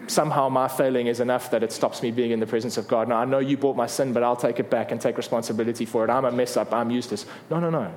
Somehow 0.07 0.49
my 0.49 0.69
failing 0.69 1.07
is 1.07 1.21
enough 1.21 1.51
that 1.51 1.63
it 1.63 1.73
stops 1.73 2.03
me 2.03 2.11
being 2.11 2.31
in 2.31 2.41
the 2.41 2.47
presence 2.47 2.77
of 2.77 2.87
God. 2.89 3.09
Now, 3.09 3.17
I 3.17 3.25
know 3.25 3.39
you 3.39 3.57
bought 3.57 3.77
my 3.77 3.87
sin, 3.87 4.13
but 4.13 4.23
I'll 4.23 4.37
take 4.37 4.61
it 4.61 4.71
back 4.71 4.93
and 4.93 5.01
take 5.01 5.17
responsibility 5.17 5.85
for 5.85 6.05
it. 6.05 6.11
I'm 6.11 6.25
a 6.25 6.33
mess 6.33 6.57
up. 6.57 6.73
I'm 6.73 6.91
useless. 6.91 7.27
No, 7.51 7.59
no, 7.59 7.71
no. 7.71 7.93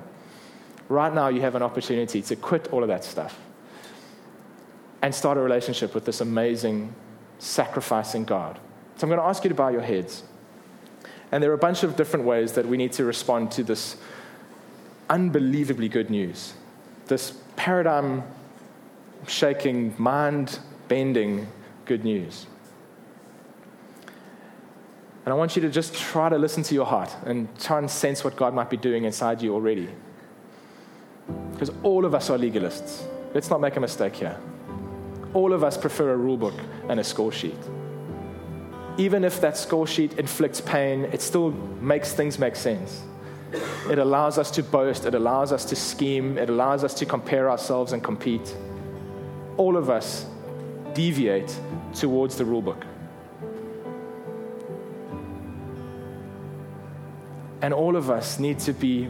Right 0.88 1.14
now, 1.14 1.28
you 1.28 1.40
have 1.42 1.54
an 1.54 1.62
opportunity 1.62 2.22
to 2.22 2.36
quit 2.36 2.72
all 2.72 2.82
of 2.82 2.88
that 2.88 3.04
stuff 3.04 3.38
and 5.02 5.14
start 5.14 5.38
a 5.38 5.40
relationship 5.40 5.94
with 5.94 6.04
this 6.04 6.20
amazing 6.20 6.94
sacrificing 7.42 8.24
God. 8.24 8.58
So 8.96 9.04
I'm 9.04 9.08
going 9.08 9.20
to 9.20 9.26
ask 9.26 9.42
you 9.42 9.48
to 9.48 9.54
bow 9.54 9.68
your 9.68 9.82
heads. 9.82 10.22
And 11.32 11.42
there 11.42 11.50
are 11.50 11.54
a 11.54 11.58
bunch 11.58 11.82
of 11.82 11.96
different 11.96 12.24
ways 12.24 12.52
that 12.52 12.66
we 12.66 12.76
need 12.76 12.92
to 12.92 13.04
respond 13.04 13.50
to 13.52 13.64
this 13.64 13.96
unbelievably 15.10 15.88
good 15.88 16.08
news, 16.08 16.54
this 17.06 17.32
paradigm 17.56 18.22
shaking, 19.26 19.94
mind 19.98 20.60
bending 20.88 21.48
good 21.84 22.04
news. 22.04 22.46
And 25.24 25.32
I 25.32 25.36
want 25.36 25.56
you 25.56 25.62
to 25.62 25.70
just 25.70 25.94
try 25.94 26.28
to 26.28 26.38
listen 26.38 26.62
to 26.64 26.74
your 26.74 26.86
heart 26.86 27.14
and 27.24 27.48
try 27.58 27.78
and 27.78 27.90
sense 27.90 28.22
what 28.22 28.36
God 28.36 28.54
might 28.54 28.70
be 28.70 28.76
doing 28.76 29.04
inside 29.04 29.42
you 29.42 29.54
already. 29.54 29.88
Because 31.52 31.70
all 31.82 32.04
of 32.04 32.14
us 32.14 32.30
are 32.30 32.38
legalists. 32.38 33.02
Let's 33.34 33.50
not 33.50 33.60
make 33.60 33.76
a 33.76 33.80
mistake 33.80 34.16
here 34.16 34.38
all 35.34 35.52
of 35.52 35.64
us 35.64 35.76
prefer 35.76 36.10
a 36.10 36.16
rule 36.16 36.36
book 36.36 36.54
and 36.88 37.00
a 37.00 37.04
score 37.04 37.32
sheet. 37.32 37.58
Even 38.98 39.24
if 39.24 39.40
that 39.40 39.56
score 39.56 39.86
sheet 39.86 40.18
inflicts 40.18 40.60
pain, 40.60 41.04
it 41.06 41.22
still 41.22 41.50
makes 41.80 42.12
things 42.12 42.38
make 42.38 42.54
sense. 42.54 43.02
It 43.90 43.98
allows 43.98 44.38
us 44.38 44.50
to 44.52 44.62
boast, 44.62 45.06
it 45.06 45.14
allows 45.14 45.52
us 45.52 45.64
to 45.66 45.76
scheme, 45.76 46.36
it 46.36 46.50
allows 46.50 46.84
us 46.84 46.94
to 46.94 47.06
compare 47.06 47.50
ourselves 47.50 47.92
and 47.92 48.02
compete. 48.02 48.54
All 49.56 49.76
of 49.76 49.88
us 49.88 50.26
deviate 50.94 51.58
towards 51.94 52.36
the 52.36 52.44
rule 52.44 52.62
book. 52.62 52.84
And 57.62 57.72
all 57.72 57.96
of 57.96 58.10
us 58.10 58.38
need 58.38 58.58
to 58.60 58.72
be 58.72 59.08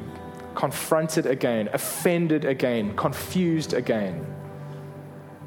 confronted 0.55 1.27
again, 1.27 1.69
offended 1.73 2.45
again, 2.45 2.95
confused 2.97 3.73
again 3.73 4.32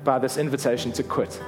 by 0.06 0.20
this 0.20 0.38
invitation 0.38 0.92
to 0.94 1.04
quit 1.04 1.42